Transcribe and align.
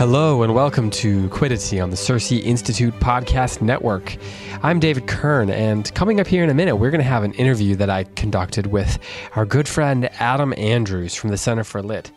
Hello 0.00 0.42
and 0.42 0.54
welcome 0.54 0.88
to 0.88 1.28
Quiddity 1.28 1.78
on 1.78 1.90
the 1.90 1.96
CiRCE 1.96 2.42
Institute 2.42 2.94
Podcast 3.00 3.60
Network. 3.60 4.16
I'm 4.62 4.80
David 4.80 5.06
Kern, 5.06 5.50
and 5.50 5.94
coming 5.94 6.20
up 6.20 6.26
here 6.26 6.42
in 6.42 6.48
a 6.48 6.54
minute, 6.54 6.76
we're 6.76 6.90
going 6.90 7.02
to 7.02 7.06
have 7.06 7.22
an 7.22 7.34
interview 7.34 7.76
that 7.76 7.90
I 7.90 8.04
conducted 8.04 8.68
with 8.68 8.98
our 9.36 9.44
good 9.44 9.68
friend 9.68 10.08
Adam 10.18 10.54
Andrews 10.56 11.14
from 11.14 11.28
the 11.28 11.36
Center 11.36 11.64
for 11.64 11.82
Lit. 11.82 12.10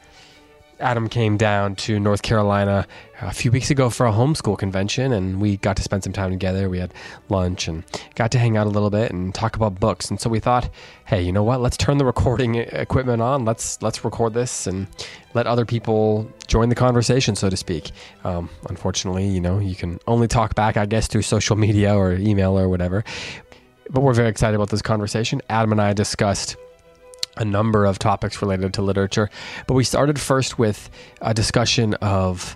Adam 0.84 1.08
came 1.08 1.38
down 1.38 1.76
to 1.76 1.98
North 1.98 2.24
Carolina 2.24 2.86
a 3.22 3.32
few 3.32 3.52
weeks 3.52 3.72
ago 3.72 3.90
for 3.90 4.06
a 4.06 4.12
homeschool 4.12 4.58
convention, 4.58 5.14
and 5.14 5.40
we 5.40 5.56
got 5.56 5.78
to 5.78 5.82
spend 5.82 6.04
some 6.04 6.12
time 6.12 6.30
together. 6.30 6.70
We 6.70 6.78
had 6.78 6.94
lunch 7.30 7.70
and 7.70 7.86
got 8.16 8.32
to 8.32 8.38
hang 8.38 8.58
out 8.58 8.68
a 8.68 8.70
little 8.70 8.90
bit 8.90 9.10
and 9.10 9.34
talk 9.34 9.56
about 9.56 9.80
books. 9.80 10.10
And 10.10 10.20
so 10.20 10.30
we 10.30 10.42
thought, 10.42 10.70
hey, 11.06 11.22
you 11.22 11.32
know 11.32 11.42
what? 11.42 11.62
Let's 11.62 11.78
turn 11.78 12.00
the 12.00 12.06
recording 12.06 12.56
equipment 12.56 13.22
on. 13.22 13.46
Let's 13.46 13.82
let's 13.82 14.04
record 14.04 14.34
this 14.34 14.68
and 14.68 14.88
let 15.34 15.48
other 15.48 15.66
people 15.66 16.30
join 16.48 16.68
the 16.68 16.76
conversation, 16.76 17.36
so 17.36 17.50
to 17.50 17.56
speak. 17.56 17.92
Um, 18.26 18.50
unfortunately, 18.70 19.26
you 19.26 19.40
know, 19.40 19.60
you 19.60 19.76
can 19.76 20.00
only 20.06 20.28
talk 20.28 20.54
back, 20.54 20.76
I 20.76 20.86
guess, 20.86 21.08
through 21.08 21.22
social 21.22 21.56
media 21.56 21.96
or 21.96 22.12
email 22.14 22.60
or 22.60 22.68
whatever. 22.68 23.06
But 23.90 24.02
we're 24.02 24.14
very 24.14 24.30
excited 24.30 24.56
about 24.56 24.70
this 24.70 24.82
conversation. 24.82 25.42
Adam 25.50 25.72
and 25.72 25.82
I 25.82 25.94
discussed 25.94 26.58
a 27.38 27.46
number 27.46 27.86
of 27.86 28.00
topics 28.00 28.42
related 28.42 28.74
to 28.76 28.82
literature. 28.82 29.30
But 29.68 29.74
we 29.74 29.84
started 29.84 30.20
first 30.20 30.60
with 30.60 30.90
a 31.22 31.34
discussion 31.34 31.94
of 31.96 32.56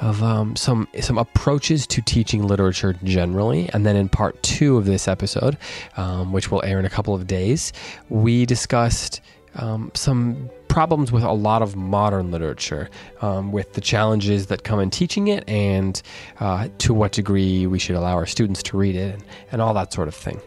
of 0.00 0.22
um, 0.22 0.54
some 0.54 0.88
some 1.00 1.18
approaches 1.18 1.86
to 1.88 2.02
teaching 2.02 2.46
literature 2.46 2.94
generally, 3.04 3.68
and 3.72 3.84
then 3.84 3.96
in 3.96 4.08
part 4.08 4.40
two 4.42 4.76
of 4.76 4.84
this 4.84 5.08
episode, 5.08 5.58
um, 5.96 6.32
which 6.32 6.50
will 6.50 6.62
air 6.64 6.78
in 6.78 6.84
a 6.84 6.90
couple 6.90 7.14
of 7.14 7.26
days, 7.26 7.72
we 8.08 8.46
discussed 8.46 9.20
um, 9.56 9.90
some 9.94 10.50
problems 10.68 11.10
with 11.10 11.24
a 11.24 11.32
lot 11.32 11.62
of 11.62 11.74
modern 11.74 12.30
literature, 12.30 12.88
um, 13.22 13.50
with 13.50 13.72
the 13.72 13.80
challenges 13.80 14.46
that 14.46 14.62
come 14.62 14.78
in 14.78 14.90
teaching 14.90 15.28
it, 15.28 15.48
and 15.48 16.00
uh, 16.38 16.68
to 16.78 16.94
what 16.94 17.12
degree 17.12 17.66
we 17.66 17.78
should 17.78 17.96
allow 17.96 18.14
our 18.14 18.26
students 18.26 18.62
to 18.62 18.76
read 18.76 18.94
it, 18.94 19.14
and, 19.14 19.24
and 19.50 19.62
all 19.62 19.74
that 19.74 19.92
sort 19.92 20.06
of 20.06 20.14
thing. 20.14 20.40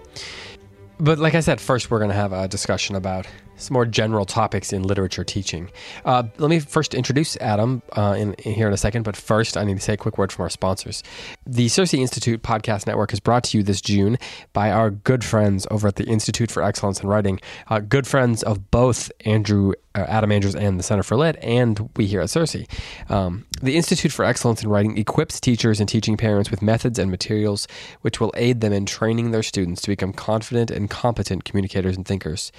But 0.99 1.17
like 1.17 1.35
I 1.35 1.39
said, 1.39 1.59
first 1.59 1.89
we're 1.89 1.97
going 1.97 2.11
to 2.11 2.15
have 2.15 2.31
a 2.31 2.47
discussion 2.47 2.95
about 2.95 3.25
some 3.61 3.73
more 3.73 3.85
general 3.85 4.25
topics 4.25 4.73
in 4.73 4.83
literature 4.83 5.23
teaching. 5.23 5.69
Uh, 6.05 6.23
let 6.37 6.49
me 6.49 6.59
first 6.59 6.93
introduce 6.93 7.37
Adam 7.37 7.81
uh, 7.95 8.15
in, 8.17 8.33
in, 8.35 8.53
here 8.53 8.67
in 8.67 8.73
a 8.73 8.77
second, 8.77 9.03
but 9.03 9.15
first 9.15 9.57
I 9.57 9.63
need 9.63 9.75
to 9.75 9.81
say 9.81 9.93
a 9.93 9.97
quick 9.97 10.17
word 10.17 10.31
from 10.31 10.43
our 10.43 10.49
sponsors. 10.49 11.03
The 11.45 11.67
CiRCE 11.67 11.99
Institute 11.99 12.43
Podcast 12.43 12.87
Network 12.87 13.13
is 13.13 13.19
brought 13.19 13.43
to 13.45 13.57
you 13.57 13.63
this 13.63 13.81
June 13.81 14.17
by 14.53 14.71
our 14.71 14.89
good 14.89 15.23
friends 15.23 15.67
over 15.71 15.87
at 15.87 15.95
the 15.95 16.05
Institute 16.05 16.51
for 16.51 16.63
Excellence 16.63 17.01
in 17.01 17.07
Writing, 17.07 17.39
uh, 17.67 17.79
good 17.79 18.07
friends 18.07 18.43
of 18.43 18.71
both 18.71 19.11
Andrew, 19.25 19.73
uh, 19.95 19.99
Adam 20.07 20.31
Andrews 20.31 20.55
and 20.55 20.79
the 20.79 20.83
Center 20.83 21.03
for 21.03 21.15
Lit, 21.15 21.37
and 21.41 21.89
we 21.95 22.05
here 22.05 22.21
at 22.21 22.27
CiRCE. 22.27 22.67
Um, 23.09 23.45
the 23.61 23.77
Institute 23.77 24.11
for 24.11 24.25
Excellence 24.25 24.63
in 24.63 24.69
Writing 24.69 24.97
equips 24.97 25.39
teachers 25.39 25.79
and 25.79 25.87
teaching 25.87 26.17
parents 26.17 26.49
with 26.49 26.61
methods 26.61 26.97
and 26.97 27.11
materials 27.11 27.67
which 28.01 28.19
will 28.19 28.33
aid 28.35 28.61
them 28.61 28.73
in 28.73 28.85
training 28.85 29.31
their 29.31 29.43
students 29.43 29.81
to 29.81 29.89
become 29.89 30.13
confident 30.13 30.71
and 30.71 30.89
competent 30.89 31.43
communicators 31.43 31.95
and 31.95 32.05
thinkers. 32.05 32.51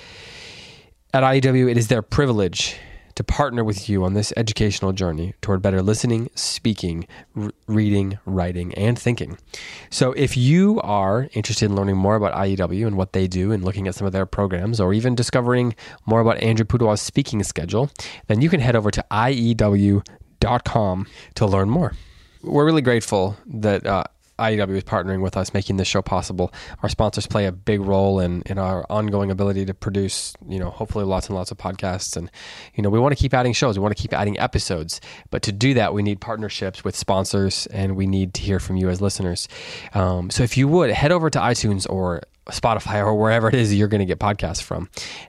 At 1.14 1.22
IEW, 1.24 1.70
it 1.70 1.76
is 1.76 1.88
their 1.88 2.00
privilege 2.00 2.76
to 3.16 3.22
partner 3.22 3.62
with 3.62 3.86
you 3.86 4.02
on 4.02 4.14
this 4.14 4.32
educational 4.34 4.92
journey 4.92 5.34
toward 5.42 5.60
better 5.60 5.82
listening, 5.82 6.30
speaking, 6.34 7.06
r- 7.36 7.50
reading, 7.66 8.18
writing, 8.24 8.72
and 8.76 8.98
thinking. 8.98 9.36
So, 9.90 10.12
if 10.12 10.38
you 10.38 10.80
are 10.80 11.28
interested 11.34 11.66
in 11.66 11.76
learning 11.76 11.98
more 11.98 12.16
about 12.16 12.32
IEW 12.32 12.86
and 12.86 12.96
what 12.96 13.12
they 13.12 13.26
do 13.26 13.52
and 13.52 13.62
looking 13.62 13.86
at 13.86 13.94
some 13.94 14.06
of 14.06 14.14
their 14.14 14.24
programs, 14.24 14.80
or 14.80 14.94
even 14.94 15.14
discovering 15.14 15.74
more 16.06 16.20
about 16.20 16.38
Andrew 16.38 16.64
Pudewa's 16.64 17.02
speaking 17.02 17.42
schedule, 17.42 17.90
then 18.28 18.40
you 18.40 18.48
can 18.48 18.60
head 18.60 18.74
over 18.74 18.90
to 18.90 19.04
IEW.com 19.10 21.06
to 21.34 21.46
learn 21.46 21.68
more. 21.68 21.92
We're 22.42 22.64
really 22.64 22.80
grateful 22.80 23.36
that 23.46 23.86
uh, 23.86 24.04
IEW 24.38 24.76
is 24.76 24.84
partnering 24.84 25.22
with 25.22 25.36
us, 25.36 25.52
making 25.54 25.76
this 25.76 25.88
show 25.88 26.02
possible. 26.02 26.52
Our 26.82 26.88
sponsors 26.88 27.26
play 27.26 27.46
a 27.46 27.52
big 27.52 27.80
role 27.80 28.20
in, 28.20 28.42
in 28.46 28.58
our 28.58 28.84
ongoing 28.90 29.30
ability 29.30 29.66
to 29.66 29.74
produce, 29.74 30.34
you 30.48 30.58
know, 30.58 30.70
hopefully 30.70 31.04
lots 31.04 31.28
and 31.28 31.36
lots 31.36 31.50
of 31.50 31.58
podcasts. 31.58 32.16
And, 32.16 32.30
you 32.74 32.82
know, 32.82 32.90
we 32.90 32.98
want 32.98 33.16
to 33.16 33.20
keep 33.20 33.34
adding 33.34 33.52
shows, 33.52 33.78
we 33.78 33.82
want 33.82 33.96
to 33.96 34.02
keep 34.02 34.12
adding 34.12 34.38
episodes. 34.38 35.00
But 35.30 35.42
to 35.42 35.52
do 35.52 35.74
that, 35.74 35.94
we 35.94 36.02
need 36.02 36.20
partnerships 36.20 36.84
with 36.84 36.96
sponsors 36.96 37.66
and 37.66 37.96
we 37.96 38.06
need 38.06 38.34
to 38.34 38.42
hear 38.42 38.58
from 38.58 38.76
you 38.76 38.88
as 38.88 39.00
listeners. 39.00 39.48
Um, 39.94 40.30
so 40.30 40.42
if 40.42 40.56
you 40.56 40.68
would, 40.68 40.90
head 40.90 41.12
over 41.12 41.30
to 41.30 41.38
iTunes 41.38 41.88
or 41.88 42.22
Spotify 42.46 42.96
or 42.96 43.14
wherever 43.14 43.48
it 43.48 43.54
is 43.54 43.74
you're 43.74 43.88
going 43.88 44.00
to 44.00 44.04
get 44.06 44.18
podcasts 44.18 44.62
from. 44.62 44.88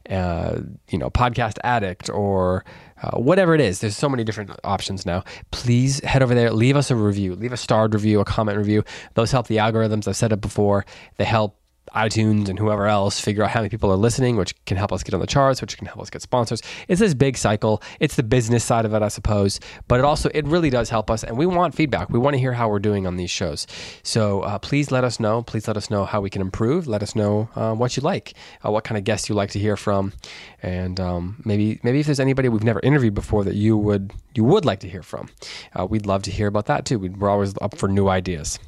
Uh, 0.10 0.60
you 0.90 0.98
know, 0.98 1.10
Podcast 1.10 1.58
Addict 1.64 2.10
or 2.10 2.66
uh, 3.02 3.18
whatever 3.18 3.54
it 3.54 3.62
is. 3.62 3.80
There's 3.80 3.98
so 3.98 4.10
many 4.10 4.24
different 4.24 4.52
options 4.64 5.06
now. 5.06 5.24
Please 5.52 6.04
head 6.04 6.24
over 6.24 6.34
there, 6.34 6.52
leave 6.52 6.76
us 6.76 6.90
a 6.90 6.96
review, 6.96 7.36
leave 7.36 7.54
a 7.54 7.58
starred 7.58 7.94
review, 7.94 8.20
a 8.20 8.26
comment 8.26 8.58
review. 8.58 8.84
Those 9.14 9.32
help 9.32 9.48
the 9.48 9.58
algorithms. 9.58 10.08
I've 10.08 10.16
said 10.16 10.32
it 10.32 10.42
before. 10.42 10.86
They 11.18 11.26
help 11.26 11.60
iTunes 11.96 12.50
and 12.50 12.58
whoever 12.58 12.88
else 12.88 13.20
figure 13.20 13.44
out 13.44 13.52
how 13.52 13.60
many 13.60 13.70
people 13.70 13.92
are 13.92 13.98
listening, 13.98 14.36
which 14.36 14.54
can 14.66 14.78
help 14.78 14.92
us 14.92 15.04
get 15.04 15.14
on 15.14 15.20
the 15.20 15.28
charts, 15.28 15.62
which 15.62 15.78
can 15.78 15.86
help 15.86 16.00
us 16.00 16.10
get 16.10 16.22
sponsors. 16.22 16.62
It's 16.88 17.00
this 17.00 17.14
big 17.14 17.38
cycle. 17.38 17.82
It's 18.00 18.16
the 18.16 18.24
business 18.24 18.64
side 18.64 18.86
of 18.86 18.94
it, 18.94 19.02
I 19.02 19.10
suppose, 19.10 19.60
but 19.88 20.00
it 20.00 20.06
also 20.06 20.30
it 20.34 20.46
really 20.46 20.70
does 20.70 20.90
help 20.90 21.12
us, 21.12 21.24
and 21.24 21.38
we 21.38 21.46
want 21.46 21.76
feedback. 21.76 22.10
We 22.10 22.20
want 22.20 22.34
to 22.34 22.40
hear 22.40 22.54
how 22.54 22.70
we're 22.70 22.80
doing 22.80 23.06
on 23.06 23.18
these 23.18 23.32
shows. 23.32 23.68
So 24.04 24.42
uh, 24.42 24.60
please 24.60 24.92
let 24.92 25.04
us 25.04 25.20
know. 25.20 25.44
Please 25.44 25.68
let 25.68 25.78
us 25.78 25.90
know 25.90 26.06
how 26.06 26.22
we 26.22 26.30
can 26.30 26.42
improve. 26.42 26.88
Let 26.88 27.04
us 27.04 27.16
know 27.16 27.50
uh, 27.56 27.74
what 27.74 27.96
you 27.96 28.02
like, 28.02 28.34
uh, 28.66 28.72
what 28.72 28.84
kind 28.84 28.98
of 28.98 29.04
guests 29.04 29.30
you 29.30 29.36
like 29.36 29.52
to 29.52 29.60
hear 29.60 29.78
from, 29.78 30.14
and 30.62 31.00
um, 31.00 31.42
maybe 31.46 31.80
maybe 31.84 32.00
if 32.00 32.06
there's 32.06 32.20
anybody 32.20 32.50
we've 32.50 32.64
never 32.64 32.80
interviewed 32.82 33.14
before 33.14 33.44
that 33.44 33.56
you 33.56 33.78
would 33.78 34.12
you 34.36 34.44
would 34.44 34.66
like 34.66 34.80
to 34.80 34.90
hear 34.90 35.04
from, 35.04 35.30
uh, 35.78 35.86
we'd 35.86 36.06
love 36.06 36.24
to 36.24 36.32
hear 36.32 36.48
about 36.48 36.66
that 36.66 36.86
too. 36.86 37.00
We're 37.00 37.30
always 37.30 37.54
up 37.62 37.78
for 37.78 37.88
new 37.88 38.08
ideas. 38.08 38.60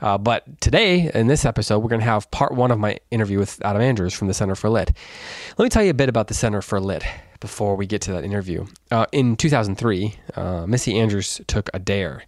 Uh, 0.00 0.18
but 0.18 0.60
today, 0.60 1.10
in 1.14 1.26
this 1.26 1.44
episode, 1.44 1.80
we're 1.80 1.88
going 1.88 2.00
to 2.00 2.06
have 2.06 2.30
part 2.30 2.52
one 2.54 2.70
of 2.70 2.78
my 2.78 2.98
interview 3.10 3.38
with 3.38 3.60
Adam 3.64 3.82
Andrews 3.82 4.14
from 4.14 4.28
the 4.28 4.34
Center 4.34 4.54
for 4.54 4.70
Lit. 4.70 4.92
Let 5.58 5.64
me 5.64 5.68
tell 5.68 5.82
you 5.82 5.90
a 5.90 5.94
bit 5.94 6.08
about 6.08 6.28
the 6.28 6.34
Center 6.34 6.62
for 6.62 6.80
Lit. 6.80 7.04
before 7.40 7.74
we 7.74 7.86
get 7.86 8.02
to 8.02 8.12
that 8.12 8.22
interview. 8.22 8.66
Uh, 8.90 9.06
in 9.12 9.34
2003, 9.34 10.14
uh, 10.36 10.66
Missy 10.66 10.98
Andrews 10.98 11.40
took 11.46 11.70
a 11.72 11.78
dare. 11.78 12.22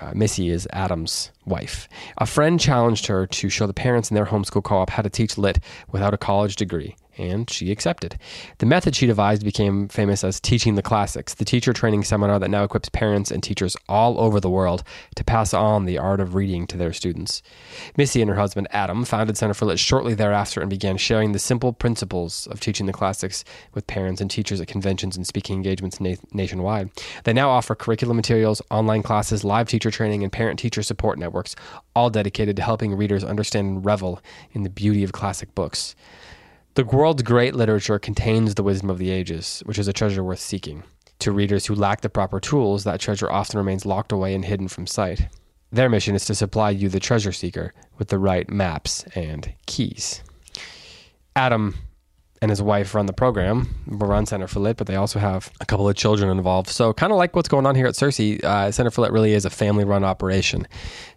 Uh, 0.00 0.12
Missy 0.14 0.48
is 0.48 0.68
Adam's 0.72 1.30
wife. 1.44 1.88
A 2.18 2.26
friend 2.26 2.58
challenged 2.58 3.06
her 3.06 3.26
to 3.26 3.48
show 3.48 3.66
the 3.66 3.74
parents 3.74 4.10
in 4.10 4.14
their 4.14 4.26
homeschool 4.26 4.62
co 4.62 4.76
op 4.76 4.90
how 4.90 5.02
to 5.02 5.10
teach 5.10 5.36
lit 5.36 5.58
without 5.90 6.14
a 6.14 6.16
college 6.16 6.56
degree 6.56 6.96
and 7.18 7.48
she 7.48 7.70
accepted. 7.70 8.18
The 8.58 8.66
method 8.66 8.94
she 8.94 9.06
devised 9.06 9.44
became 9.44 9.88
famous 9.88 10.22
as 10.22 10.40
Teaching 10.40 10.74
the 10.74 10.82
Classics, 10.82 11.34
the 11.34 11.44
teacher 11.44 11.72
training 11.72 12.04
seminar 12.04 12.38
that 12.38 12.50
now 12.50 12.64
equips 12.64 12.88
parents 12.88 13.30
and 13.30 13.42
teachers 13.42 13.76
all 13.88 14.20
over 14.20 14.40
the 14.40 14.50
world 14.50 14.82
to 15.16 15.24
pass 15.24 15.52
on 15.54 15.84
the 15.84 15.98
art 15.98 16.20
of 16.20 16.34
reading 16.34 16.66
to 16.68 16.76
their 16.76 16.92
students. 16.92 17.42
Missy 17.96 18.20
and 18.20 18.28
her 18.28 18.36
husband 18.36 18.68
Adam 18.70 19.04
founded 19.04 19.36
Center 19.36 19.54
for 19.54 19.66
Lit 19.66 19.78
shortly 19.78 20.14
thereafter 20.14 20.60
and 20.60 20.70
began 20.70 20.96
sharing 20.96 21.32
the 21.32 21.38
simple 21.38 21.72
principles 21.72 22.46
of 22.48 22.60
teaching 22.60 22.86
the 22.86 22.92
classics 22.92 23.44
with 23.74 23.86
parents 23.86 24.20
and 24.20 24.30
teachers 24.30 24.60
at 24.60 24.68
conventions 24.68 25.16
and 25.16 25.26
speaking 25.26 25.56
engagements 25.56 26.00
na- 26.00 26.16
nationwide. 26.32 26.90
They 27.24 27.32
now 27.32 27.50
offer 27.50 27.74
curriculum 27.74 28.16
materials, 28.16 28.62
online 28.70 29.02
classes, 29.02 29.44
live 29.44 29.68
teacher 29.68 29.90
training, 29.90 30.22
and 30.22 30.32
parent 30.32 30.58
teacher 30.58 30.82
support 30.82 31.18
networks, 31.18 31.56
all 31.94 32.10
dedicated 32.10 32.56
to 32.56 32.62
helping 32.62 32.94
readers 32.94 33.24
understand 33.24 33.62
and 33.62 33.84
revel 33.84 34.20
in 34.52 34.62
the 34.62 34.70
beauty 34.70 35.04
of 35.04 35.12
classic 35.12 35.54
books. 35.54 35.94
The 36.74 36.84
world's 36.86 37.22
great 37.22 37.54
literature 37.54 37.98
contains 37.98 38.54
the 38.54 38.62
wisdom 38.62 38.88
of 38.88 38.96
the 38.96 39.10
ages, 39.10 39.62
which 39.66 39.78
is 39.78 39.88
a 39.88 39.92
treasure 39.92 40.24
worth 40.24 40.40
seeking. 40.40 40.84
To 41.18 41.30
readers 41.30 41.66
who 41.66 41.74
lack 41.74 42.00
the 42.00 42.08
proper 42.08 42.40
tools, 42.40 42.84
that 42.84 42.98
treasure 42.98 43.30
often 43.30 43.58
remains 43.58 43.84
locked 43.84 44.10
away 44.10 44.34
and 44.34 44.42
hidden 44.42 44.68
from 44.68 44.86
sight. 44.86 45.28
Their 45.70 45.90
mission 45.90 46.14
is 46.14 46.24
to 46.24 46.34
supply 46.34 46.70
you, 46.70 46.88
the 46.88 46.98
treasure 46.98 47.32
seeker, 47.32 47.74
with 47.98 48.08
the 48.08 48.18
right 48.18 48.48
maps 48.48 49.04
and 49.14 49.52
keys. 49.66 50.22
Adam 51.36 51.74
and 52.42 52.50
his 52.50 52.60
wife 52.60 52.92
run 52.92 53.06
the 53.06 53.12
program, 53.12 53.72
run 53.86 54.26
Center 54.26 54.48
for 54.48 54.58
Lit, 54.58 54.76
but 54.76 54.88
they 54.88 54.96
also 54.96 55.20
have 55.20 55.52
a 55.60 55.64
couple 55.64 55.88
of 55.88 55.94
children 55.94 56.28
involved. 56.28 56.68
So, 56.68 56.92
kind 56.92 57.12
of 57.12 57.16
like 57.16 57.36
what's 57.36 57.48
going 57.48 57.66
on 57.66 57.76
here 57.76 57.86
at 57.86 57.94
CiRCE, 57.94 58.42
uh, 58.42 58.72
Center 58.72 58.90
for 58.90 59.02
Lit 59.02 59.12
really 59.12 59.32
is 59.32 59.44
a 59.44 59.50
family 59.50 59.84
run 59.84 60.02
operation. 60.02 60.66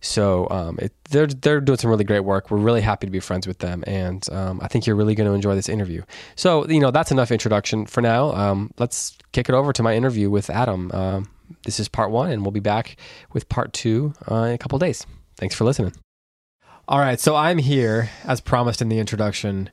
So, 0.02 0.48
um, 0.52 0.78
it, 0.80 0.94
they're, 1.10 1.26
they're 1.26 1.60
doing 1.60 1.80
some 1.80 1.90
really 1.90 2.04
great 2.04 2.20
work. 2.20 2.52
We're 2.52 2.58
really 2.58 2.82
happy 2.82 3.08
to 3.08 3.12
be 3.12 3.20
friends 3.20 3.48
with 3.48 3.58
them. 3.58 3.84
And 3.88 4.30
um, 4.32 4.60
I 4.62 4.68
think 4.68 4.86
you're 4.86 4.96
really 4.96 5.16
going 5.16 5.28
to 5.28 5.34
enjoy 5.34 5.56
this 5.56 5.68
interview. 5.68 6.04
So, 6.36 6.68
you 6.68 6.80
know, 6.80 6.92
that's 6.92 7.12
enough 7.12 7.32
introduction 7.32 7.88
for 7.88 8.02
now. 8.02 8.32
Um, 8.36 8.72
let's 8.78 9.18
kick 9.32 9.50
it 9.50 9.56
over 9.56 9.74
to 9.74 9.82
my 9.82 9.96
interview 9.96 10.30
with 10.30 10.52
Adam. 10.52 10.92
Um, 10.94 11.28
this 11.64 11.80
is 11.80 11.88
part 11.88 12.12
one, 12.12 12.30
and 12.30 12.44
we'll 12.44 12.52
be 12.52 12.60
back 12.60 12.98
with 13.34 13.50
part 13.50 13.74
two 13.74 14.14
uh, 14.30 14.36
in 14.36 14.54
a 14.54 14.58
couple 14.60 14.78
days. 14.78 15.08
Thanks 15.38 15.56
for 15.56 15.64
listening. 15.64 15.94
All 16.88 17.00
right, 17.00 17.20
so 17.20 17.36
I'm 17.36 17.58
here, 17.58 18.12
as 18.26 18.42
promised 18.42 18.80
in 18.80 18.90
the 18.90 19.00
introduction 19.00 19.72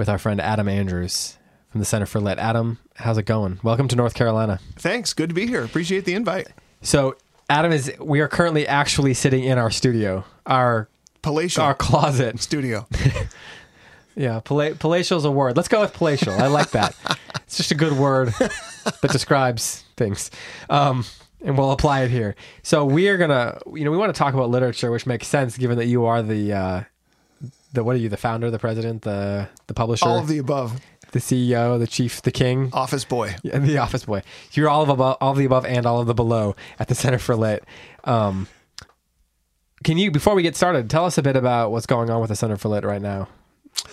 with 0.00 0.08
our 0.08 0.16
friend 0.16 0.40
Adam 0.40 0.66
Andrews 0.66 1.36
from 1.68 1.80
the 1.80 1.84
Center 1.84 2.06
for 2.06 2.22
Lit. 2.22 2.38
Adam, 2.38 2.78
how's 2.96 3.18
it 3.18 3.24
going? 3.24 3.60
Welcome 3.62 3.86
to 3.88 3.96
North 3.96 4.14
Carolina. 4.14 4.58
Thanks. 4.76 5.12
Good 5.12 5.28
to 5.28 5.34
be 5.34 5.46
here. 5.46 5.62
Appreciate 5.62 6.06
the 6.06 6.14
invite. 6.14 6.48
So, 6.80 7.16
Adam 7.50 7.70
is. 7.70 7.92
We 8.00 8.20
are 8.20 8.26
currently 8.26 8.66
actually 8.66 9.12
sitting 9.12 9.44
in 9.44 9.58
our 9.58 9.70
studio, 9.70 10.24
our 10.46 10.88
palatial, 11.20 11.64
our 11.64 11.74
closet 11.74 12.40
studio. 12.40 12.86
yeah, 14.16 14.40
pala- 14.40 14.74
palatial 14.76 15.18
is 15.18 15.26
a 15.26 15.30
word. 15.30 15.54
Let's 15.54 15.68
go 15.68 15.82
with 15.82 15.92
palatial. 15.92 16.32
I 16.32 16.46
like 16.46 16.70
that. 16.70 16.96
it's 17.34 17.58
just 17.58 17.70
a 17.70 17.74
good 17.74 17.92
word 17.92 18.28
that 18.38 19.10
describes 19.12 19.84
things. 19.98 20.30
Um, 20.70 21.04
and 21.42 21.58
we'll 21.58 21.72
apply 21.72 22.04
it 22.04 22.10
here. 22.10 22.36
So 22.62 22.86
we 22.86 23.10
are 23.10 23.18
gonna, 23.18 23.58
you 23.74 23.84
know, 23.84 23.90
we 23.90 23.98
want 23.98 24.14
to 24.14 24.18
talk 24.18 24.32
about 24.32 24.48
literature, 24.48 24.90
which 24.90 25.04
makes 25.04 25.26
sense 25.26 25.58
given 25.58 25.76
that 25.76 25.88
you 25.88 26.06
are 26.06 26.22
the 26.22 26.54
uh, 26.54 26.82
the 27.72 27.84
what 27.84 27.96
are 27.96 27.98
you? 27.98 28.08
The 28.08 28.16
founder, 28.16 28.50
the 28.50 28.58
president, 28.58 29.02
the 29.02 29.48
the 29.66 29.74
publisher, 29.74 30.06
all 30.06 30.18
of 30.18 30.28
the 30.28 30.38
above, 30.38 30.80
the 31.12 31.18
CEO, 31.18 31.78
the 31.78 31.86
chief, 31.86 32.22
the 32.22 32.32
king, 32.32 32.70
office 32.72 33.04
boy, 33.04 33.36
yeah, 33.42 33.58
the 33.58 33.78
office 33.78 34.04
boy. 34.04 34.22
You're 34.52 34.68
all 34.68 34.82
of 34.82 34.88
above, 34.88 35.16
all 35.20 35.32
of 35.32 35.38
the 35.38 35.44
above, 35.44 35.64
and 35.64 35.86
all 35.86 36.00
of 36.00 36.06
the 36.06 36.14
below 36.14 36.56
at 36.78 36.88
the 36.88 36.94
Center 36.94 37.18
for 37.18 37.36
Lit. 37.36 37.64
Um, 38.04 38.48
can 39.82 39.96
you, 39.96 40.10
before 40.10 40.34
we 40.34 40.42
get 40.42 40.56
started, 40.56 40.90
tell 40.90 41.06
us 41.06 41.16
a 41.16 41.22
bit 41.22 41.36
about 41.36 41.72
what's 41.72 41.86
going 41.86 42.10
on 42.10 42.20
with 42.20 42.28
the 42.28 42.36
Center 42.36 42.56
for 42.56 42.68
Lit 42.68 42.84
right 42.84 43.00
now 43.00 43.28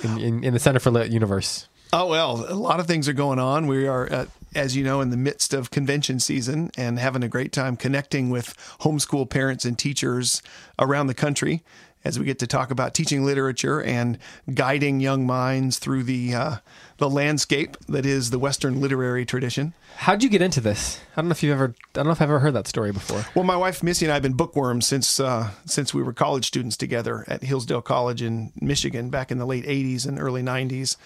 in, 0.04 0.18
in, 0.20 0.44
in 0.44 0.54
the 0.54 0.60
Center 0.60 0.80
for 0.80 0.92
Lit 0.92 1.12
universe? 1.12 1.68
Oh 1.94 2.08
well, 2.08 2.46
a 2.50 2.56
lot 2.56 2.80
of 2.80 2.88
things 2.88 3.08
are 3.08 3.14
going 3.14 3.40
on. 3.40 3.68
We 3.68 3.88
are, 3.88 4.08
at, 4.08 4.28
as 4.54 4.76
you 4.76 4.84
know, 4.84 5.00
in 5.00 5.10
the 5.10 5.18
midst 5.18 5.54
of 5.54 5.72
convention 5.72 6.20
season 6.20 6.72
and 6.78 7.00
having 7.00 7.24
a 7.24 7.30
great 7.30 7.54
time 7.54 7.78
connecting 7.78 8.30
with 8.30 8.58
homeschool 8.82 9.30
parents 9.30 9.64
and 9.64 9.80
teachers 9.80 10.42
around 10.78 11.08
the 11.08 11.14
country 11.14 11.64
as 12.04 12.18
we 12.18 12.26
get 12.26 12.40
to 12.40 12.48
talk 12.48 12.72
about 12.72 12.94
teaching 12.94 13.26
literature 13.26 13.82
and 13.82 14.18
guiding 14.54 15.00
young 15.00 15.26
minds 15.26 15.80
through 15.80 16.04
the 16.04 16.34
uh, 16.34 16.56
the 16.98 17.10
landscape 17.10 17.78
that 17.88 18.06
is 18.06 18.30
the 18.30 18.40
Western 18.40 18.82
literary 18.82 19.26
tradition. 19.26 19.74
How'd 19.98 20.24
you 20.24 20.30
get 20.30 20.42
into 20.42 20.62
this? 20.62 21.00
I 21.16 21.22
don't 21.22 21.30
know 21.30 21.32
if 21.32 21.44
you've 21.44 21.54
ever. 21.54 21.76
I 21.80 21.90
don't 21.94 22.06
know 22.06 22.12
if 22.12 22.22
I've 22.22 22.30
ever 22.30 22.40
heard 22.40 22.54
that 22.54 22.68
story 22.68 22.92
before. 22.92 23.26
Well, 23.36 23.44
my 23.44 23.58
wife 23.58 23.84
Missy 23.84 24.06
and 24.06 24.12
I 24.12 24.16
have 24.16 24.24
been 24.24 24.34
bookworms 24.34 24.88
since 24.88 25.20
uh, 25.20 25.52
since 25.66 25.94
we 25.94 26.02
were 26.04 26.14
college 26.14 26.46
students 26.46 26.78
together 26.78 27.26
at 27.28 27.44
Hillsdale 27.44 27.82
College 27.82 28.22
in 28.22 28.52
Michigan 28.60 29.10
back 29.10 29.32
in 29.32 29.38
the 29.38 29.46
late 29.46 29.66
'80s 29.66 30.08
and 30.08 30.20
early 30.20 30.42
'90s, 30.42 30.98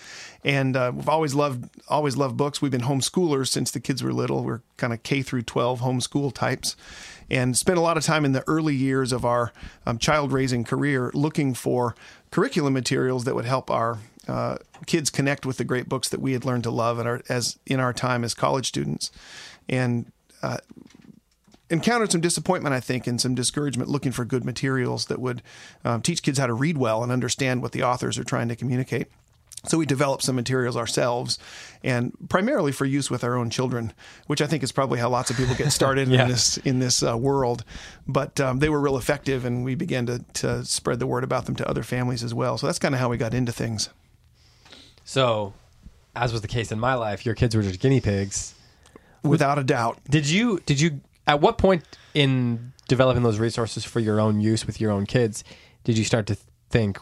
and 0.43 0.75
uh, 0.75 0.91
we've 0.93 1.09
always 1.09 1.33
loved 1.33 1.69
always 1.87 2.17
loved 2.17 2.37
books. 2.37 2.61
We've 2.61 2.71
been 2.71 2.81
homeschoolers 2.81 3.47
since 3.47 3.71
the 3.71 3.79
kids 3.79 4.03
were 4.03 4.13
little. 4.13 4.43
We're 4.43 4.61
kind 4.77 4.93
of 4.93 5.03
K 5.03 5.21
through 5.21 5.43
12 5.43 5.81
homeschool 5.81 6.33
types, 6.33 6.75
and 7.31 7.57
spent 7.57 7.77
a 7.77 7.81
lot 7.81 7.95
of 7.95 8.03
time 8.03 8.25
in 8.25 8.33
the 8.33 8.43
early 8.45 8.75
years 8.75 9.13
of 9.13 9.23
our 9.23 9.53
um, 9.85 9.97
child 9.97 10.33
raising 10.33 10.65
career 10.65 11.09
looking 11.13 11.53
for 11.53 11.95
curriculum 12.29 12.73
materials 12.73 13.23
that 13.23 13.33
would 13.33 13.45
help 13.45 13.71
our 13.71 13.99
uh, 14.27 14.57
kids 14.85 15.09
connect 15.09 15.45
with 15.45 15.57
the 15.57 15.63
great 15.63 15.87
books 15.87 16.09
that 16.09 16.19
we 16.19 16.33
had 16.33 16.43
learned 16.43 16.63
to 16.63 16.69
love 16.69 16.99
in 16.99 17.07
our, 17.07 17.21
as 17.29 17.57
in 17.65 17.79
our 17.79 17.93
time 17.93 18.25
as 18.25 18.33
college 18.33 18.67
students, 18.67 19.11
and 19.69 20.11
uh, 20.43 20.57
encountered 21.69 22.11
some 22.11 22.19
disappointment, 22.19 22.75
I 22.75 22.81
think, 22.81 23.07
and 23.07 23.19
some 23.19 23.33
discouragement 23.33 23.89
looking 23.89 24.11
for 24.11 24.25
good 24.25 24.43
materials 24.43 25.05
that 25.05 25.19
would 25.19 25.41
um, 25.85 26.01
teach 26.01 26.21
kids 26.21 26.37
how 26.37 26.47
to 26.47 26.53
read 26.53 26.77
well 26.77 27.01
and 27.01 27.13
understand 27.13 27.61
what 27.61 27.71
the 27.71 27.81
authors 27.81 28.19
are 28.19 28.25
trying 28.25 28.49
to 28.49 28.57
communicate. 28.57 29.07
So 29.63 29.77
we 29.77 29.85
developed 29.85 30.23
some 30.23 30.35
materials 30.35 30.75
ourselves, 30.75 31.37
and 31.83 32.11
primarily 32.29 32.71
for 32.71 32.85
use 32.85 33.11
with 33.11 33.23
our 33.23 33.35
own 33.35 33.51
children, 33.51 33.93
which 34.25 34.41
I 34.41 34.47
think 34.47 34.63
is 34.63 34.71
probably 34.71 34.99
how 34.99 35.09
lots 35.09 35.29
of 35.29 35.37
people 35.37 35.55
get 35.55 35.71
started 35.71 36.07
yeah. 36.07 36.23
in 36.23 36.29
this 36.29 36.57
in 36.57 36.79
this 36.79 37.03
uh, 37.03 37.17
world. 37.17 37.63
But 38.07 38.39
um, 38.39 38.59
they 38.59 38.69
were 38.69 38.79
real 38.79 38.97
effective, 38.97 39.45
and 39.45 39.63
we 39.63 39.75
began 39.75 40.05
to 40.07 40.25
to 40.33 40.65
spread 40.65 40.99
the 40.99 41.07
word 41.07 41.23
about 41.23 41.45
them 41.45 41.55
to 41.57 41.69
other 41.69 41.83
families 41.83 42.23
as 42.23 42.33
well. 42.33 42.57
So 42.57 42.65
that's 42.65 42.79
kind 42.79 42.95
of 42.95 42.99
how 42.99 43.09
we 43.09 43.17
got 43.17 43.33
into 43.33 43.51
things. 43.51 43.89
So, 45.03 45.53
as 46.15 46.31
was 46.31 46.41
the 46.41 46.47
case 46.47 46.71
in 46.71 46.79
my 46.79 46.95
life, 46.95 47.25
your 47.25 47.35
kids 47.35 47.55
were 47.55 47.61
just 47.61 47.79
guinea 47.79 48.01
pigs, 48.01 48.55
without 49.23 49.59
a 49.59 49.63
doubt. 49.63 49.99
Did 50.09 50.27
you? 50.27 50.59
Did 50.65 50.81
you? 50.81 51.01
At 51.27 51.39
what 51.39 51.59
point 51.59 51.83
in 52.15 52.73
developing 52.87 53.23
those 53.23 53.39
resources 53.39 53.85
for 53.85 53.99
your 53.99 54.19
own 54.19 54.41
use 54.41 54.65
with 54.65 54.81
your 54.81 54.91
own 54.91 55.05
kids 55.05 55.45
did 55.85 55.97
you 55.97 56.03
start 56.03 56.27
to 56.27 56.35
think 56.69 56.97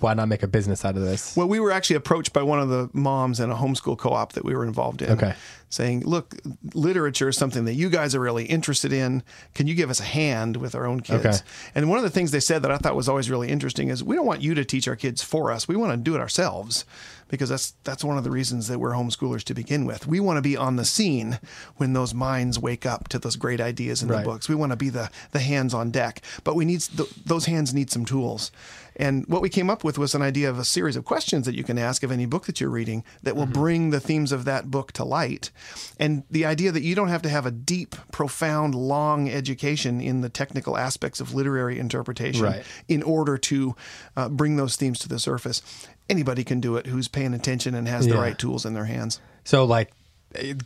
why 0.00 0.14
not 0.14 0.28
make 0.28 0.42
a 0.42 0.48
business 0.48 0.84
out 0.84 0.96
of 0.96 1.02
this? 1.02 1.36
Well, 1.36 1.48
we 1.48 1.60
were 1.60 1.70
actually 1.70 1.96
approached 1.96 2.32
by 2.32 2.42
one 2.42 2.60
of 2.60 2.68
the 2.68 2.90
moms 2.92 3.40
in 3.40 3.50
a 3.50 3.54
homeschool 3.54 3.98
co-op 3.98 4.32
that 4.32 4.44
we 4.44 4.54
were 4.54 4.64
involved 4.64 5.02
in. 5.02 5.10
Okay. 5.10 5.34
Saying, 5.70 6.04
look, 6.06 6.34
literature 6.72 7.28
is 7.28 7.36
something 7.36 7.66
that 7.66 7.74
you 7.74 7.90
guys 7.90 8.14
are 8.14 8.20
really 8.20 8.46
interested 8.46 8.90
in. 8.90 9.22
Can 9.54 9.66
you 9.66 9.74
give 9.74 9.90
us 9.90 10.00
a 10.00 10.04
hand 10.04 10.56
with 10.56 10.74
our 10.74 10.86
own 10.86 11.00
kids? 11.00 11.26
Okay. 11.26 11.36
And 11.74 11.90
one 11.90 11.98
of 11.98 12.04
the 12.04 12.10
things 12.10 12.30
they 12.30 12.40
said 12.40 12.62
that 12.62 12.70
I 12.70 12.78
thought 12.78 12.96
was 12.96 13.08
always 13.08 13.28
really 13.30 13.48
interesting 13.48 13.88
is 13.88 14.02
we 14.02 14.16
don't 14.16 14.24
want 14.24 14.40
you 14.40 14.54
to 14.54 14.64
teach 14.64 14.88
our 14.88 14.96
kids 14.96 15.22
for 15.22 15.52
us. 15.52 15.68
We 15.68 15.76
want 15.76 15.92
to 15.92 15.98
do 15.98 16.14
it 16.14 16.20
ourselves 16.20 16.86
because 17.28 17.48
that's 17.48 17.72
that's 17.84 18.04
one 18.04 18.18
of 18.18 18.24
the 18.24 18.30
reasons 18.30 18.68
that 18.68 18.78
we're 18.78 18.92
homeschoolers 18.92 19.44
to 19.44 19.54
begin 19.54 19.84
with. 19.84 20.06
We 20.06 20.20
want 20.20 20.36
to 20.38 20.42
be 20.42 20.56
on 20.56 20.76
the 20.76 20.84
scene 20.84 21.38
when 21.76 21.92
those 21.92 22.14
minds 22.14 22.58
wake 22.58 22.86
up 22.86 23.08
to 23.08 23.18
those 23.18 23.36
great 23.36 23.60
ideas 23.60 24.02
in 24.02 24.08
right. 24.08 24.18
the 24.18 24.24
books. 24.24 24.48
We 24.48 24.54
want 24.54 24.72
to 24.72 24.76
be 24.76 24.88
the 24.88 25.10
the 25.32 25.40
hands 25.40 25.74
on 25.74 25.90
deck, 25.90 26.22
but 26.44 26.54
we 26.54 26.64
need 26.64 26.80
those 27.24 27.46
hands 27.46 27.74
need 27.74 27.90
some 27.90 28.04
tools. 28.04 28.50
And 28.98 29.24
what 29.26 29.42
we 29.42 29.48
came 29.48 29.70
up 29.70 29.84
with 29.84 29.96
was 29.96 30.14
an 30.14 30.22
idea 30.22 30.50
of 30.50 30.58
a 30.58 30.64
series 30.64 30.96
of 30.96 31.04
questions 31.04 31.46
that 31.46 31.54
you 31.54 31.62
can 31.62 31.78
ask 31.78 32.02
of 32.02 32.10
any 32.10 32.26
book 32.26 32.46
that 32.46 32.60
you're 32.60 32.68
reading 32.68 33.04
that 33.22 33.36
will 33.36 33.44
mm-hmm. 33.44 33.52
bring 33.52 33.90
the 33.90 34.00
themes 34.00 34.32
of 34.32 34.44
that 34.44 34.70
book 34.70 34.90
to 34.92 35.04
light. 35.04 35.52
And 36.00 36.24
the 36.30 36.44
idea 36.44 36.72
that 36.72 36.82
you 36.82 36.96
don't 36.96 37.08
have 37.08 37.22
to 37.22 37.28
have 37.28 37.46
a 37.46 37.52
deep, 37.52 37.94
profound, 38.10 38.74
long 38.74 39.30
education 39.30 40.00
in 40.00 40.20
the 40.20 40.28
technical 40.28 40.76
aspects 40.76 41.20
of 41.20 41.32
literary 41.32 41.78
interpretation 41.78 42.44
right. 42.44 42.64
in 42.88 43.04
order 43.04 43.38
to 43.38 43.76
uh, 44.16 44.28
bring 44.28 44.56
those 44.56 44.74
themes 44.74 44.98
to 45.00 45.08
the 45.08 45.20
surface. 45.20 45.62
Anybody 46.08 46.44
can 46.44 46.60
do 46.60 46.76
it 46.76 46.86
who's 46.86 47.08
paying 47.08 47.34
attention 47.34 47.74
and 47.74 47.86
has 47.88 48.06
yeah. 48.06 48.14
the 48.14 48.18
right 48.18 48.38
tools 48.38 48.64
in 48.64 48.74
their 48.74 48.86
hands. 48.86 49.20
So, 49.44 49.64
like, 49.64 49.92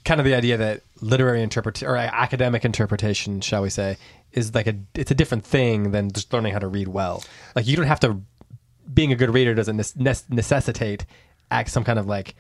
kind 0.04 0.20
of 0.20 0.24
the 0.24 0.34
idea 0.34 0.56
that 0.56 0.82
literary 1.00 1.42
interpretation 1.42 1.88
or 1.88 1.96
academic 1.96 2.64
interpretation, 2.64 3.40
shall 3.40 3.62
we 3.62 3.70
say, 3.70 3.96
is 4.32 4.54
like 4.54 4.66
a 4.66 4.74
it's 4.94 5.10
a 5.10 5.14
different 5.14 5.44
thing 5.44 5.92
than 5.92 6.10
just 6.10 6.32
learning 6.32 6.52
how 6.52 6.58
to 6.58 6.68
read 6.68 6.88
well. 6.88 7.22
Like 7.54 7.66
you 7.66 7.76
don't 7.76 7.86
have 7.86 8.00
to 8.00 8.20
being 8.92 9.12
a 9.12 9.16
good 9.16 9.32
reader 9.32 9.54
doesn't 9.54 9.94
necessitate 9.96 11.06
act 11.50 11.70
some 11.70 11.84
kind 11.84 11.98
of 11.98 12.06
like 12.06 12.34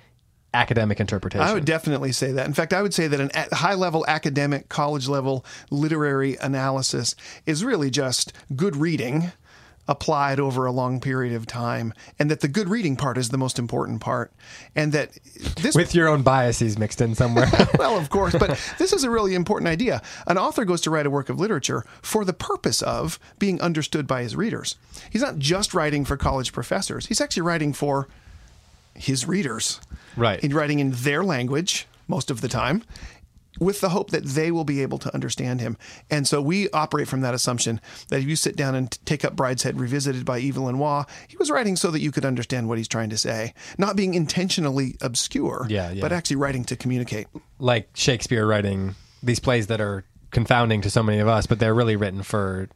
academic 0.54 1.00
interpretation. 1.00 1.46
I 1.46 1.54
would 1.54 1.64
definitely 1.64 2.12
say 2.12 2.32
that. 2.32 2.46
In 2.46 2.52
fact, 2.52 2.72
I 2.72 2.82
would 2.82 2.92
say 2.92 3.06
that 3.08 3.20
an 3.20 3.30
high 3.52 3.74
level 3.74 4.04
academic, 4.06 4.68
college 4.68 5.08
level 5.08 5.44
literary 5.70 6.36
analysis 6.36 7.14
is 7.46 7.64
really 7.64 7.90
just 7.90 8.32
good 8.54 8.76
reading 8.76 9.32
applied 9.88 10.38
over 10.38 10.64
a 10.64 10.72
long 10.72 11.00
period 11.00 11.34
of 11.34 11.46
time, 11.46 11.92
and 12.18 12.30
that 12.30 12.40
the 12.40 12.48
good 12.48 12.68
reading 12.68 12.96
part 12.96 13.18
is 13.18 13.30
the 13.30 13.38
most 13.38 13.58
important 13.58 14.00
part, 14.00 14.32
and 14.76 14.92
that 14.92 15.18
this 15.60 15.74
With 15.74 15.94
your 15.94 16.08
own 16.08 16.22
biases 16.22 16.78
mixed 16.78 17.00
in 17.00 17.14
somewhere. 17.14 17.46
well, 17.78 17.98
of 17.98 18.08
course, 18.08 18.34
but 18.38 18.58
this 18.78 18.92
is 18.92 19.04
a 19.04 19.10
really 19.10 19.34
important 19.34 19.68
idea. 19.68 20.00
An 20.26 20.38
author 20.38 20.64
goes 20.64 20.80
to 20.82 20.90
write 20.90 21.06
a 21.06 21.10
work 21.10 21.28
of 21.28 21.40
literature 21.40 21.84
for 22.00 22.24
the 22.24 22.32
purpose 22.32 22.80
of 22.82 23.18
being 23.38 23.60
understood 23.60 24.06
by 24.06 24.22
his 24.22 24.36
readers. 24.36 24.76
He's 25.10 25.22
not 25.22 25.38
just 25.38 25.74
writing 25.74 26.04
for 26.04 26.16
college 26.16 26.52
professors, 26.52 27.06
he's 27.06 27.20
actually 27.20 27.42
writing 27.42 27.72
for 27.72 28.08
his 28.94 29.26
readers. 29.26 29.80
Right. 30.16 30.40
He's 30.40 30.52
writing 30.52 30.78
in 30.78 30.92
their 30.92 31.24
language 31.24 31.86
most 32.08 32.30
of 32.30 32.40
the 32.40 32.48
time. 32.48 32.82
With 33.60 33.80
the 33.80 33.90
hope 33.90 34.10
that 34.10 34.24
they 34.24 34.50
will 34.50 34.64
be 34.64 34.80
able 34.82 34.98
to 34.98 35.12
understand 35.14 35.60
him. 35.60 35.76
And 36.10 36.26
so 36.26 36.40
we 36.40 36.70
operate 36.70 37.06
from 37.06 37.20
that 37.20 37.34
assumption 37.34 37.80
that 38.08 38.20
if 38.20 38.26
you 38.26 38.34
sit 38.34 38.56
down 38.56 38.74
and 38.74 38.90
take 39.04 39.24
up 39.24 39.36
Brideshead 39.36 39.78
Revisited 39.78 40.24
by 40.24 40.40
Evelyn 40.40 40.78
Waugh, 40.78 41.04
he 41.28 41.36
was 41.36 41.50
writing 41.50 41.76
so 41.76 41.90
that 41.90 42.00
you 42.00 42.10
could 42.10 42.24
understand 42.24 42.68
what 42.68 42.78
he's 42.78 42.88
trying 42.88 43.10
to 43.10 43.18
say, 43.18 43.52
not 43.76 43.94
being 43.94 44.14
intentionally 44.14 44.96
obscure, 45.02 45.66
Yeah, 45.68 45.90
yeah. 45.92 46.00
but 46.00 46.12
actually 46.12 46.36
writing 46.36 46.64
to 46.64 46.76
communicate. 46.76 47.26
like 47.58 47.90
Shakespeare 47.94 48.46
writing 48.46 48.94
these 49.22 49.38
plays 49.38 49.66
that 49.68 49.80
are 49.80 50.04
confounding 50.30 50.80
to 50.80 50.90
so 50.90 51.02
many 51.02 51.18
of 51.18 51.28
us, 51.28 51.46
but 51.46 51.58
they're 51.58 51.74
really 51.74 51.94
written 51.94 52.22
for 52.22 52.68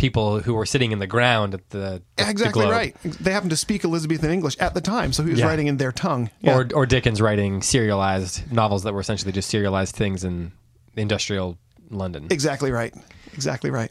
people 0.00 0.40
who 0.40 0.54
were 0.54 0.64
sitting 0.64 0.92
in 0.92 0.98
the 0.98 1.06
ground 1.06 1.52
at 1.54 1.68
the, 1.70 1.78
the- 1.78 2.02
the 2.16 2.30
Exactly 2.30 2.62
globe. 2.64 2.72
right. 2.72 2.96
They 3.04 3.32
happened 3.32 3.50
to 3.50 3.56
speak 3.56 3.84
Elizabethan 3.84 4.30
English 4.30 4.56
at 4.58 4.72
the 4.74 4.80
time, 4.80 5.12
so 5.12 5.22
he 5.22 5.30
was 5.30 5.38
Yeah. 5.40 5.46
writing 5.46 5.66
in 5.66 5.76
their 5.76 5.92
tongue. 5.92 6.30
Yeah. 6.40 6.56
Or 6.56 6.68
or 6.74 6.86
Dickens 6.86 7.20
writing 7.20 7.60
serialized 7.62 8.50
novels 8.50 8.82
that 8.84 8.94
were 8.94 9.00
essentially 9.00 9.30
just 9.32 9.50
serialized 9.50 9.94
things 9.94 10.24
in 10.24 10.52
industrial 10.96 11.58
London. 11.90 12.26
exactly 12.30 12.70
right. 12.72 12.94
Exactly 13.34 13.70
right. 13.70 13.90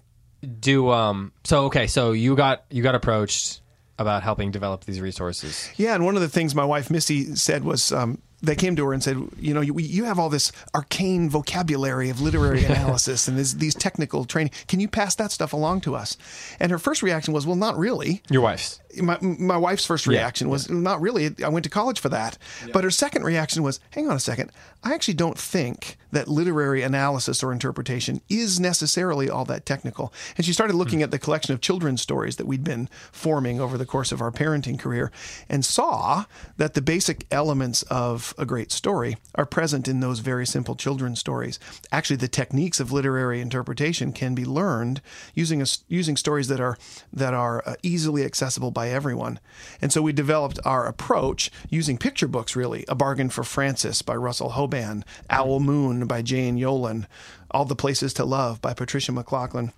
Do 0.59 0.89
um 0.89 1.31
so 1.43 1.65
okay, 1.65 1.85
so 1.87 2.11
you 2.13 2.35
got 2.35 2.63
you 2.71 2.81
got 2.81 2.95
approached 2.95 3.61
about 3.99 4.23
helping 4.23 4.49
develop 4.51 4.85
these 4.85 5.01
resources. 5.01 5.69
Yeah, 5.77 5.93
and 5.93 6.03
one 6.05 6.15
of 6.15 6.21
the 6.21 6.29
things 6.29 6.55
my 6.55 6.63
wife 6.65 6.89
Missy 6.89 7.35
said 7.35 7.63
was 7.63 7.91
um, 7.91 8.21
they 8.41 8.55
came 8.55 8.75
to 8.75 8.85
her 8.85 8.93
and 8.93 9.03
said, 9.03 9.17
you 9.37 9.53
know, 9.53 9.61
you, 9.61 9.77
you 9.79 10.05
have 10.05 10.19
all 10.19 10.29
this 10.29 10.51
arcane 10.73 11.29
vocabulary 11.29 12.09
of 12.09 12.21
literary 12.21 12.63
analysis 12.65 13.27
and 13.27 13.37
this, 13.37 13.53
these 13.53 13.75
technical 13.75 14.25
training. 14.25 14.51
Can 14.67 14.79
you 14.79 14.87
pass 14.87 15.15
that 15.15 15.31
stuff 15.31 15.53
along 15.53 15.81
to 15.81 15.95
us? 15.95 16.17
And 16.59 16.71
her 16.71 16.79
first 16.79 17.03
reaction 17.03 17.33
was, 17.33 17.45
well, 17.45 17.55
not 17.55 17.77
really. 17.77 18.21
Your 18.29 18.41
wife's. 18.41 18.79
My, 18.97 19.17
my 19.21 19.57
wife's 19.57 19.85
first 19.85 20.07
reaction 20.07 20.49
was 20.49 20.69
not 20.69 20.99
really. 20.99 21.35
I 21.43 21.49
went 21.49 21.63
to 21.65 21.69
college 21.69 21.99
for 21.99 22.09
that. 22.09 22.37
But 22.73 22.83
her 22.83 22.91
second 22.91 23.23
reaction 23.23 23.61
was, 23.61 23.79
hang 23.91 24.09
on 24.09 24.15
a 24.15 24.19
second. 24.19 24.51
I 24.83 24.93
actually 24.93 25.13
don't 25.13 25.37
think 25.37 25.97
that 26.11 26.27
literary 26.27 26.81
analysis 26.81 27.43
or 27.43 27.51
interpretation 27.51 28.21
is 28.29 28.59
necessarily 28.59 29.29
all 29.29 29.45
that 29.45 29.65
technical. 29.65 30.13
And 30.37 30.45
she 30.45 30.53
started 30.53 30.75
looking 30.75 31.03
at 31.03 31.11
the 31.11 31.19
collection 31.19 31.53
of 31.53 31.61
children's 31.61 32.01
stories 32.01 32.37
that 32.37 32.47
we'd 32.47 32.63
been 32.63 32.89
forming 33.11 33.59
over 33.59 33.77
the 33.77 33.85
course 33.85 34.11
of 34.11 34.21
our 34.21 34.31
parenting 34.31 34.79
career 34.79 35.11
and 35.47 35.63
saw 35.63 36.25
that 36.57 36.73
the 36.73 36.81
basic 36.81 37.25
elements 37.31 37.83
of 37.83 38.33
a 38.37 38.45
great 38.45 38.71
story 38.71 39.17
are 39.35 39.45
present 39.45 39.87
in 39.87 39.99
those 39.99 40.19
very 40.19 40.45
simple 40.45 40.75
children's 40.75 41.19
stories. 41.19 41.59
Actually, 41.91 42.15
the 42.15 42.27
techniques 42.27 42.79
of 42.79 42.91
literary 42.91 43.41
interpretation 43.41 44.11
can 44.11 44.35
be 44.35 44.45
learned 44.45 45.01
using 45.35 45.61
a, 45.61 45.65
using 45.87 46.17
stories 46.17 46.47
that 46.47 46.59
are 46.59 46.77
that 47.13 47.33
are 47.33 47.63
uh, 47.65 47.75
easily 47.83 48.23
accessible 48.23 48.71
by 48.71 48.89
everyone. 48.89 49.39
And 49.81 49.91
so 49.91 50.01
we 50.01 50.13
developed 50.13 50.59
our 50.65 50.87
approach 50.87 51.51
using 51.69 51.97
picture 51.97 52.27
books. 52.27 52.55
Really, 52.55 52.85
A 52.87 52.95
Bargain 52.95 53.29
for 53.29 53.43
Frances 53.43 54.01
by 54.01 54.15
Russell 54.15 54.51
Hoban, 54.51 55.03
Owl 55.29 55.59
Moon 55.59 55.98
by 56.07 56.21
Jane 56.21 56.57
Yolen, 56.57 57.05
All 57.51 57.65
the 57.65 57.75
Places 57.75 58.13
to 58.13 58.25
Love 58.25 58.61
by 58.61 58.73
Patricia 58.73 59.11
MacLachlan. 59.11 59.73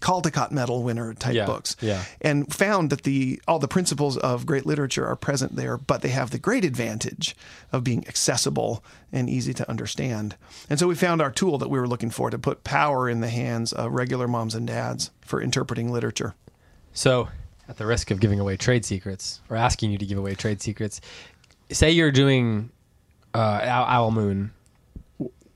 Caldecott 0.00 0.50
Medal 0.50 0.82
winner 0.82 1.14
type 1.14 1.34
Yeah, 1.34 1.46
books, 1.46 1.74
yeah. 1.80 2.04
and 2.20 2.52
found 2.52 2.90
that 2.90 3.04
the 3.04 3.40
all 3.48 3.58
the 3.58 3.66
principles 3.66 4.18
of 4.18 4.44
great 4.44 4.66
literature 4.66 5.06
are 5.06 5.16
present 5.16 5.56
there, 5.56 5.78
but 5.78 6.02
they 6.02 6.10
have 6.10 6.30
the 6.32 6.38
great 6.38 6.66
advantage 6.66 7.34
of 7.72 7.82
being 7.82 8.06
accessible 8.06 8.84
and 9.10 9.30
easy 9.30 9.54
to 9.54 9.66
understand. 9.70 10.36
And 10.68 10.78
so 10.78 10.86
we 10.86 10.94
found 10.96 11.22
our 11.22 11.30
tool 11.30 11.56
that 11.56 11.70
we 11.70 11.78
were 11.78 11.88
looking 11.88 12.10
for 12.10 12.28
to 12.28 12.38
put 12.38 12.62
power 12.62 13.08
in 13.08 13.20
the 13.20 13.30
hands 13.30 13.72
of 13.72 13.90
regular 13.92 14.28
moms 14.28 14.54
and 14.54 14.66
dads 14.66 15.12
for 15.22 15.40
interpreting 15.40 15.90
literature. 15.90 16.34
So, 16.92 17.28
at 17.66 17.78
the 17.78 17.86
risk 17.86 18.10
of 18.10 18.20
giving 18.20 18.38
away 18.38 18.58
trade 18.58 18.84
secrets 18.84 19.40
or 19.48 19.56
asking 19.56 19.92
you 19.92 19.98
to 19.98 20.04
give 20.06 20.18
away 20.18 20.34
trade 20.34 20.60
secrets, 20.60 21.00
say 21.70 21.90
you're 21.90 22.12
doing 22.12 22.68
uh, 23.32 23.60
Owl 23.62 23.86
Owl 23.86 24.10
Moon. 24.10 24.52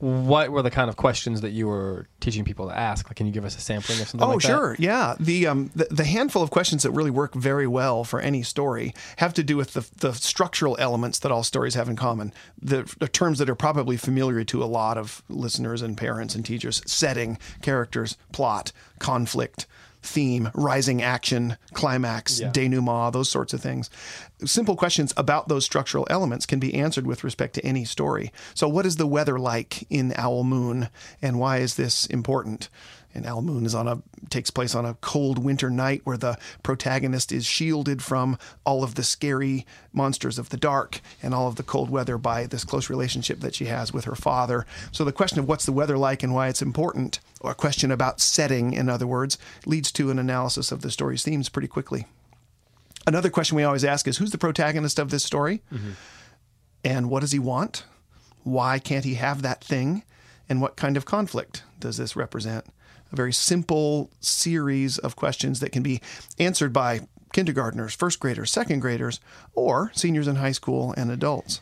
What 0.00 0.50
were 0.50 0.62
the 0.62 0.70
kind 0.70 0.88
of 0.88 0.96
questions 0.96 1.42
that 1.42 1.50
you 1.50 1.68
were 1.68 2.06
teaching 2.20 2.42
people 2.44 2.66
to 2.68 2.76
ask? 2.76 3.06
Like, 3.08 3.16
can 3.16 3.26
you 3.26 3.32
give 3.32 3.44
us 3.44 3.56
a 3.56 3.60
sampling 3.60 4.00
of 4.00 4.08
something 4.08 4.26
Oh, 4.26 4.32
like 4.32 4.42
that? 4.42 4.50
Oh 4.52 4.56
sure. 4.56 4.76
Yeah. 4.78 5.14
The, 5.20 5.46
um, 5.46 5.70
the 5.74 5.88
the 5.90 6.04
handful 6.04 6.42
of 6.42 6.50
questions 6.50 6.82
that 6.84 6.90
really 6.92 7.10
work 7.10 7.34
very 7.34 7.66
well 7.66 8.02
for 8.04 8.18
any 8.18 8.42
story 8.42 8.94
have 9.18 9.34
to 9.34 9.42
do 9.42 9.56
with 9.58 9.74
the, 9.74 9.86
the 9.98 10.12
structural 10.14 10.76
elements 10.78 11.18
that 11.18 11.30
all 11.30 11.42
stories 11.42 11.74
have 11.74 11.88
in 11.88 11.96
common. 11.96 12.32
The, 12.60 12.92
the 12.98 13.08
terms 13.08 13.38
that 13.40 13.50
are 13.50 13.54
probably 13.54 13.98
familiar 13.98 14.42
to 14.44 14.62
a 14.62 14.66
lot 14.66 14.96
of 14.96 15.22
listeners 15.28 15.82
and 15.82 15.96
parents 15.98 16.34
and 16.34 16.46
teachers 16.46 16.82
setting, 16.86 17.38
characters, 17.60 18.16
plot, 18.32 18.72
conflict, 18.98 19.66
theme, 20.02 20.50
rising 20.54 21.02
action, 21.02 21.56
climax, 21.74 22.40
Yeah. 22.40 22.50
denouement, 22.50 23.12
those 23.12 23.28
sorts 23.30 23.52
of 23.52 23.60
things. 23.60 23.90
Simple 24.44 24.76
questions 24.76 25.12
about 25.16 25.48
those 25.48 25.64
structural 25.64 26.06
elements 26.10 26.46
can 26.46 26.58
be 26.58 26.74
answered 26.74 27.06
with 27.06 27.22
respect 27.24 27.54
to 27.54 27.64
any 27.66 27.84
story. 27.84 28.32
So, 28.54 28.68
what 28.68 28.86
is 28.86 28.96
the 28.96 29.06
weather 29.06 29.38
like 29.38 29.86
in 29.90 30.14
Owl 30.16 30.44
Moon, 30.44 30.88
and 31.20 31.38
why 31.38 31.58
is 31.58 31.74
this 31.74 32.06
important? 32.06 32.68
And 33.12 33.26
Owl 33.26 33.42
Moon 33.42 33.66
is 33.66 33.74
on 33.74 33.88
a 33.88 34.02
takes 34.28 34.50
place 34.50 34.74
on 34.74 34.86
a 34.86 34.94
cold 35.00 35.38
winter 35.38 35.68
night 35.68 36.02
where 36.04 36.16
the 36.16 36.38
protagonist 36.62 37.32
is 37.32 37.44
shielded 37.44 38.02
from 38.02 38.38
all 38.64 38.84
of 38.84 38.94
the 38.94 39.02
scary 39.02 39.66
monsters 39.92 40.38
of 40.38 40.50
the 40.50 40.56
dark 40.56 41.00
and 41.20 41.34
all 41.34 41.48
of 41.48 41.56
the 41.56 41.64
cold 41.64 41.90
weather 41.90 42.16
by 42.16 42.46
this 42.46 42.62
close 42.62 42.88
relationship 42.88 43.40
that 43.40 43.54
she 43.54 43.64
has 43.64 43.92
with 43.92 44.04
her 44.04 44.14
father. 44.14 44.64
So 44.92 45.04
the 45.04 45.12
question 45.12 45.40
of 45.40 45.48
what's 45.48 45.66
the 45.66 45.72
weather 45.72 45.98
like 45.98 46.22
and 46.22 46.32
why 46.32 46.48
it's 46.48 46.62
important, 46.62 47.18
or 47.40 47.50
a 47.50 47.56
question 47.56 47.90
about 47.90 48.20
setting, 48.20 48.72
in 48.72 48.88
other 48.88 49.06
words, 49.06 49.38
leads 49.66 49.90
to 49.92 50.10
an 50.10 50.18
analysis 50.20 50.70
of 50.70 50.82
the 50.82 50.90
story's 50.90 51.24
themes 51.24 51.48
pretty 51.48 51.68
quickly. 51.68 52.06
Another 53.06 53.30
question 53.30 53.56
we 53.56 53.64
always 53.64 53.84
ask 53.84 54.06
is 54.06 54.18
who's 54.18 54.30
the 54.30 54.38
protagonist 54.38 55.00
of 55.00 55.10
this 55.10 55.24
story? 55.24 55.62
Mm-hmm. 55.72 55.90
And 56.84 57.10
what 57.10 57.20
does 57.20 57.32
he 57.32 57.38
want? 57.40 57.84
Why 58.44 58.78
can't 58.78 59.04
he 59.04 59.14
have 59.14 59.42
that 59.42 59.64
thing? 59.64 60.04
And 60.48 60.60
what 60.60 60.76
kind 60.76 60.96
of 60.96 61.04
conflict 61.04 61.64
does 61.78 61.96
this 61.96 62.14
represent? 62.14 62.66
A 63.12 63.16
very 63.16 63.32
simple 63.32 64.10
series 64.20 64.98
of 64.98 65.16
questions 65.16 65.60
that 65.60 65.72
can 65.72 65.82
be 65.82 66.00
answered 66.38 66.72
by 66.72 67.00
kindergartners, 67.32 67.94
first 67.94 68.20
graders, 68.20 68.50
second 68.50 68.80
graders, 68.80 69.20
or 69.54 69.90
seniors 69.94 70.28
in 70.28 70.36
high 70.36 70.52
school 70.52 70.94
and 70.96 71.10
adults. 71.10 71.60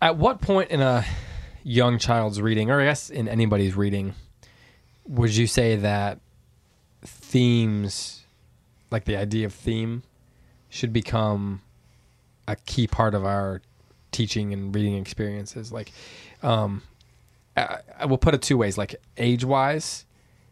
At 0.00 0.16
what 0.16 0.40
point 0.40 0.70
in 0.70 0.80
a 0.80 1.04
young 1.62 1.98
child's 1.98 2.40
reading, 2.40 2.70
or 2.70 2.80
I 2.80 2.84
guess 2.84 3.10
in 3.10 3.28
anybody's 3.28 3.76
reading, 3.76 4.14
would 5.06 5.34
you 5.34 5.46
say 5.46 5.76
that 5.76 6.20
themes, 7.02 8.24
like 8.90 9.04
the 9.04 9.16
idea 9.16 9.46
of 9.46 9.54
theme, 9.54 10.02
should 10.68 10.92
become 10.92 11.62
a 12.48 12.56
key 12.56 12.86
part 12.86 13.14
of 13.14 13.24
our 13.24 13.62
teaching 14.10 14.52
and 14.52 14.74
reading 14.74 14.96
experiences? 14.96 15.72
Like, 15.72 15.92
um, 16.42 16.82
I, 17.56 17.78
I 17.98 18.06
will 18.06 18.18
put 18.18 18.34
it 18.34 18.42
two 18.42 18.56
ways, 18.56 18.78
like 18.78 18.96
age 19.16 19.44
wise, 19.44 20.05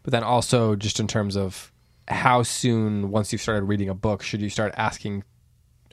but 0.04 0.12
then 0.12 0.22
also 0.22 0.76
just 0.76 1.00
in 1.00 1.08
terms 1.08 1.36
of 1.36 1.72
how 2.06 2.42
soon, 2.44 3.10
once 3.10 3.32
you've 3.32 3.42
started 3.42 3.64
reading 3.64 3.88
a 3.88 3.94
book, 3.94 4.22
should 4.22 4.40
you 4.42 4.50
start 4.50 4.72
asking 4.76 5.24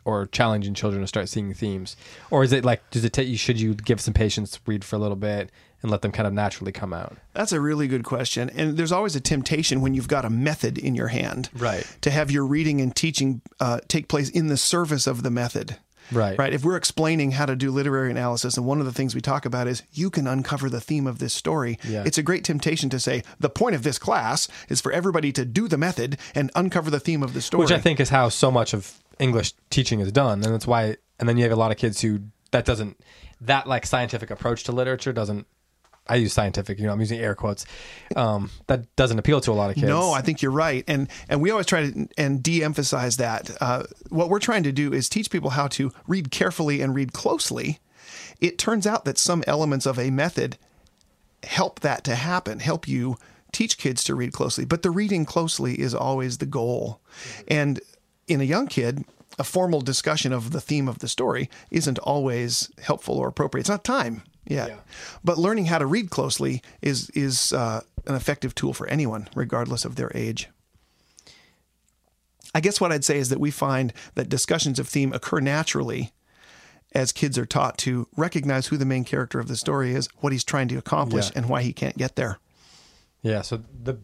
or 0.04 0.26
challenging 0.28 0.74
children 0.74 1.02
to 1.02 1.08
start 1.08 1.30
seeing 1.30 1.54
themes, 1.54 1.96
or 2.32 2.44
is 2.44 2.52
it 2.52 2.66
like 2.66 2.88
does 2.90 3.06
it 3.06 3.14
take 3.14 3.28
you? 3.28 3.38
Should 3.38 3.60
you 3.62 3.76
give 3.76 4.02
some 4.02 4.14
patience, 4.16 4.60
read 4.66 4.84
for 4.84 4.96
a 4.96 5.00
little 5.00 5.16
bit, 5.16 5.52
and 5.84 5.92
let 5.92 6.02
them 6.02 6.12
kind 6.12 6.26
of 6.26 6.34
naturally 6.34 6.72
come 6.72 6.92
out? 6.92 7.18
That's 7.34 7.52
a 7.52 7.62
really 7.62 7.88
good 7.88 8.04
question. 8.04 8.50
And 8.50 8.78
there's 8.78 8.92
always 8.92 9.16
a 9.16 9.20
temptation 9.22 9.80
when 9.80 9.94
you've 9.94 10.08
got 10.08 10.26
a 10.26 10.30
method 10.30 10.80
in 10.80 10.96
your 10.96 11.10
hand 11.10 11.50
Right. 11.54 11.86
to 12.02 12.10
have 12.10 12.32
your 12.32 12.46
reading 12.48 12.82
and 12.82 12.96
teaching 12.96 13.42
uh, 13.60 13.80
take 13.88 14.08
place 14.08 14.30
in 14.30 14.48
the 14.48 14.58
service 14.58 15.06
of 15.06 15.22
the 15.22 15.30
method. 15.30 15.78
Right. 16.12 16.38
Right. 16.38 16.54
If 16.54 16.64
we're 16.64 16.76
explaining 16.78 17.32
how 17.32 17.46
to 17.46 17.56
do 17.56 17.72
literary 17.72 18.12
analysis, 18.12 18.58
and 18.58 18.66
one 18.66 18.80
of 18.80 18.86
the 18.86 18.92
things 18.92 19.16
we 19.16 19.22
talk 19.22 19.46
about 19.46 19.68
is 19.68 19.84
you 19.92 20.10
can 20.10 20.28
uncover 20.28 20.70
the 20.70 20.82
theme 20.82 21.08
of 21.08 21.20
this 21.20 21.34
story, 21.34 21.80
Yeah. 21.84 22.04
it's 22.06 22.18
a 22.18 22.24
great 22.24 22.44
temptation 22.44 22.90
to 22.90 23.00
say 23.00 23.24
the 23.40 23.50
point 23.50 23.76
of 23.76 23.84
this 23.84 23.98
class 24.00 24.48
is 24.70 24.82
for 24.82 24.92
everybody 24.92 25.32
to 25.34 25.46
do 25.46 25.68
the 25.68 25.78
method 25.78 26.18
and 26.36 26.52
uncover 26.56 26.90
the 26.90 27.00
theme 27.00 27.24
of 27.24 27.34
the 27.34 27.42
story. 27.42 27.62
Which 27.64 27.72
I 27.72 27.80
think 27.80 28.00
is 28.00 28.10
how 28.10 28.30
so 28.30 28.52
much 28.52 28.74
of 28.74 29.00
English 29.20 29.54
teaching 29.70 30.00
is 30.00 30.12
done, 30.12 30.44
and 30.44 30.54
that's 30.54 30.68
why. 30.68 30.98
And 31.20 31.30
then 31.30 31.38
you 31.38 31.44
have 31.44 31.52
a 31.52 31.56
lot 31.56 31.72
of 31.72 31.78
kids 31.78 32.02
who 32.02 32.20
that 32.52 32.66
doesn't 32.66 33.00
that 33.42 33.68
like 33.68 33.86
scientific 33.86 34.30
approach 34.32 34.64
to 34.66 34.72
literature 34.72 35.14
doesn't. 35.14 35.46
I 36.08 36.16
use 36.16 36.34
scientific, 36.34 36.80
you 36.80 36.88
know, 36.88 36.94
I'm 36.94 37.00
using 37.00 37.20
air 37.20 37.36
quotes. 37.36 37.66
Um, 38.16 38.50
that 38.68 38.94
doesn't 38.96 39.20
appeal 39.20 39.40
to 39.42 39.52
a 39.52 39.54
lot 39.54 39.70
of 39.70 39.76
kids. 39.76 39.88
No, 39.88 40.12
I 40.12 40.22
think 40.22 40.42
you're 40.42 40.52
right, 40.52 40.84
and 40.88 41.08
and 41.30 41.42
we 41.42 41.52
always 41.52 41.68
try 41.68 41.90
to 41.90 42.08
and 42.18 42.42
de-emphasize 42.42 43.18
that. 43.18 43.56
Uh, 43.62 43.84
what 44.10 44.30
we're 44.30 44.40
trying 44.40 44.64
to 44.64 44.72
do 44.72 44.92
is 44.94 45.08
teach 45.08 45.30
people 45.30 45.52
how 45.52 45.68
to 45.70 45.92
read 46.08 46.32
carefully 46.32 46.82
and 46.82 46.96
read 46.96 47.14
closely. 47.14 47.80
It 48.40 48.58
turns 48.58 48.88
out 48.88 49.06
that 49.06 49.18
some 49.18 49.44
elements 49.46 49.86
of 49.86 50.00
a 50.00 50.10
method 50.10 50.58
help 51.44 51.80
that 51.82 52.04
to 52.06 52.16
happen, 52.16 52.60
help 52.60 52.88
you 52.88 53.18
teach 53.52 53.78
kids 53.78 54.04
to 54.06 54.16
read 54.16 54.34
closely, 54.34 54.66
but 54.66 54.82
the 54.82 54.92
reading 54.92 55.26
closely 55.26 55.80
is 55.80 55.94
always 55.94 56.38
the 56.38 56.46
goal. 56.46 57.00
And 57.48 57.80
in 58.28 58.42
a 58.42 58.46
young 58.46 58.68
kid, 58.68 59.06
a 59.38 59.44
formal 59.44 59.82
discussion 59.82 60.34
of 60.34 60.52
the 60.52 60.62
theme 60.62 60.88
of 60.88 61.00
the 61.00 61.08
story 61.08 61.50
isn't 61.70 62.00
always 62.00 62.72
helpful 62.82 63.18
or 63.18 63.28
appropriate. 63.28 63.62
It's 63.62 63.70
not 63.70 63.84
time 63.84 64.24
yet. 64.52 64.86
But 65.24 65.38
learning 65.38 65.66
how 65.66 65.78
to 65.80 65.86
read 65.86 66.10
closely 66.10 66.62
is 66.82 67.10
is 67.12 67.54
uh, 67.54 67.82
an 68.06 68.16
effective 68.16 68.54
tool 68.56 68.74
for 68.74 68.88
anyone, 68.88 69.28
regardless 69.36 69.86
of 69.86 69.96
their 69.96 70.12
age. 70.16 70.50
I 72.54 72.60
guess 72.60 72.82
what 72.82 72.92
I'd 72.92 73.06
say 73.06 73.18
is 73.18 73.30
that 73.30 73.40
we 73.40 73.52
find 73.52 73.94
that 74.16 74.28
discussions 74.30 74.78
of 74.80 74.88
theme 74.88 75.14
occur 75.14 75.40
naturally 75.40 76.12
as 76.94 77.14
kids 77.14 77.38
are 77.38 77.46
taught 77.46 77.78
to 77.78 78.08
recognize 78.18 78.68
who 78.68 78.76
the 78.76 78.86
main 78.86 79.06
character 79.06 79.40
of 79.40 79.48
the 79.48 79.56
story 79.56 79.96
is, 79.96 80.10
what 80.18 80.34
he's 80.34 80.44
trying 80.44 80.68
to 80.68 80.76
accomplish, 80.78 81.28
Yeah. 81.28 81.32
and 81.38 81.50
why 81.50 81.62
he 81.62 81.72
can't 81.72 81.98
get 81.98 82.18
there. 82.18 82.40
Yeah. 83.22 83.42
So 83.44 83.62
the 83.84 83.98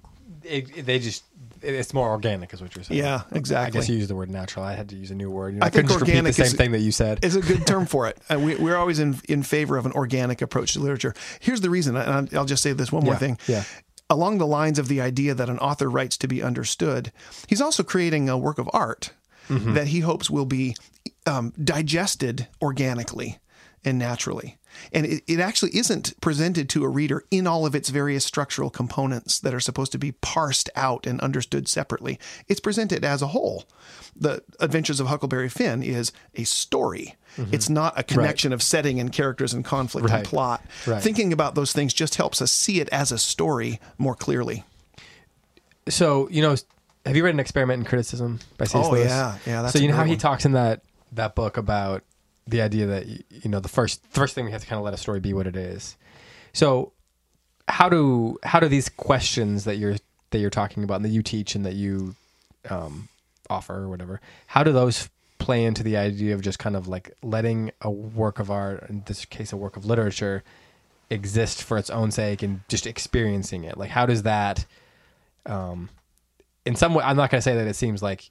it, 0.44 0.86
they 0.86 1.00
just 1.00 1.24
it's 1.62 1.94
more 1.94 2.10
organic, 2.10 2.54
is 2.54 2.62
what 2.62 2.76
you're 2.76 2.84
saying. 2.84 3.00
Yeah, 3.00 3.22
exactly. 3.32 3.80
I 3.80 3.82
guess 3.82 3.90
you 3.90 3.96
used 3.98 4.10
the 4.10 4.16
word 4.16 4.30
natural. 4.30 4.66
I 4.66 4.74
had 4.74 4.90
to 4.90 4.96
use 4.96 5.12
a 5.12 5.16
new 5.16 5.30
word. 5.30 5.54
You 5.54 5.60
know, 5.60 5.64
I 5.66 5.68
I, 5.68 5.70
think 5.70 5.92
organic 5.92 6.26
the 6.26 6.34
same 6.34 6.46
is- 6.46 6.54
thing 6.54 6.72
that 6.72 6.80
you 6.80 6.92
said. 6.92 7.24
is 7.24 7.36
a 7.36 7.42
good 7.42 7.66
term 7.68 7.86
for 7.94 8.08
it. 8.08 8.18
Uh, 8.30 8.40
we, 8.40 8.56
we're 8.56 8.78
always 8.78 9.00
in, 9.00 9.20
in 9.30 9.44
favor 9.44 9.78
of 9.78 9.86
an 9.86 9.92
organic 9.94 10.42
approach 10.42 10.74
to 10.74 10.80
literature. 10.80 11.14
Here's 11.40 11.62
the 11.62 11.70
reason, 11.70 11.96
and 11.96 12.10
I'll- 12.32 12.40
I'll 12.40 12.46
just 12.46 12.64
say 12.64 12.74
this 12.74 12.92
one 12.92 13.04
more 13.04 13.14
Yeah, 13.14 13.20
thing. 13.20 13.38
yeah. 13.48 13.64
Along 14.10 14.38
the 14.38 14.48
lines 14.48 14.80
of 14.80 14.88
the 14.88 15.02
idea 15.02 15.34
that 15.34 15.50
an 15.50 15.60
author 15.60 15.90
writes 15.90 16.18
to 16.20 16.28
be 16.30 16.42
understood, 16.42 17.12
he's 17.48 17.60
also 17.62 17.84
creating 17.84 18.30
a 18.30 18.38
work 18.38 18.58
of 18.58 18.70
art 18.74 19.12
Mm-hmm. 19.50 19.76
that 19.76 19.88
he 19.88 20.02
hopes 20.02 20.30
will 20.30 20.46
be 20.46 20.76
um, 21.26 21.54
digested 21.64 22.48
organically 22.62 23.40
and 23.86 23.98
naturally. 23.98 24.57
And 24.94 25.06
it, 25.06 25.24
it 25.28 25.40
actually 25.40 25.76
isn't 25.78 26.20
presented 26.22 26.70
to 26.70 26.84
a 26.84 26.90
reader 26.90 27.24
in 27.32 27.48
all 27.48 27.66
of 27.66 27.76
its 27.76 27.90
various 27.90 28.24
structural 28.26 28.70
components 28.70 29.40
that 29.40 29.54
are 29.54 29.60
supposed 29.60 29.92
to 29.94 29.98
be 29.98 30.12
parsed 30.14 30.70
out 30.76 31.06
and 31.06 31.20
understood 31.22 31.68
separately. 31.68 32.20
It's 32.48 32.60
presented 32.60 33.04
as 33.06 33.22
a 33.22 33.28
whole. 33.28 33.66
The 34.16 34.44
Adventures 34.60 35.00
of 35.00 35.08
Huckleberry 35.08 35.50
Finn 35.50 35.84
is 35.84 36.12
a 36.36 36.44
story. 36.44 37.16
It's 37.52 37.70
not 37.70 37.94
a 38.00 38.02
connection 38.04 38.52
of 38.52 38.64
setting 38.64 39.00
and 39.00 39.12
characters 39.14 39.54
and 39.54 39.64
conflict 39.64 40.08
Mm-hmm. 40.08 40.14
Right. 40.14 40.20
and 40.22 40.28
plot. 40.28 40.66
Right. 40.88 41.04
Thinking 41.04 41.32
about 41.32 41.54
those 41.54 41.72
things 41.72 41.94
just 41.94 42.16
helps 42.16 42.42
us 42.42 42.52
see 42.52 42.80
it 42.80 42.90
as 42.90 43.12
a 43.12 43.18
story 43.20 43.80
more 44.00 44.16
clearly. 44.16 44.64
So 45.90 46.28
you 46.30 46.42
know, 46.42 46.56
have 47.06 47.16
you 47.16 47.24
read 47.24 47.34
an 47.34 47.40
experiment 47.40 47.82
in 47.82 47.86
criticism 47.86 48.40
by 48.58 48.66
C.S. 48.66 48.86
Oh, 48.86 48.92
Lewis? 48.92 49.08
yeah. 49.10 49.38
Yeah, 49.46 49.68
so 49.68 49.80
you 49.80 49.88
know 49.88 49.96
how 49.96 50.04
great 50.04 50.12
he 50.12 50.18
talks 50.18 50.46
in 50.46 50.54
that 50.54 50.82
that 51.14 51.36
book 51.36 51.58
about 51.58 52.04
the 52.48 52.62
idea 52.62 52.86
that 52.88 53.08
you 53.08 53.50
know 53.50 53.60
the 53.60 53.70
first 53.70 54.06
first 54.10 54.34
thing 54.34 54.46
we 54.46 54.52
have 54.52 54.62
to 54.62 54.68
kind 54.68 54.80
of 54.80 54.86
let 54.86 54.94
a 54.94 54.98
story 54.98 55.20
be 55.20 55.34
what 55.34 55.48
it 55.48 55.56
is. 55.56 55.98
So 56.54 56.94
how 57.68 57.90
do 57.90 58.38
how 58.44 58.60
do 58.60 58.68
these 58.68 58.90
questions 58.90 59.66
that 59.66 59.78
you're 59.78 59.98
that 60.32 60.40
you're 60.40 60.50
talking 60.50 60.84
about 60.84 60.96
and 60.96 61.06
that 61.06 61.10
you 61.10 61.24
teach 61.24 61.56
and 61.56 61.66
that 61.66 61.76
you 61.76 62.16
um, 62.70 63.08
offer 63.50 63.76
or 63.76 63.90
whatever, 63.90 64.22
how 64.48 64.64
do 64.64 64.72
those 64.72 65.10
play 65.40 65.64
into 65.64 65.84
the 65.84 65.96
idea 65.98 66.34
of 66.34 66.42
just 66.42 66.60
kind 66.60 66.76
of 66.76 66.88
like 66.88 67.14
letting 67.22 67.72
a 67.82 67.90
work 67.90 68.40
of 68.40 68.52
art, 68.52 68.90
in 68.90 69.04
this 69.06 69.26
case, 69.26 69.54
a 69.54 69.58
work 69.58 69.78
of 69.78 69.86
literature, 69.86 70.44
exist 71.10 71.64
for 71.64 71.78
its 71.78 71.90
own 71.90 72.12
sake 72.12 72.44
and 72.44 72.62
just 72.68 72.88
experiencing 72.88 73.64
it? 73.64 73.78
Like, 73.78 73.90
how 73.90 74.06
does 74.06 74.24
that, 74.24 74.66
um, 75.46 75.90
in 76.66 76.76
some 76.76 76.94
way, 76.94 77.04
I'm 77.04 77.16
not 77.16 77.30
going 77.30 77.40
to 77.40 77.44
say 77.44 77.56
that 77.56 77.68
it 77.68 77.76
seems 77.76 78.02
like 78.02 78.30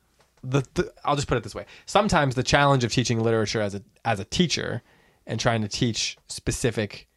the, 0.49 0.65
the. 0.75 0.93
I'll 1.05 1.17
just 1.17 1.29
put 1.29 1.37
it 1.37 1.43
this 1.43 1.55
way: 1.55 1.67
sometimes 1.87 2.35
the 2.35 2.43
challenge 2.43 2.85
of 2.85 2.93
teaching 2.93 3.21
literature 3.21 3.61
as 3.61 3.75
a 3.75 3.83
as 4.05 4.21
a 4.21 4.25
teacher 4.25 4.83
and 5.27 5.41
trying 5.41 5.63
to 5.63 5.69
teach 5.69 6.17
specific 6.29 7.09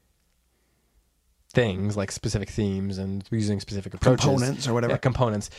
things 1.52 1.98
like 1.98 2.12
specific 2.12 2.50
themes 2.50 2.98
and 2.98 3.28
using 3.32 3.60
specific 3.60 3.94
approaches 3.94 4.24
Components 4.26 4.68
or 4.68 4.74
whatever. 4.74 4.94
yeah, 4.94 4.98
components 4.98 5.50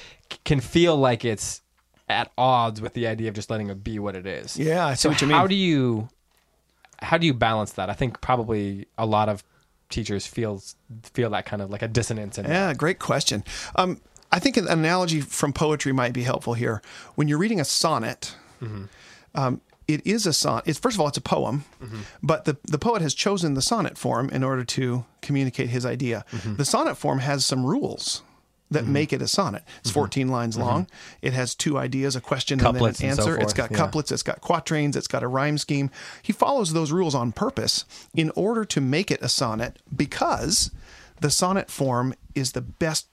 can 0.45 0.61
feel 0.61 0.97
like 0.97 1.25
it's 1.25 1.63
at 2.09 2.31
odds 2.39 2.81
with 2.81 2.95
the 2.95 3.07
idea 3.09 3.29
of 3.29 3.35
just 3.35 3.51
letting 3.51 3.69
it 3.71 3.83
be 3.83 3.99
what 3.99 4.15
it 4.15 4.27
is 4.27 4.57
Yeah, 4.57 4.87
I 4.87 4.95
see 4.95 5.03
so 5.03 5.09
what 5.11 5.21
you 5.21 5.29
how 5.29 5.47
do 5.49 5.55
you 5.57 6.09
how 7.03 7.19
do 7.19 7.27
you 7.27 7.35
balance 7.35 7.73
that 7.73 7.89
i 7.91 7.93
think 7.95 8.21
probably 8.21 8.87
a 8.99 9.07
lot 9.07 9.29
of 9.29 9.43
teachers 9.89 10.27
feel 10.27 10.63
feel 11.03 11.31
that 11.31 11.45
kind 11.45 11.61
of 11.61 11.71
like 11.71 11.83
a 11.83 11.89
dissonance 11.89 12.39
in 12.39 12.47
it. 12.47 12.51
Yeah, 12.51 12.73
great 12.75 13.01
question. 13.01 13.43
Um, 13.75 14.01
I 14.33 14.39
think 14.39 14.57
an 14.57 14.69
analogy 14.69 15.21
from 15.21 15.53
poetry 15.53 15.93
might 15.93 16.13
be 16.13 16.23
helpful 16.23 16.55
here. 16.55 16.83
When 17.15 17.29
you're 17.29 17.39
reading 17.39 17.61
a 17.61 17.65
sonnet, 17.65 18.35
mm-hmm. 18.63 18.85
um, 19.35 19.61
it 19.89 20.07
is 20.07 20.27
a 20.27 20.33
sonnet. 20.33 20.65
It's 20.67 20.79
first 20.79 20.97
of 20.97 21.01
all, 21.01 21.09
it's 21.09 21.19
a 21.19 21.23
poem, 21.23 21.65
mm-hmm. 21.83 22.01
but 22.23 22.45
the 22.45 22.57
the 22.63 22.79
poet 22.79 23.03
has 23.03 23.15
chosen 23.15 23.55
the 23.55 23.63
sonnet 23.63 23.99
form 23.99 24.31
in 24.31 24.45
order 24.45 24.65
to 24.65 25.05
communicate 25.21 25.71
his 25.71 25.85
idea. 25.85 26.25
Mm-hmm. 26.33 26.57
The 26.57 26.65
sonnet 26.65 26.97
form 26.97 27.19
has 27.19 27.45
some 27.45 27.65
rules 27.65 28.23
that 28.71 28.87
make 28.87 29.13
it 29.13 29.21
a 29.21 29.27
sonnet. 29.27 29.65
It's 29.81 29.91
14 29.91 30.29
lines 30.29 30.57
long. 30.57 30.87
It 31.23 31.33
has 31.33 31.57
two 31.57 31.77
ideas, 31.77 32.15
a 32.15 32.21
question 32.21 32.59
Couplets 32.59 33.01
and 33.01 33.11
then 33.11 33.19
an 33.19 33.19
answer. 33.19 33.35
it's 33.35 33.53
forth, 33.53 33.57
got 33.57 33.71
yeah. 33.73 33.77
couplets, 33.77 34.13
it's 34.13 34.23
got 34.23 34.41
quatrains, 34.41 34.95
it's 34.95 35.09
got 35.09 35.25
a 35.25 35.29
rhyme 35.29 35.59
scheme. 35.59 35.91
He 36.23 36.33
follows 36.33 36.73
those 36.73 36.93
rules 36.93 37.15
on 37.15 37.33
purpose 37.33 37.85
in 38.15 38.31
order 38.37 38.65
to 38.67 38.81
make 38.81 39.11
it 39.11 39.21
a 39.23 39.29
sonnet 39.29 39.81
because 39.95 40.71
the 41.21 41.31
sonnet 41.31 41.69
form 41.69 42.15
is 42.35 42.53
the 42.53 42.61
best 42.61 43.09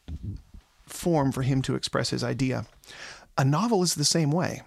form 0.88 1.32
for 1.32 1.42
him 1.44 1.62
to 1.64 1.76
express 1.76 2.10
his 2.10 2.24
idea. 2.24 2.66
A 3.38 3.46
novel 3.46 3.84
is 3.84 3.96
the 3.96 4.06
same 4.06 4.32
way. 4.32 4.62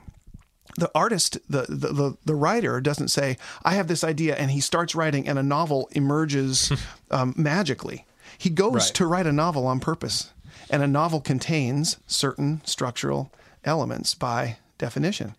The 0.77 0.91
artist, 0.95 1.39
the, 1.49 1.63
the, 1.69 1.89
the, 1.93 2.17
the 2.25 2.35
writer 2.35 2.81
doesn't 2.81 3.09
say, 3.09 3.37
I 3.65 3.75
have 3.75 3.89
this 3.89 4.05
idea, 4.05 4.37
and 4.37 4.51
he 4.53 4.61
starts 4.61 4.95
writing, 4.95 5.27
and 5.29 5.39
a 5.39 5.43
novel 5.43 5.89
emerges 5.93 6.71
um, 7.11 7.35
magically. 7.37 8.07
He 8.39 8.51
goes 8.51 8.75
Right. 8.75 8.95
to 8.95 9.07
write 9.07 9.27
a 9.27 9.33
novel 9.33 9.67
on 9.67 9.81
purpose, 9.81 10.33
and 10.71 10.83
a 10.83 10.87
novel 10.87 11.21
contains 11.21 11.97
certain 12.07 12.61
structural 12.65 13.33
elements 13.65 14.15
by 14.15 14.59
definition. 14.79 15.35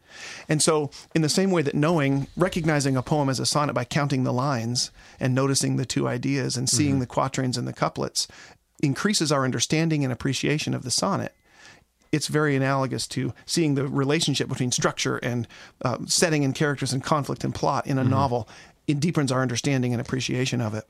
And 0.50 0.62
so, 0.62 0.92
in 1.16 1.22
the 1.24 1.30
same 1.30 1.50
way 1.50 1.62
that 1.64 1.74
knowing, 1.74 2.28
recognizing 2.36 2.96
a 2.98 3.02
poem 3.02 3.30
as 3.30 3.40
a 3.40 3.46
sonnet 3.46 3.74
by 3.74 3.86
counting 3.86 4.24
the 4.24 4.34
lines 4.34 4.92
and 5.20 5.34
noticing 5.34 5.78
the 5.78 5.86
two 5.86 6.08
ideas 6.08 6.58
and 6.58 6.70
seeing 6.70 7.00
the 7.00 7.08
quatrains 7.08 7.58
and 7.58 7.68
the 7.68 7.74
couplets 7.74 8.28
increases 8.82 9.32
our 9.32 9.44
understanding 9.46 10.04
and 10.04 10.12
appreciation 10.12 10.74
of 10.74 10.84
the 10.84 10.92
sonnet. 10.92 11.34
It's 12.12 12.28
very 12.28 12.56
analogous 12.56 13.08
to 13.10 13.34
seeing 13.46 13.76
the 13.76 13.88
relationship 13.88 14.50
between 14.50 14.72
structure 14.72 15.18
and 15.18 15.48
uh, 15.84 15.98
setting 16.08 16.44
and 16.44 16.54
characters 16.54 16.92
and 16.92 17.02
conflict 17.04 17.44
and 17.44 17.56
plot 17.56 17.88
in 17.88 17.98
a 17.98 18.04
novel. 18.04 18.50
It 18.88 19.00
deepens 19.00 19.32
our 19.32 19.42
understanding 19.42 19.94
and 19.94 20.02
appreciation 20.02 20.60
of 20.60 20.74
it. 20.74 20.86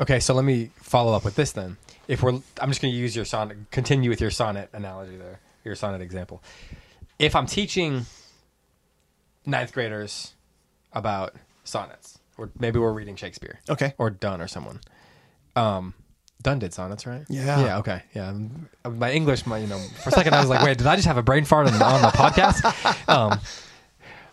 Okay, 0.00 0.18
so 0.18 0.32
let 0.32 0.44
me 0.46 0.70
follow 0.76 1.12
up 1.12 1.24
with 1.24 1.34
this 1.36 1.52
then. 1.52 1.76
If 2.08 2.22
we're, 2.22 2.32
I'm 2.60 2.70
just 2.70 2.80
going 2.80 2.92
to 2.92 2.98
use 2.98 3.14
your 3.14 3.26
sonnet, 3.26 3.58
continue 3.70 4.08
with 4.08 4.20
your 4.20 4.30
sonnet 4.30 4.70
analogy 4.72 5.16
there, 5.16 5.40
your 5.64 5.74
sonnet 5.74 6.00
example. 6.00 6.42
If 7.18 7.36
I'm 7.36 7.46
teaching 7.46 8.06
ninth 9.44 9.72
graders 9.72 10.32
about 10.92 11.34
sonnets, 11.64 12.18
or 12.38 12.50
maybe 12.58 12.78
we're 12.78 12.92
reading 12.92 13.16
Shakespeare, 13.16 13.60
Okay. 13.68 13.92
or 13.98 14.08
Donne 14.10 14.40
or 14.40 14.48
someone. 14.48 14.80
Um, 15.54 15.94
Donne 16.42 16.58
did 16.58 16.74
sonnets, 16.74 17.06
right? 17.06 17.24
Yeah. 17.28 17.64
Yeah. 17.64 17.78
Okay. 17.78 18.02
Yeah. 18.14 18.36
My 18.88 19.12
English, 19.12 19.46
my 19.46 19.58
you 19.58 19.66
know, 19.66 19.78
for 20.02 20.08
a 20.08 20.12
second 20.12 20.34
I 20.34 20.40
was 20.40 20.48
like, 20.48 20.64
wait, 20.64 20.78
did 20.78 20.86
I 20.86 20.96
just 20.96 21.06
have 21.06 21.16
a 21.16 21.22
brain 21.22 21.44
fart 21.44 21.68
on, 21.68 21.74
on 21.80 22.02
the 22.02 22.08
podcast? 22.08 22.98
Um, 23.08 23.40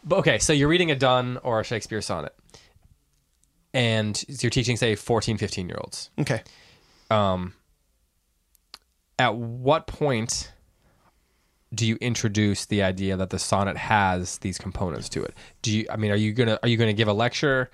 but 0.03 0.17
okay, 0.19 0.39
so 0.39 0.53
you're 0.53 0.69
reading 0.69 0.89
a 0.91 0.95
Donne 0.95 1.37
or 1.43 1.59
a 1.59 1.63
Shakespeare 1.63 2.01
sonnet, 2.01 2.33
and 3.73 4.23
you're 4.27 4.49
teaching, 4.49 4.77
say, 4.77 4.95
14, 4.95 5.37
15 5.37 5.67
year 5.67 5.77
olds. 5.79 6.09
Okay. 6.17 6.41
Um, 7.11 7.53
at 9.17 9.35
what 9.35 9.87
point 9.87 10.53
do 11.73 11.85
you 11.85 11.97
introduce 11.99 12.65
the 12.65 12.81
idea 12.81 13.17
that 13.17 13.29
the 13.29 13.39
sonnet 13.39 13.75
has 13.77 14.37
these 14.39 14.57
components 14.57 15.09
to 15.09 15.23
it? 15.23 15.33
Do 15.61 15.75
you? 15.77 15.85
I 15.89 15.97
mean, 15.97 16.11
are 16.11 16.15
you 16.15 16.31
gonna 16.31 16.57
are 16.63 16.69
you 16.69 16.77
gonna 16.77 16.93
give 16.93 17.07
a 17.07 17.13
lecture 17.13 17.69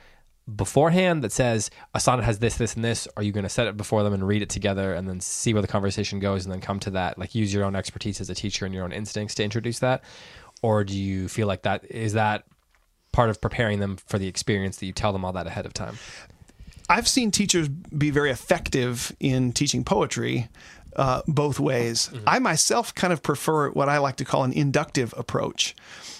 beforehand 0.53 1.23
that 1.23 1.31
says 1.31 1.71
a 1.93 1.99
sonnet 1.99 2.23
has 2.23 2.39
this, 2.39 2.58
this, 2.58 2.75
and 2.75 2.84
this? 2.84 3.08
Are 3.17 3.23
you 3.23 3.31
gonna 3.31 3.49
set 3.49 3.67
it 3.67 3.77
before 3.77 4.03
them 4.03 4.13
and 4.13 4.27
read 4.27 4.41
it 4.41 4.49
together 4.49 4.93
and 4.93 5.08
then 5.08 5.19
see 5.19 5.53
where 5.53 5.62
the 5.62 5.67
conversation 5.67 6.19
goes 6.19 6.45
and 6.45 6.53
then 6.53 6.62
come 6.62 6.79
to 6.81 6.91
that? 6.91 7.17
Like 7.17 7.36
use 7.36 7.53
your 7.53 7.63
own 7.63 7.75
expertise 7.75 8.21
as 8.21 8.29
a 8.29 8.36
teacher 8.36 8.65
and 8.65 8.73
your 8.73 8.84
own 8.84 8.91
instincts 8.91 9.36
to 9.36 9.43
introduce 9.43 9.79
that, 9.79 10.03
or 10.62 10.84
do 10.84 10.97
you 10.97 11.27
feel 11.27 11.47
like 11.47 11.63
that 11.63 11.86
is 11.89 12.13
that 12.13 12.43
part 13.12 13.29
of 13.29 13.39
preparing 13.39 13.79
them 13.79 13.97
for 13.97 14.19
the 14.19 14.27
experience 14.27 14.77
that 14.77 14.86
you 14.86 14.91
tell 14.91 15.13
them 15.13 15.23
all 15.23 15.34
that 15.34 15.47
ahead 15.47 15.65
of 15.65 15.73
time? 15.73 15.97
I've 16.88 17.08
seen 17.08 17.31
teachers 17.31 17.67
be 17.67 18.12
very 18.12 18.29
effective 18.29 19.15
in 19.19 19.53
teaching 19.53 19.84
poetry 19.84 20.49
uh, 20.95 21.21
both 21.27 21.60
ways. 21.60 22.10
I 22.25 22.39
myself 22.39 22.93
kind 22.93 23.13
of 23.13 23.21
prefer 23.21 23.69
what 23.71 23.89
I 23.89 23.97
like 23.97 24.15
to 24.17 24.25
call 24.25 24.43
an 24.43 24.53
inductive 24.53 25.13
approach, 25.17 25.75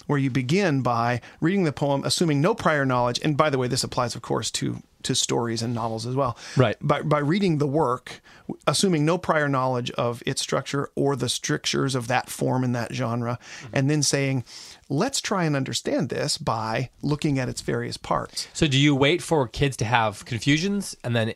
where 0.08 0.20
you 0.20 0.30
begin 0.30 0.82
by 0.82 1.22
reading 1.42 1.64
the 1.64 1.74
poem, 1.74 2.04
assuming 2.04 2.42
no 2.42 2.54
prior 2.54 2.86
knowledge. 2.86 3.20
And 3.24 3.38
by 3.38 3.50
the 3.50 3.58
way, 3.58 3.68
this 3.68 3.84
applies, 3.84 4.16
of 4.16 4.22
course, 4.22 4.52
to 4.52 4.82
to 5.04 5.14
stories 5.14 5.62
and 5.62 5.76
novels 5.76 6.08
as 6.08 6.16
well. 6.16 6.36
Right. 6.58 6.76
By 6.82 7.04
by 7.04 7.20
reading 7.20 7.60
the 7.60 7.68
work, 7.68 8.22
assuming 8.66 9.06
no 9.06 9.18
prior 9.18 9.48
knowledge 9.48 9.92
of 9.92 10.24
its 10.26 10.42
structure 10.42 10.90
or 10.96 11.16
the 11.16 11.30
strictures 11.30 11.94
of 11.94 12.08
that 12.08 12.30
form 12.30 12.64
in 12.64 12.72
that 12.72 12.92
genre, 12.92 13.38
and 13.72 13.90
then 13.90 14.02
saying, 14.02 14.44
let's 14.90 15.22
try 15.22 15.44
and 15.46 15.56
understand 15.56 16.10
this 16.10 16.40
by 16.40 16.90
looking 17.04 17.38
at 17.38 17.48
its 17.50 17.62
various 17.62 17.98
parts. 17.98 18.48
So 18.54 18.68
do 18.68 18.80
you 18.80 18.96
wait 18.96 19.22
for 19.22 19.48
kids 19.48 19.78
to 19.78 19.86
have 19.86 20.26
confusions 20.26 20.96
and 21.04 21.16
then 21.16 21.34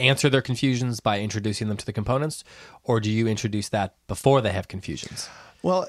answer 0.00 0.28
their 0.28 0.42
confusions 0.42 1.00
by 1.00 1.20
introducing 1.20 1.68
them 1.68 1.76
to 1.76 1.86
the 1.86 1.92
components, 1.92 2.44
or 2.84 3.00
do 3.00 3.10
you 3.10 3.26
introduce 3.28 3.68
that 3.70 3.94
before 4.08 4.40
they 4.40 4.52
have 4.52 4.68
confusions? 4.68 5.28
Well, 5.62 5.88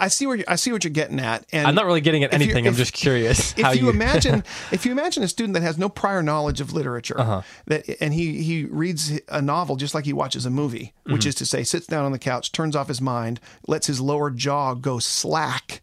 I 0.00 0.08
see 0.08 0.26
where 0.26 0.36
you, 0.36 0.44
I 0.48 0.56
see 0.56 0.72
what 0.72 0.84
you're 0.84 0.90
getting 0.90 1.20
at, 1.20 1.44
and 1.52 1.66
I'm 1.66 1.74
not 1.74 1.84
really 1.84 2.00
getting 2.00 2.24
at 2.24 2.30
if 2.32 2.40
anything. 2.40 2.66
I'm 2.66 2.74
just 2.74 2.94
curious 2.94 3.52
If 3.58 3.62
how 3.64 3.72
you, 3.72 3.84
you 3.84 3.90
imagine, 3.90 4.42
if 4.72 4.86
you 4.86 4.90
imagine 4.92 5.22
a 5.22 5.28
student 5.28 5.52
that 5.54 5.62
has 5.62 5.76
no 5.76 5.88
prior 5.90 6.22
knowledge 6.22 6.60
of 6.62 6.72
literature, 6.72 7.20
Uh-huh. 7.20 7.42
that 7.66 7.84
and 8.00 8.14
he 8.14 8.42
he 8.42 8.64
reads 8.64 9.20
a 9.28 9.42
novel 9.42 9.76
just 9.76 9.94
like 9.94 10.06
he 10.06 10.14
watches 10.14 10.46
a 10.46 10.50
movie, 10.50 10.94
which 11.04 11.20
Mm-hmm. 11.22 11.28
is 11.28 11.34
to 11.36 11.46
say, 11.46 11.62
sits 11.62 11.86
down 11.86 12.04
on 12.06 12.12
the 12.12 12.18
couch, 12.18 12.52
turns 12.52 12.74
off 12.74 12.88
his 12.88 13.00
mind, 13.02 13.38
lets 13.68 13.86
his 13.86 14.00
lower 14.00 14.30
jaw 14.30 14.72
go 14.74 14.98
slack, 14.98 15.82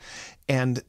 and 0.49 0.81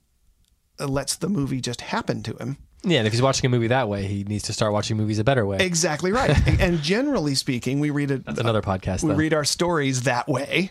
lets 0.80 1.14
the 1.14 1.28
movie 1.28 1.60
just 1.60 1.82
happen 1.82 2.22
to 2.22 2.32
him. 2.36 2.56
Yeah, 2.84 2.98
and 2.98 3.06
if 3.06 3.12
he's 3.12 3.22
watching 3.22 3.46
a 3.46 3.48
movie 3.48 3.68
that 3.68 3.88
way, 3.88 4.06
he 4.06 4.24
needs 4.24 4.44
to 4.44 4.52
start 4.52 4.72
watching 4.72 4.96
movies 4.96 5.18
a 5.18 5.24
better 5.24 5.46
way. 5.46 5.58
Exactly 5.60 6.12
right. 6.12 6.36
and, 6.60 6.82
generally 6.82 7.34
speaking, 7.34 7.80
we 7.80 7.90
read 7.90 8.10
it. 8.10 8.24
That's 8.24 8.40
another 8.40 8.62
podcast. 8.62 9.02
we 9.02 9.10
though. 9.10 9.14
read 9.16 9.34
our 9.34 9.44
stories 9.44 10.02
that 10.02 10.28
way 10.28 10.70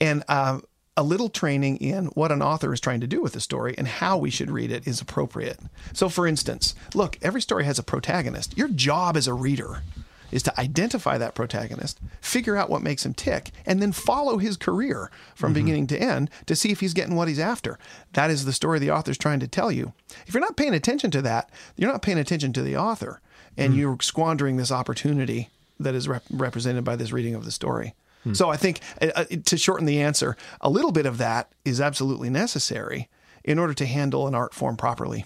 and 0.00 0.24
uh, 0.28 0.60
a 0.96 1.02
little 1.02 1.28
training 1.28 1.76
in 1.76 2.06
what 2.06 2.32
an 2.32 2.42
author 2.42 2.72
is 2.72 2.80
trying 2.80 3.00
to 3.00 3.06
do 3.06 3.22
with 3.22 3.32
the 3.32 3.40
story 3.40 3.74
and 3.78 3.86
how 3.86 4.18
we 4.18 4.30
should 4.30 4.50
read 4.50 4.70
it 4.72 4.86
is 4.86 5.00
appropriate 5.00 5.58
so 5.92 6.08
for 6.08 6.26
instance 6.26 6.74
look 6.94 7.16
every 7.22 7.40
story 7.40 7.64
has 7.64 7.78
a 7.78 7.82
protagonist 7.82 8.56
your 8.58 8.68
job 8.68 9.16
as 9.16 9.28
a 9.28 9.34
reader 9.34 9.82
is 10.30 10.42
to 10.42 10.60
identify 10.60 11.18
that 11.18 11.34
protagonist 11.34 11.98
figure 12.20 12.56
out 12.56 12.70
what 12.70 12.82
makes 12.82 13.04
him 13.06 13.14
tick 13.14 13.50
and 13.66 13.80
then 13.80 13.92
follow 13.92 14.38
his 14.38 14.56
career 14.56 15.10
from 15.34 15.52
beginning 15.52 15.86
to 15.86 15.98
end 15.98 16.30
to 16.46 16.54
see 16.56 16.70
if 16.70 16.80
he's 16.80 16.94
getting 16.94 17.14
what 17.14 17.28
he's 17.28 17.38
after. 17.38 17.78
That 18.12 18.30
is 18.30 18.44
the 18.44 18.52
story 18.52 18.78
the 18.78 18.90
author's 18.90 19.18
trying 19.18 19.40
to 19.40 19.48
tell 19.48 19.72
you. 19.72 19.92
If 20.26 20.34
you're 20.34 20.40
not 20.40 20.56
paying 20.56 20.74
attention 20.74 21.10
to 21.12 21.22
that 21.22 21.50
you're 21.76 21.90
not 21.90 22.02
paying 22.02 22.18
attention 22.18 22.52
to 22.54 22.62
the 22.62 22.76
author 22.76 23.20
and 23.56 23.74
you're 23.74 23.96
squandering 24.00 24.56
this 24.56 24.70
opportunity 24.70 25.48
that 25.80 25.94
is 25.94 26.08
rep- 26.08 26.24
represented 26.30 26.84
by 26.84 26.96
this 26.96 27.12
reading 27.12 27.34
of 27.34 27.44
the 27.44 27.50
story. 27.52 27.94
So 28.34 28.50
I 28.50 28.56
think 28.56 28.80
uh, 29.00 29.06
uh, 29.14 29.24
to 29.46 29.56
shorten 29.56 29.86
the 29.86 30.02
answer, 30.02 30.36
a 30.60 30.68
little 30.68 30.92
bit 30.92 31.06
of 31.06 31.18
that 31.18 31.50
is 31.64 31.80
absolutely 31.80 32.28
necessary 32.28 33.08
in 33.44 33.58
order 33.58 33.72
to 33.74 33.86
handle 33.86 34.26
an 34.26 34.34
art 34.34 34.52
form 34.52 34.76
properly. 34.76 35.24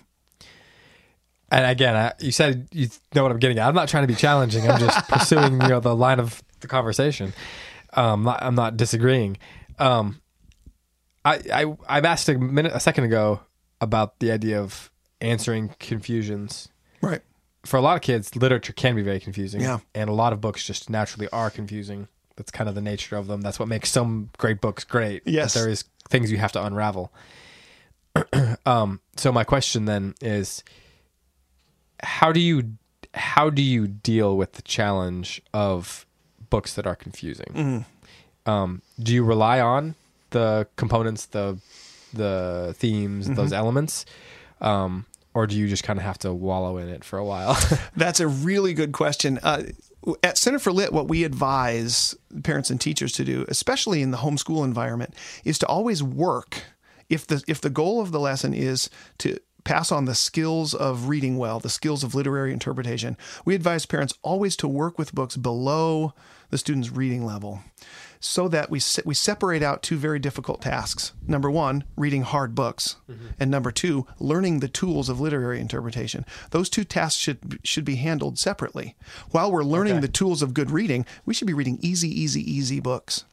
And 1.52 1.66
again, 1.66 1.94
I, 1.94 2.12
you 2.18 2.32
said 2.32 2.66
you 2.72 2.88
know 3.14 3.22
what 3.22 3.30
I'm 3.30 3.38
getting 3.38 3.58
at. 3.58 3.68
I'm 3.68 3.74
not 3.74 3.86
trying 3.86 4.04
to 4.04 4.08
be 4.08 4.14
challenging. 4.14 4.68
I'm 4.68 4.80
just 4.80 5.06
pursuing 5.08 5.60
you 5.60 5.68
know 5.68 5.80
the 5.80 5.94
line 5.94 6.18
of 6.18 6.42
the 6.60 6.66
conversation. 6.66 7.34
Um, 7.92 8.24
not, 8.24 8.42
I'm 8.42 8.54
not 8.54 8.78
disagreeing. 8.78 9.36
Um, 9.78 10.22
I, 11.26 11.40
I 11.52 11.76
I've 11.86 12.06
asked 12.06 12.30
a 12.30 12.38
minute 12.38 12.72
a 12.74 12.80
second 12.80 13.04
ago 13.04 13.40
about 13.82 14.18
the 14.18 14.32
idea 14.32 14.62
of 14.62 14.90
answering 15.20 15.74
confusions. 15.78 16.70
Right. 17.02 17.20
For 17.66 17.76
a 17.76 17.82
lot 17.82 17.96
of 17.96 18.02
kids, 18.02 18.34
literature 18.34 18.72
can 18.72 18.96
be 18.96 19.02
very 19.02 19.20
confusing. 19.20 19.60
Yeah. 19.60 19.80
and 19.94 20.08
a 20.08 20.14
lot 20.14 20.32
of 20.32 20.40
books 20.40 20.66
just 20.66 20.88
naturally 20.88 21.28
are 21.32 21.50
confusing. 21.50 22.08
That's 22.36 22.50
kind 22.50 22.68
of 22.68 22.74
the 22.74 22.80
nature 22.80 23.16
of 23.16 23.26
them. 23.26 23.42
That's 23.42 23.58
what 23.58 23.68
makes 23.68 23.90
some 23.90 24.30
great 24.38 24.62
books 24.62 24.84
great. 24.84 25.22
Yes. 25.26 25.52
there 25.52 25.68
is 25.68 25.84
things 26.08 26.32
you 26.32 26.38
have 26.38 26.52
to 26.52 26.64
unravel. 26.64 27.12
um, 28.66 29.00
so 29.16 29.30
my 29.30 29.44
question 29.44 29.84
then 29.84 30.14
is 30.22 30.64
how 32.02 32.32
do 32.32 32.40
you 32.40 32.74
how 33.14 33.50
do 33.50 33.62
you 33.62 33.86
deal 33.86 34.36
with 34.36 34.52
the 34.52 34.62
challenge 34.62 35.42
of 35.52 36.06
books 36.50 36.74
that 36.74 36.86
are 36.86 36.96
confusing? 36.96 37.84
Um, 38.46 38.82
do 38.98 39.12
you 39.12 39.22
rely 39.24 39.60
on 39.60 39.94
the 40.30 40.66
components, 40.76 41.26
the 41.26 41.58
the 42.12 42.74
themes, 42.78 43.28
those 43.30 43.52
elements, 43.52 44.04
um, 44.60 45.06
or 45.34 45.46
do 45.46 45.56
you 45.56 45.68
just 45.68 45.84
kind 45.84 45.98
of 45.98 46.04
have 46.04 46.18
to 46.18 46.32
wallow 46.32 46.76
in 46.78 46.88
it 46.88 47.04
for 47.04 47.18
a 47.18 47.24
while? 47.24 47.56
That's 47.96 48.20
a 48.20 48.28
really 48.28 48.74
good 48.74 48.92
question. 48.92 49.38
Uh, 49.42 49.64
at 50.22 50.36
Center 50.36 50.58
for 50.58 50.72
Lit, 50.72 50.92
what 50.92 51.08
we 51.08 51.24
advise 51.24 52.14
parents 52.42 52.70
and 52.70 52.80
teachers 52.80 53.12
to 53.12 53.24
do, 53.24 53.44
especially 53.48 54.02
in 54.02 54.10
the 54.10 54.18
homeschool 54.18 54.64
environment, 54.64 55.14
is 55.44 55.58
to 55.60 55.66
always 55.66 56.02
work. 56.02 56.64
If 57.08 57.26
the 57.26 57.42
if 57.46 57.60
the 57.60 57.70
goal 57.70 58.00
of 58.00 58.10
the 58.10 58.20
lesson 58.20 58.54
is 58.54 58.90
to 59.18 59.38
pass 59.64 59.92
on 59.92 60.04
the 60.04 60.14
skills 60.14 60.74
of 60.74 61.08
reading 61.08 61.38
well, 61.38 61.60
the 61.60 61.68
skills 61.68 62.04
of 62.04 62.14
literary 62.14 62.52
interpretation, 62.52 63.16
we 63.44 63.54
advise 63.54 63.86
parents 63.86 64.14
always 64.22 64.56
to 64.56 64.68
work 64.68 64.98
with 64.98 65.14
books 65.14 65.36
below 65.36 66.14
the 66.50 66.58
student's 66.58 66.90
reading 66.90 67.24
level 67.24 67.60
so 68.22 68.46
that 68.46 68.70
we 68.70 68.78
se- 68.78 69.02
we 69.04 69.14
separate 69.14 69.62
out 69.62 69.82
two 69.82 69.96
very 69.96 70.20
difficult 70.20 70.62
tasks. 70.62 71.12
Number 71.26 71.50
1, 71.50 71.82
reading 71.96 72.22
hard 72.22 72.54
books, 72.54 72.96
mm-hmm. 73.10 73.26
and 73.40 73.50
number 73.50 73.72
2, 73.72 74.06
learning 74.20 74.60
the 74.60 74.68
tools 74.68 75.08
of 75.08 75.20
literary 75.20 75.60
interpretation. 75.60 76.24
Those 76.50 76.70
two 76.70 76.84
tasks 76.84 77.20
should 77.20 77.58
should 77.64 77.84
be 77.84 77.96
handled 77.96 78.38
separately. 78.38 78.94
While 79.32 79.50
we're 79.50 79.64
learning 79.64 80.00
the 80.00 80.08
tools 80.08 80.40
of 80.40 80.54
good 80.54 80.70
reading, 80.70 81.04
we 81.26 81.34
should 81.34 81.48
be 81.48 81.54
reading 81.54 81.78
easy 81.82 82.08
easy 82.08 82.40
easy 82.40 82.78
books 82.78 83.24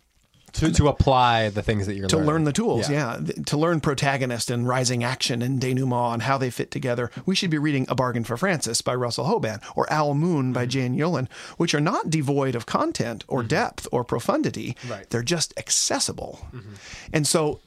to 0.53 0.71
to 0.71 0.87
apply 0.87 1.49
the 1.49 1.61
things 1.61 1.87
that 1.87 1.95
you're 1.95 2.07
to 2.07 2.17
learning. 2.17 2.27
learn 2.27 2.43
the 2.43 2.53
tools. 2.53 2.89
Yeah. 2.89 3.19
Th- 3.23 3.45
to 3.45 3.57
learn 3.57 3.79
protagonist 3.81 4.49
and 4.49 4.67
rising 4.67 5.03
action 5.03 5.41
and 5.41 5.59
denouement 5.59 6.13
and 6.13 6.21
how 6.23 6.37
they 6.37 6.49
fit 6.49 6.71
together. 6.71 7.11
We 7.25 7.35
should 7.35 7.49
be 7.49 7.57
reading 7.57 7.85
A 7.89 7.95
Bargain 7.95 8.23
for 8.23 8.37
Frances 8.37 8.81
by 8.81 8.95
Russell 8.95 9.25
Hoban 9.25 9.61
or 9.75 9.91
Owl 9.91 10.13
Moon 10.13 10.53
by 10.53 10.63
mm-hmm. 10.63 10.69
Jane 10.69 10.97
Yolen, 10.97 11.27
which 11.57 11.73
are 11.73 11.79
not 11.79 12.09
devoid 12.09 12.55
of 12.55 12.65
content 12.65 13.23
or 13.27 13.39
mm-hmm. 13.39 13.47
depth 13.47 13.87
or 13.91 14.03
profundity. 14.03 14.75
Right. 14.89 15.09
They're 15.09 15.23
just 15.23 15.53
accessible. 15.57 16.47
Mm-hmm. 16.53 16.73
And 17.13 17.27
so, 17.27 17.59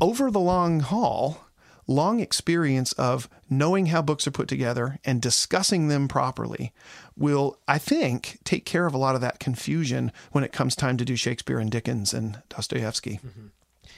over 0.00 0.30
the 0.30 0.40
long 0.40 0.80
haul, 0.80 1.44
long 1.86 2.20
experience 2.20 2.92
of 2.94 3.28
knowing 3.50 3.86
how 3.86 4.02
books 4.02 4.26
are 4.26 4.32
put 4.32 4.48
together 4.48 4.98
and 5.04 5.20
discussing 5.20 5.88
them 5.88 6.08
properly 6.08 6.72
will, 7.16 7.58
I 7.68 7.78
think, 7.78 8.38
take 8.44 8.64
care 8.64 8.86
of 8.86 8.94
a 8.94 8.98
lot 8.98 9.14
of 9.14 9.20
that 9.20 9.38
confusion 9.38 10.10
when 10.32 10.42
it 10.44 10.52
comes 10.52 10.74
time 10.74 10.96
to 10.96 11.04
do 11.04 11.16
Shakespeare 11.16 11.58
and 11.58 11.70
Dickens 11.70 12.12
and 12.12 12.42
Dostoevsky. 12.48 13.20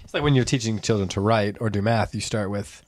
It's 0.05 0.12
like 0.14 0.22
when 0.22 0.35
you're 0.35 0.44
teaching 0.44 0.79
children 0.81 1.09
to 1.11 1.20
write 1.20 1.57
or 1.61 1.70
do 1.70 1.81
math, 1.83 2.14
you 2.14 2.20
start 2.20 2.50
with 2.50 2.83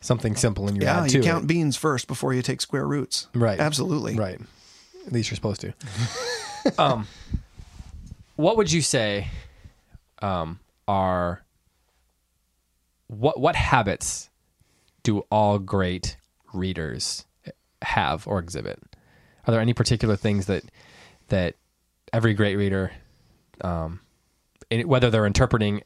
something 0.00 0.36
simple 0.36 0.68
and 0.68 0.76
you 0.76 0.84
Yeah, 0.84 1.02
add 1.02 1.10
to 1.10 1.18
you 1.18 1.22
count 1.24 1.44
it. 1.44 1.46
beans 1.48 1.76
first 1.76 2.06
before 2.06 2.32
you 2.32 2.42
take 2.42 2.60
square 2.60 2.86
roots. 2.86 3.26
Right. 3.34 3.58
Absolutely. 3.58 4.14
Right. 4.14 4.40
At 5.06 5.12
least 5.12 5.30
you're 5.30 5.36
supposed 5.36 5.60
to. 5.62 5.72
um, 6.78 7.06
what 8.36 8.56
would 8.56 8.70
you 8.70 8.82
say 8.82 9.28
um, 10.22 10.60
are 10.86 11.42
what 13.08 13.38
what 13.40 13.56
habits 13.56 14.30
do 15.02 15.20
all 15.30 15.58
great 15.58 16.16
readers 16.52 17.24
have 17.82 18.26
or 18.26 18.38
exhibit? 18.38 18.80
Are 19.46 19.52
there 19.52 19.60
any 19.60 19.72
particular 19.72 20.16
things 20.16 20.46
that 20.46 20.64
that 21.28 21.54
every 22.12 22.34
great 22.34 22.56
reader, 22.56 22.92
um, 23.60 24.00
in, 24.70 24.86
whether 24.88 25.10
they're 25.10 25.26
interpreting 25.26 25.82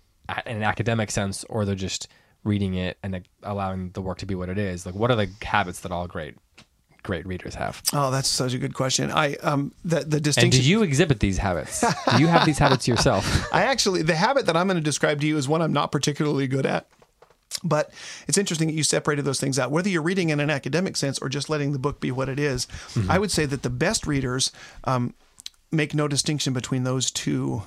in 0.47 0.57
an 0.57 0.63
academic 0.63 1.11
sense 1.11 1.45
or 1.45 1.65
they're 1.65 1.75
just 1.75 2.09
reading 2.45 2.75
it 2.75 2.97
and 3.03 3.27
allowing 3.43 3.91
the 3.91 4.01
work 4.01 4.19
to 4.19 4.27
be 4.27 4.35
what 4.35 4.49
it 4.49 4.59
is, 4.59 4.87
like 4.87 4.95
what 4.95 5.11
are 5.11 5.17
the 5.17 5.29
habits 5.43 5.81
that 5.81 5.93
all 5.93 6.07
great 6.07 6.37
great 7.03 7.27
readers 7.27 7.55
have? 7.55 7.83
Oh, 7.95 8.11
that's 8.11 8.29
such 8.29 8.53
a 8.53 8.59
good 8.59 8.75
question. 8.75 9.11
I 9.11 9.35
um 9.37 9.73
the 9.85 10.01
the 10.01 10.17
And 10.17 10.25
distinction 10.25 10.63
do 10.63 10.69
you 10.69 10.83
exhibit 10.83 11.21
these 11.21 11.39
habits? 11.39 11.81
Do 11.81 12.21
you 12.21 12.27
have 12.27 12.45
these 12.47 12.59
habits 12.59 12.87
yourself? 12.87 13.47
I 13.53 13.63
actually, 13.63 14.03
the 14.03 14.15
habit 14.15 14.47
that 14.47 14.57
I'm 14.57 14.67
going 14.67 14.77
to 14.77 14.83
describe 14.83 15.21
to 15.21 15.27
you 15.27 15.37
is 15.37 15.49
one 15.49 15.63
I'm 15.63 15.73
not 15.73 15.93
particularly 15.93 16.47
good 16.47 16.67
at. 16.67 16.87
But 17.63 17.91
it's 18.27 18.39
interesting 18.39 18.69
that 18.69 18.75
you 18.75 18.83
separated 18.83 19.25
those 19.25 19.41
things 19.41 19.59
out. 19.59 19.71
Whether 19.71 19.89
you're 19.89 20.03
reading 20.03 20.31
in 20.31 20.41
an 20.41 20.51
academic 20.51 20.97
sense 20.97 21.19
or 21.19 21.29
just 21.29 21.51
letting 21.51 21.73
the 21.73 21.79
book 21.79 22.01
be 22.01 22.11
what 22.11 22.29
it 22.29 22.39
is, 22.39 22.67
I 23.09 23.19
would 23.19 23.31
say 23.31 23.45
that 23.47 23.63
the 23.63 23.71
best 23.71 24.07
readers 24.07 24.53
um, 24.85 25.15
make 25.71 25.95
no 25.95 26.09
distinction 26.09 26.53
between 26.53 26.85
those 26.85 27.11
two 27.11 27.63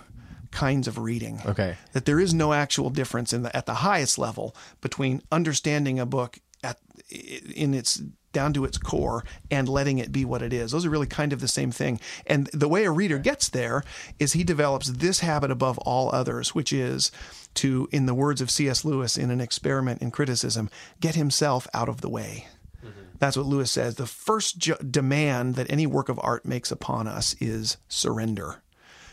kinds 0.52 0.88
of 0.88 0.98
reading. 0.98 1.42
Okay. 1.46 1.76
That 1.94 2.06
there 2.06 2.20
is 2.20 2.34
no 2.34 2.54
actual 2.54 2.90
difference 2.90 3.34
in 3.34 3.44
the 3.44 3.56
at 3.56 3.66
the 3.66 3.76
highest 3.76 4.18
level 4.18 4.56
between 4.82 5.22
understanding 5.32 6.00
a 6.00 6.06
book 6.06 6.40
at 6.64 6.80
in 7.10 7.74
its 7.74 8.02
down 8.34 8.54
to 8.54 8.66
its 8.66 8.78
core 8.78 9.24
and 9.50 9.70
letting 9.70 10.00
it 10.00 10.12
be 10.12 10.26
what 10.26 10.42
it 10.42 10.52
is. 10.52 10.72
Those 10.72 10.86
are 10.86 10.90
really 10.90 11.08
kind 11.08 11.32
of 11.32 11.40
the 11.40 11.48
same 11.48 11.72
thing. 11.72 12.00
And 12.28 12.48
the 12.48 12.68
way 12.68 12.84
a 12.84 12.92
reader 12.92 13.20
gets 13.20 13.48
there 13.50 13.84
is 14.20 14.34
he 14.34 14.44
develops 14.44 14.88
this 14.90 15.22
habit 15.22 15.52
above 15.52 15.78
all 15.80 16.14
others, 16.14 16.54
which 16.54 16.74
is 16.74 17.12
to, 17.56 17.88
in 17.92 18.06
the 18.06 18.14
words 18.14 18.42
of 18.42 18.52
C.S. 18.52 18.84
Lewis 18.84 19.18
in 19.18 19.32
an 19.32 19.40
experiment 19.40 20.02
in 20.02 20.12
criticism, 20.12 20.70
get 21.00 21.16
himself 21.16 21.68
out 21.74 21.88
of 21.88 22.02
the 22.02 22.10
way. 22.10 22.48
Mm-hmm. 22.84 23.00
That's 23.20 23.38
what 23.38 23.46
Lewis 23.46 23.72
says. 23.72 23.96
The 23.96 24.08
first 24.08 24.58
ju- 24.58 24.76
demand 24.78 25.56
that 25.56 25.72
any 25.72 25.88
work 25.88 26.10
of 26.10 26.20
art 26.22 26.46
makes 26.46 26.72
upon 26.72 27.08
us 27.08 27.36
is 27.40 27.78
surrender. 27.88 28.64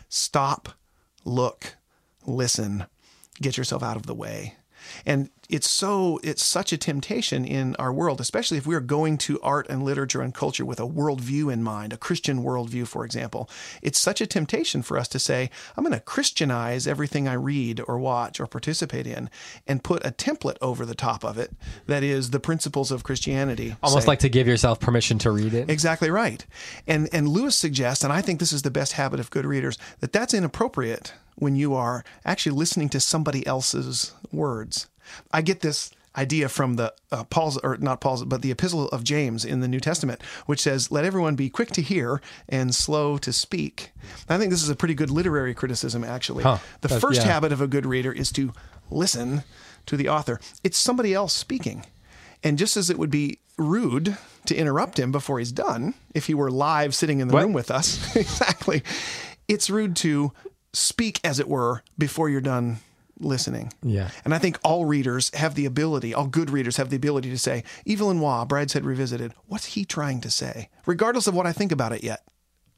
Stop, 0.08 0.70
look, 1.24 1.76
listen, 2.26 2.86
get 3.40 3.56
yourself 3.56 3.82
out 3.82 3.96
of 3.96 4.06
the 4.06 4.14
way. 4.14 4.56
And 5.06 5.30
it's 5.50 5.68
so 5.68 6.20
it's 6.22 6.42
such 6.42 6.72
a 6.72 6.78
temptation 6.78 7.44
in 7.44 7.74
our 7.76 7.92
world, 7.92 8.20
especially 8.20 8.58
if 8.58 8.66
we're 8.66 8.80
going 8.80 9.18
to 9.18 9.40
art 9.40 9.66
and 9.68 9.82
literature 9.82 10.22
and 10.22 10.34
culture 10.34 10.64
with 10.64 10.78
a 10.80 10.86
worldview 10.86 11.52
in 11.52 11.62
mind, 11.62 11.92
a 11.92 11.96
Christian 11.96 12.42
worldview, 12.42 12.86
for 12.86 13.04
example. 13.04 13.50
It's 13.82 13.98
such 13.98 14.20
a 14.20 14.26
temptation 14.26 14.82
for 14.82 14.96
us 14.96 15.08
to 15.08 15.18
say, 15.18 15.50
I'm 15.76 15.84
going 15.84 15.92
to 15.92 16.00
Christianize 16.00 16.86
everything 16.86 17.26
I 17.26 17.34
read 17.34 17.80
or 17.86 17.98
watch 17.98 18.38
or 18.40 18.46
participate 18.46 19.06
in 19.06 19.28
and 19.66 19.82
put 19.82 20.06
a 20.06 20.10
template 20.10 20.56
over 20.62 20.86
the 20.86 20.94
top 20.94 21.24
of 21.24 21.36
it 21.36 21.52
that 21.86 22.02
is 22.02 22.30
the 22.30 22.40
principles 22.40 22.90
of 22.90 23.02
Christianity. 23.02 23.76
Almost 23.82 24.04
say. 24.04 24.08
like 24.08 24.20
to 24.20 24.28
give 24.28 24.46
yourself 24.46 24.80
permission 24.80 25.18
to 25.18 25.30
read 25.30 25.54
it. 25.54 25.68
Exactly 25.68 26.10
right. 26.10 26.46
And 26.86 27.08
and 27.12 27.28
Lewis 27.28 27.56
suggests, 27.56 28.04
and 28.04 28.12
I 28.12 28.22
think 28.22 28.38
this 28.38 28.52
is 28.52 28.62
the 28.62 28.70
best 28.70 28.92
habit 28.92 29.20
of 29.20 29.30
good 29.30 29.44
readers, 29.44 29.78
that 30.00 30.12
that's 30.12 30.34
inappropriate 30.34 31.12
when 31.36 31.56
you 31.56 31.74
are 31.74 32.04
actually 32.24 32.56
listening 32.56 32.88
to 32.90 33.00
somebody 33.00 33.46
else's 33.46 34.12
words. 34.30 34.86
I 35.32 35.42
get 35.42 35.60
this 35.60 35.90
idea 36.16 36.48
from 36.48 36.74
the 36.74 36.92
uh, 37.12 37.22
Paul's 37.24 37.56
or 37.58 37.76
not 37.76 38.00
Paul's 38.00 38.24
but 38.24 38.42
the 38.42 38.50
epistle 38.50 38.88
of 38.88 39.04
James 39.04 39.44
in 39.44 39.60
the 39.60 39.68
New 39.68 39.78
Testament 39.78 40.20
which 40.46 40.60
says 40.60 40.90
let 40.90 41.04
everyone 41.04 41.36
be 41.36 41.48
quick 41.48 41.70
to 41.70 41.82
hear 41.82 42.20
and 42.48 42.74
slow 42.74 43.16
to 43.18 43.32
speak. 43.32 43.92
I 44.28 44.36
think 44.36 44.50
this 44.50 44.62
is 44.62 44.68
a 44.68 44.74
pretty 44.74 44.94
good 44.94 45.10
literary 45.10 45.54
criticism 45.54 46.02
actually. 46.02 46.42
Huh. 46.42 46.58
The 46.80 46.88
That's- 46.88 47.00
first 47.00 47.20
yeah. 47.20 47.28
habit 47.32 47.52
of 47.52 47.60
a 47.60 47.68
good 47.68 47.86
reader 47.86 48.10
is 48.12 48.32
to 48.32 48.52
listen 48.90 49.44
to 49.86 49.96
the 49.96 50.08
author. 50.08 50.40
It's 50.64 50.76
somebody 50.78 51.14
else 51.14 51.32
speaking. 51.32 51.86
And 52.42 52.58
just 52.58 52.76
as 52.76 52.90
it 52.90 52.98
would 52.98 53.10
be 53.10 53.38
rude 53.56 54.16
to 54.46 54.56
interrupt 54.56 54.98
him 54.98 55.12
before 55.12 55.38
he's 55.38 55.52
done 55.52 55.94
if 56.12 56.26
he 56.26 56.34
were 56.34 56.50
live 56.50 56.92
sitting 56.94 57.20
in 57.20 57.28
the 57.28 57.34
What? 57.34 57.44
room 57.44 57.52
with 57.52 57.70
us, 57.70 58.16
exactly. 58.16 58.82
It's 59.46 59.70
rude 59.70 59.94
to 59.96 60.32
speak 60.72 61.20
as 61.22 61.38
it 61.38 61.48
were 61.48 61.82
before 61.98 62.28
you're 62.28 62.40
done 62.40 62.78
listening. 63.20 63.72
Yeah. 63.82 64.10
And 64.24 64.34
I 64.34 64.38
think 64.38 64.58
all 64.62 64.84
readers 64.86 65.32
have 65.34 65.54
the 65.54 65.66
ability, 65.66 66.14
all 66.14 66.26
good 66.26 66.50
readers 66.50 66.76
have 66.78 66.90
the 66.90 66.96
ability 66.96 67.30
to 67.30 67.38
say, 67.38 67.64
Evelyn 67.86 68.20
Waugh, 68.20 68.44
Brideshead 68.44 68.84
Revisited, 68.84 69.34
what's 69.46 69.66
he 69.66 69.84
trying 69.84 70.20
to 70.22 70.30
say? 70.30 70.68
Regardless 70.86 71.26
of 71.26 71.34
what 71.34 71.46
I 71.46 71.52
think 71.52 71.72
about 71.72 71.92
it 71.92 72.02
yet. 72.02 72.26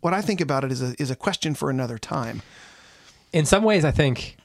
What 0.00 0.12
I 0.12 0.20
think 0.20 0.40
about 0.40 0.64
it 0.64 0.72
is 0.72 0.82
a, 0.82 1.00
is 1.00 1.10
a 1.10 1.16
question 1.16 1.54
for 1.54 1.70
another 1.70 1.96
time. 1.96 2.42
in 3.32 3.46
some 3.46 3.62
ways, 3.62 3.84
I 3.84 3.90
think 3.90 4.36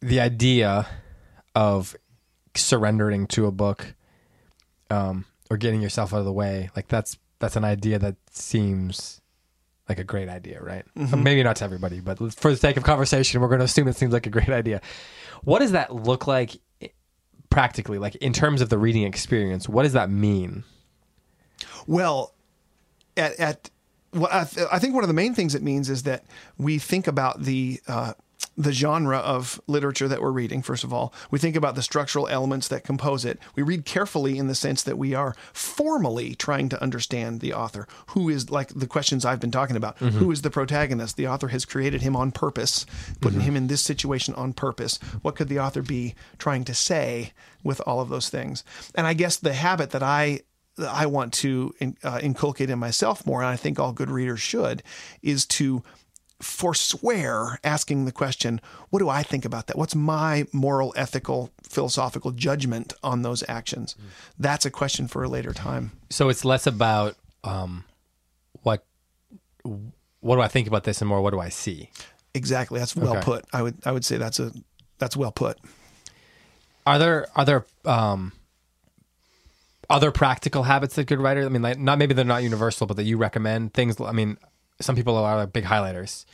the 0.00 0.20
idea 0.20 0.86
of 1.54 1.96
surrendering 2.54 3.26
to 3.28 3.46
a 3.46 3.52
book 3.52 3.94
um, 4.90 5.24
or 5.50 5.56
getting 5.56 5.80
yourself 5.80 6.12
out 6.12 6.18
of 6.18 6.24
the 6.24 6.32
way, 6.32 6.70
like 6.76 6.88
that's 6.88 7.18
that's 7.38 7.56
an 7.56 7.64
idea 7.64 7.98
that 7.98 8.16
seems 8.30 9.20
like 9.88 9.98
a 9.98 10.04
great 10.04 10.28
idea, 10.28 10.62
right? 10.62 10.84
Maybe 10.94 11.42
not 11.42 11.56
to 11.56 11.64
everybody, 11.64 12.00
but 12.00 12.18
for 12.34 12.50
the 12.50 12.56
sake 12.56 12.76
of 12.76 12.84
conversation, 12.84 13.40
we're 13.40 13.48
going 13.48 13.60
to 13.60 13.64
assume 13.64 13.88
it 13.88 13.96
seems 13.96 14.12
like 14.12 14.26
a 14.26 14.30
great 14.30 14.50
idea. 14.50 14.80
What 15.44 15.60
does 15.60 15.72
that 15.72 15.94
look 15.94 16.26
like 16.26 16.58
practically, 17.50 17.98
like 17.98 18.14
in 18.16 18.32
terms 18.32 18.60
of 18.60 18.68
the 18.68 18.78
reading 18.78 19.04
experience? 19.04 19.68
What 19.68 19.84
does 19.84 19.94
that 19.94 20.10
mean? 20.10 20.64
Well, 21.86 22.34
at, 23.16 23.38
at 23.40 23.70
well, 24.12 24.28
I, 24.30 24.44
th- 24.44 24.66
I 24.72 24.78
think 24.78 24.94
one 24.94 25.04
of 25.04 25.08
the 25.08 25.14
main 25.14 25.34
things 25.34 25.54
it 25.54 25.62
means 25.62 25.90
is 25.90 26.04
that 26.04 26.24
we 26.56 26.78
think 26.78 27.06
about 27.06 27.42
the 27.42 27.80
uh, 27.88 28.12
the 28.58 28.72
genre 28.72 29.18
of 29.18 29.60
literature 29.68 30.08
that 30.08 30.20
we're 30.20 30.32
reading. 30.32 30.62
First 30.62 30.82
of 30.82 30.92
all, 30.92 31.14
we 31.30 31.38
think 31.38 31.54
about 31.54 31.76
the 31.76 31.82
structural 31.82 32.26
elements 32.26 32.66
that 32.68 32.82
compose 32.82 33.24
it. 33.24 33.38
We 33.54 33.62
read 33.62 33.84
carefully 33.84 34.36
in 34.36 34.48
the 34.48 34.54
sense 34.56 34.82
that 34.82 34.98
we 34.98 35.14
are 35.14 35.36
formally 35.52 36.34
trying 36.34 36.68
to 36.70 36.82
understand 36.82 37.40
the 37.40 37.54
author. 37.54 37.86
Who 38.08 38.28
is 38.28 38.50
like 38.50 38.70
the 38.74 38.88
questions 38.88 39.24
I've 39.24 39.38
been 39.38 39.52
talking 39.52 39.76
about? 39.76 39.96
Who 39.98 40.32
is 40.32 40.42
the 40.42 40.50
protagonist? 40.50 41.16
The 41.16 41.28
author 41.28 41.48
has 41.48 41.64
created 41.64 42.02
him 42.02 42.16
on 42.16 42.32
purpose, 42.32 42.84
putting 43.20 43.40
him 43.40 43.54
in 43.54 43.68
this 43.68 43.80
situation 43.80 44.34
on 44.34 44.52
purpose. 44.52 44.98
What 45.22 45.36
could 45.36 45.48
the 45.48 45.60
author 45.60 45.82
be 45.82 46.16
trying 46.38 46.64
to 46.64 46.74
say 46.74 47.32
with 47.62 47.80
all 47.86 48.00
of 48.00 48.08
those 48.08 48.28
things? 48.28 48.64
And 48.96 49.06
I 49.06 49.14
guess 49.14 49.36
the 49.36 49.52
habit 49.52 49.90
that 49.90 50.02
I 50.02 50.40
that 50.78 50.92
I 50.92 51.06
want 51.06 51.32
to 51.34 51.74
in, 51.80 51.96
uh, 52.02 52.20
inculcate 52.22 52.70
in 52.70 52.78
myself 52.78 53.26
more, 53.26 53.40
and 53.40 53.48
I 53.48 53.56
think 53.56 53.78
all 53.78 53.92
good 53.92 54.10
readers 54.10 54.40
should, 54.40 54.82
is 55.22 55.44
to 55.46 55.82
forswear 56.40 57.58
asking 57.64 58.04
the 58.04 58.12
question, 58.12 58.60
what 58.90 59.00
do 59.00 59.08
I 59.08 59.22
think 59.22 59.44
about 59.44 59.66
that? 59.66 59.76
What's 59.76 59.94
my 59.94 60.46
moral, 60.52 60.92
ethical, 60.96 61.50
philosophical 61.62 62.30
judgment 62.30 62.92
on 63.02 63.22
those 63.22 63.42
actions? 63.48 63.96
That's 64.38 64.64
a 64.64 64.70
question 64.70 65.08
for 65.08 65.24
a 65.24 65.28
later 65.28 65.52
time. 65.52 65.92
So 66.10 66.28
it's 66.28 66.44
less 66.44 66.66
about 66.66 67.16
um, 67.44 67.84
what 68.62 68.84
what 70.20 70.36
do 70.36 70.40
I 70.42 70.48
think 70.48 70.66
about 70.66 70.84
this, 70.84 71.00
and 71.00 71.08
more 71.08 71.20
what 71.20 71.30
do 71.30 71.40
I 71.40 71.48
see. 71.48 71.90
Exactly. 72.34 72.78
That's 72.78 72.96
well 72.96 73.16
Okay. 73.16 73.24
put. 73.24 73.44
I 73.52 73.62
would 73.62 73.76
I 73.84 73.92
would 73.92 74.04
say 74.04 74.16
that's 74.16 74.38
a 74.40 74.52
that's 74.98 75.16
well 75.16 75.32
put. 75.32 75.58
Are 76.86 76.98
there 76.98 77.26
are 77.36 77.44
there 77.44 77.66
um, 77.84 78.32
other 79.90 80.10
practical 80.10 80.62
habits 80.64 80.94
that 80.96 81.04
good 81.06 81.20
writers? 81.20 81.46
I 81.46 81.48
mean, 81.48 81.62
like 81.62 81.78
not 81.78 81.98
maybe 81.98 82.14
they're 82.14 82.24
not 82.24 82.42
universal, 82.42 82.86
but 82.86 82.96
that 82.96 83.04
you 83.04 83.16
recommend 83.16 83.74
things. 83.74 84.00
I 84.00 84.12
mean, 84.12 84.38
some 84.80 84.96
people 84.96 85.16
are 85.16 85.36
like 85.36 85.52
big 85.52 85.64
highlighters, 85.64 86.24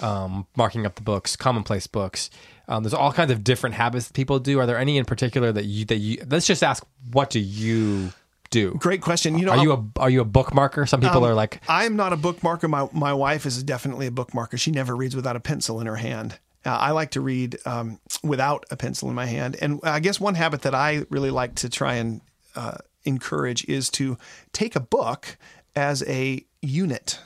um, 0.00 0.46
marking 0.56 0.86
up 0.86 0.94
the 0.96 1.02
books, 1.02 1.36
commonplace 1.36 1.86
books. 1.86 2.30
Um, 2.68 2.82
there's 2.82 2.94
all 2.94 3.12
kinds 3.12 3.30
of 3.30 3.44
different 3.44 3.74
habits 3.74 4.06
that 4.06 4.14
people 4.14 4.38
do. 4.38 4.58
Are 4.60 4.66
there 4.66 4.78
any 4.78 4.96
in 4.98 5.04
particular 5.04 5.52
that 5.52 5.64
you 5.64 5.84
that 5.86 5.96
you? 5.96 6.22
Let's 6.28 6.46
just 6.46 6.62
ask, 6.62 6.84
what 7.10 7.30
do 7.30 7.40
you 7.40 8.12
do? 8.50 8.74
Great 8.78 9.00
question. 9.00 9.36
You 9.38 9.46
know, 9.46 9.52
Are 9.52 9.62
you 9.62 9.72
a 9.72 9.84
are 9.96 10.10
you 10.10 10.20
a 10.20 10.24
bookmarker? 10.24 10.88
Some 10.88 11.00
people 11.00 11.26
are 11.26 11.34
like, 11.34 11.60
I'm 11.68 11.96
not 11.96 12.12
a 12.12 12.16
bookmarker. 12.16 12.68
My 12.70 12.88
my 12.92 13.12
wife 13.12 13.46
is 13.46 13.62
definitely 13.62 14.06
a 14.06 14.12
bookmarker. 14.12 14.58
She 14.58 14.70
never 14.70 14.94
reads 14.94 15.16
without 15.16 15.34
a 15.34 15.40
pencil 15.40 15.80
in 15.80 15.86
her 15.86 15.96
hand. 15.96 16.38
Uh, 16.64 16.70
I 16.70 16.92
like 16.92 17.10
to 17.12 17.20
read 17.20 17.58
um, 17.66 17.98
without 18.22 18.64
a 18.70 18.76
pencil 18.76 19.08
in 19.08 19.16
my 19.16 19.26
hand. 19.26 19.56
And 19.60 19.80
I 19.82 19.98
guess 19.98 20.20
one 20.20 20.36
habit 20.36 20.62
that 20.62 20.76
I 20.76 21.04
really 21.10 21.30
like 21.30 21.56
to 21.56 21.68
try 21.68 21.94
and 21.94 22.20
uh, 22.54 22.78
encourage 23.04 23.64
is 23.64 23.90
to 23.90 24.16
take 24.52 24.76
a 24.76 24.80
book 24.80 25.36
as 25.74 26.04
a 26.06 26.44
unit 26.60 27.18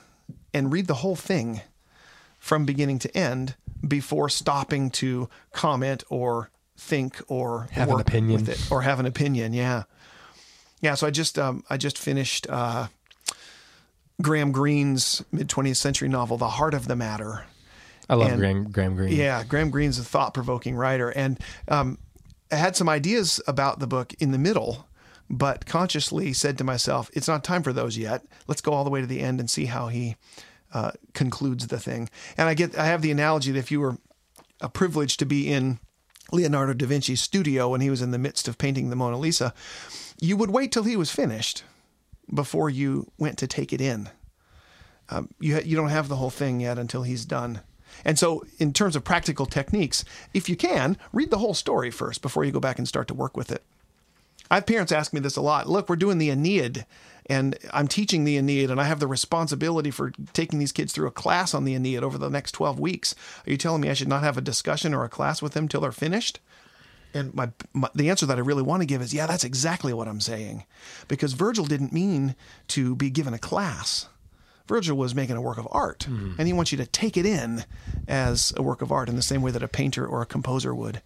and 0.57 0.73
read 0.73 0.87
the 0.87 0.95
whole 0.95 1.17
thing 1.17 1.61
from 2.39 2.65
beginning 2.65 2.99
to 3.01 3.17
end 3.17 3.55
before 3.87 4.29
stopping 4.29 4.91
to 4.91 5.29
comment 5.53 6.03
or 6.09 6.51
think 6.77 7.21
or 7.29 7.69
Have 7.73 7.91
an 7.91 8.01
opinion. 8.01 8.41
with 8.41 8.49
it 8.49 8.71
or 8.73 8.83
have 8.83 9.01
an 9.01 9.07
opinion. 9.07 9.53
Yeah. 9.53 9.85
Yeah, 10.81 10.95
so 10.95 11.07
I 11.07 11.11
just 11.11 11.39
um, 11.39 11.63
I 11.71 11.77
just 11.77 11.99
finished 11.99 12.47
uh, 12.51 12.89
Graham 14.23 14.53
Greene's 14.53 15.25
mid 15.33 15.49
20th 15.49 15.77
century 15.77 16.09
novel, 16.09 16.37
The 16.37 16.49
Heart 16.49 16.75
of 16.75 16.89
the 16.89 16.97
Matter. 16.97 17.45
I 18.09 18.15
love 18.15 18.29
And- 18.31 18.39
Graham 18.39 18.71
Graham 18.71 18.95
Greene. 18.97 19.15
Yeah, 19.17 19.43
Graham 19.45 19.71
Greene's 19.71 19.99
a 19.99 20.05
thought 20.05 20.33
provoking 20.35 20.77
writer. 20.77 21.11
And 21.11 21.39
um, 21.69 21.99
I 22.53 22.57
had 22.57 22.77
some 22.77 22.89
ideas 22.89 23.41
about 23.47 23.79
the 23.81 23.87
book 23.87 24.15
in 24.21 24.31
the 24.33 24.39
middle, 24.39 24.86
but 25.29 25.67
consciously 25.67 26.33
said 26.33 26.59
to 26.59 26.65
myself, 26.65 27.11
it's 27.13 27.29
not 27.29 27.45
time 27.45 27.63
for 27.63 27.73
those 27.73 27.99
yet. 27.99 28.25
Let's 28.47 28.61
go 28.61 28.73
all 28.73 28.85
the 28.85 28.91
way 28.91 29.01
to 29.01 29.07
the 29.07 29.21
end 29.21 29.41
and 29.41 29.51
see 29.51 29.67
how 29.67 29.89
he 29.89 30.17
uh, 30.73 30.93
concludes 31.15 31.67
the 31.67 31.79
thing. 31.81 32.09
And 32.37 32.49
I 32.49 32.55
get, 32.55 32.77
I 32.79 32.87
have 32.87 33.03
the 33.03 33.11
analogy 33.11 33.53
that 33.53 33.59
if 33.59 33.71
you 33.71 33.81
were 33.81 33.99
a 34.61 34.69
privilege 34.69 35.17
to 35.19 35.27
be 35.27 35.51
in 35.51 35.79
Leonardo 36.33 36.73
da 36.73 36.87
Vinci's 36.87 37.21
studio 37.21 37.69
when 37.69 37.81
he 37.81 37.91
was 37.91 38.03
in 38.03 38.11
the 38.11 38.19
midst 38.19 38.49
of 38.49 38.59
painting 38.59 38.91
the 38.91 38.97
Mona 38.97 39.19
Lisa, 39.19 39.55
you 40.21 40.37
would 40.37 40.51
wait 40.51 40.73
till 40.73 40.85
he 40.85 40.97
was 40.97 41.11
finished 41.11 41.63
before 42.33 42.69
you 42.69 43.11
went 43.19 43.39
to 43.39 43.47
take 43.47 43.73
it 43.73 43.81
in. 43.81 44.09
Um, 45.09 45.31
you 45.39 45.55
ha- 45.55 45.63
you 45.65 45.77
don't 45.77 45.91
have 45.91 46.09
the 46.09 46.17
whole 46.17 46.31
thing 46.31 46.61
yet 46.61 46.79
until 46.79 47.05
he's 47.05 47.25
done. 47.25 47.61
And 48.05 48.19
so, 48.19 48.45
in 48.59 48.73
terms 48.73 48.97
of 48.97 49.05
practical 49.05 49.47
techniques, 49.47 50.05
if 50.35 50.49
you 50.49 50.57
can, 50.57 50.99
read 51.13 51.31
the 51.31 51.39
whole 51.39 51.55
story 51.55 51.91
first 51.91 52.23
before 52.23 52.45
you 52.45 52.51
go 52.51 52.61
back 52.61 52.79
and 52.79 52.89
start 52.89 53.07
to 53.09 53.15
work 53.15 53.37
with 53.37 53.53
it. 53.53 53.65
I 54.51 54.57
have 54.57 54.67
parents 54.67 54.93
ask 54.93 55.13
me 55.13 55.21
this 55.21 55.37
a 55.37 55.41
lot. 55.41 55.69
Look, 55.69 55.89
we're 55.89 55.97
doing 55.97 56.19
the 56.19 56.31
Aeneid, 56.31 56.87
and 57.27 57.59
I'm 57.73 57.89
teaching 57.89 58.25
the 58.25 58.37
Aeneid, 58.37 58.71
and 58.71 58.81
I 58.81 58.85
have 58.85 59.01
the 59.01 59.07
responsibility 59.07 59.91
for 59.91 60.13
taking 60.33 60.59
these 60.59 60.73
kids 60.73 60.93
through 60.93 61.09
a 61.09 61.13
class 61.13 61.55
on 61.55 61.65
the 61.65 61.75
Aeneid 61.75 62.03
over 62.03 62.19
the 62.19 62.31
next 62.31 62.53
12 62.53 62.79
weeks. 62.79 63.15
Are 63.47 63.51
you 63.51 63.57
telling 63.57 63.81
me 63.81 63.91
I 63.91 63.95
should 63.95 64.09
not 64.09 64.23
have 64.23 64.39
a 64.39 64.43
discussion 64.43 64.95
or 64.95 65.05
a 65.05 65.09
class 65.09 65.43
with 65.43 65.53
them 65.53 65.69
till 65.69 65.81
they're 65.81 65.93
finished? 65.93 66.41
And 67.15 67.35
my, 67.35 67.51
my 67.73 67.89
the 67.95 68.11
answer 68.11 68.27
that 68.27 68.37
I 68.37 68.43
really 68.43 68.63
want 68.63 68.83
to 68.83 68.87
give 68.87 69.01
is 69.01 69.15
yeah, 69.15 69.27
that's 69.27 69.45
exactly 69.45 69.93
what 69.93 70.09
I'm 70.09 70.21
saying, 70.21 70.65
because 71.09 71.33
Virgil 71.33 71.65
didn't 71.65 71.93
mean 71.93 72.37
to 72.69 72.95
be 72.95 73.11
given 73.11 73.33
a 73.33 73.39
class. 73.39 74.09
Virgil 74.69 74.97
was 74.97 75.15
making 75.15 75.37
a 75.37 75.41
work 75.41 75.59
of 75.59 75.69
art, 75.71 76.05
hmm. 76.05 76.33
and 76.39 76.47
he 76.47 76.53
wants 76.53 76.73
you 76.73 76.79
to 76.79 76.87
take 76.87 77.17
it 77.17 77.25
in 77.25 77.65
as 78.09 78.53
a 78.57 78.63
work 78.63 78.83
of 78.83 78.91
art 78.93 79.09
in 79.09 79.17
the 79.17 79.23
same 79.23 79.41
way 79.41 79.51
that 79.51 79.63
a 79.63 79.69
painter 79.69 80.07
or 80.07 80.23
a 80.23 80.27
composer 80.27 80.75
would. 80.75 81.03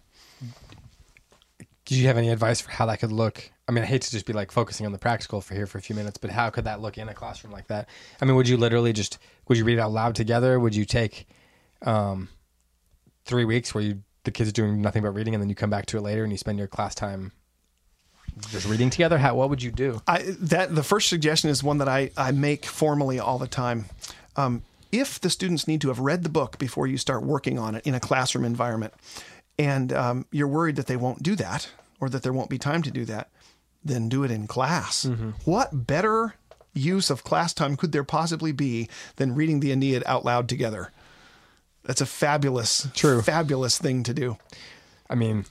Do 1.91 1.99
you 1.99 2.07
have 2.07 2.17
any 2.17 2.29
advice 2.29 2.61
for 2.61 2.71
how 2.71 2.85
that 2.85 3.01
could 3.01 3.11
look? 3.11 3.51
I 3.67 3.73
mean, 3.73 3.83
I 3.83 3.85
hate 3.85 4.03
to 4.03 4.11
just 4.11 4.25
be 4.25 4.31
like 4.31 4.49
focusing 4.49 4.85
on 4.85 4.93
the 4.93 4.97
practical 4.97 5.41
for 5.41 5.53
here 5.55 5.67
for 5.67 5.77
a 5.77 5.81
few 5.81 5.93
minutes, 5.93 6.17
but 6.17 6.29
how 6.29 6.49
could 6.49 6.63
that 6.63 6.79
look 6.79 6.97
in 6.97 7.09
a 7.09 7.13
classroom 7.13 7.51
like 7.51 7.67
that? 7.67 7.89
I 8.21 8.23
mean, 8.23 8.37
would 8.37 8.47
you 8.47 8.55
literally 8.55 8.93
just 8.93 9.17
would 9.49 9.57
you 9.57 9.65
read 9.65 9.77
out 9.77 9.91
loud 9.91 10.15
together? 10.15 10.57
Would 10.57 10.73
you 10.73 10.85
take 10.85 11.27
um, 11.81 12.29
three 13.25 13.43
weeks 13.43 13.75
where 13.75 13.83
you 13.83 14.03
the 14.23 14.31
kids 14.31 14.47
are 14.47 14.53
doing 14.53 14.81
nothing 14.81 15.03
but 15.03 15.09
reading, 15.09 15.35
and 15.35 15.43
then 15.43 15.49
you 15.49 15.55
come 15.55 15.69
back 15.69 15.85
to 15.87 15.97
it 15.97 16.01
later 16.01 16.23
and 16.23 16.31
you 16.31 16.37
spend 16.37 16.57
your 16.57 16.69
class 16.69 16.95
time 16.95 17.33
just 18.51 18.69
reading 18.69 18.89
together? 18.89 19.17
How 19.17 19.35
what 19.35 19.49
would 19.49 19.61
you 19.61 19.71
do? 19.71 20.01
I, 20.07 20.23
that 20.39 20.73
the 20.73 20.83
first 20.83 21.09
suggestion 21.09 21.49
is 21.49 21.61
one 21.61 21.79
that 21.79 21.89
I, 21.89 22.11
I 22.15 22.31
make 22.31 22.65
formally 22.65 23.19
all 23.19 23.37
the 23.37 23.47
time. 23.47 23.87
Um, 24.37 24.63
if 24.93 25.19
the 25.19 25.29
students 25.29 25.67
need 25.67 25.81
to 25.81 25.89
have 25.89 25.99
read 25.99 26.23
the 26.23 26.29
book 26.29 26.57
before 26.57 26.87
you 26.87 26.97
start 26.97 27.23
working 27.23 27.59
on 27.59 27.75
it 27.75 27.85
in 27.85 27.95
a 27.95 27.99
classroom 27.99 28.45
environment, 28.45 28.93
and 29.59 29.91
um, 29.91 30.25
you're 30.31 30.47
worried 30.47 30.77
that 30.77 30.87
they 30.87 30.95
won't 30.95 31.21
do 31.21 31.35
that 31.35 31.69
or 32.01 32.09
that 32.09 32.23
there 32.23 32.33
won't 32.33 32.49
be 32.49 32.57
time 32.57 32.81
to 32.81 32.91
do 32.91 33.05
that, 33.05 33.29
then 33.85 34.09
do 34.09 34.23
it 34.25 34.31
in 34.31 34.47
class. 34.47 35.07
What 35.45 35.87
better 35.87 36.35
use 36.73 37.09
of 37.09 37.23
class 37.23 37.53
time 37.53 37.77
could 37.77 37.93
there 37.93 38.03
possibly 38.03 38.51
be 38.51 38.89
than 39.15 39.35
reading 39.35 39.61
the 39.61 39.71
Aeneid 39.71 40.03
out 40.05 40.25
loud 40.25 40.49
together? 40.49 40.91
That's 41.83 42.01
a 42.01 42.05
fabulous, 42.05 42.87
True. 42.93 43.21
fabulous 43.21 43.77
thing 43.77 44.03
to 44.03 44.13
do. 44.13 44.37
I 45.09 45.15
mean, 45.15 45.45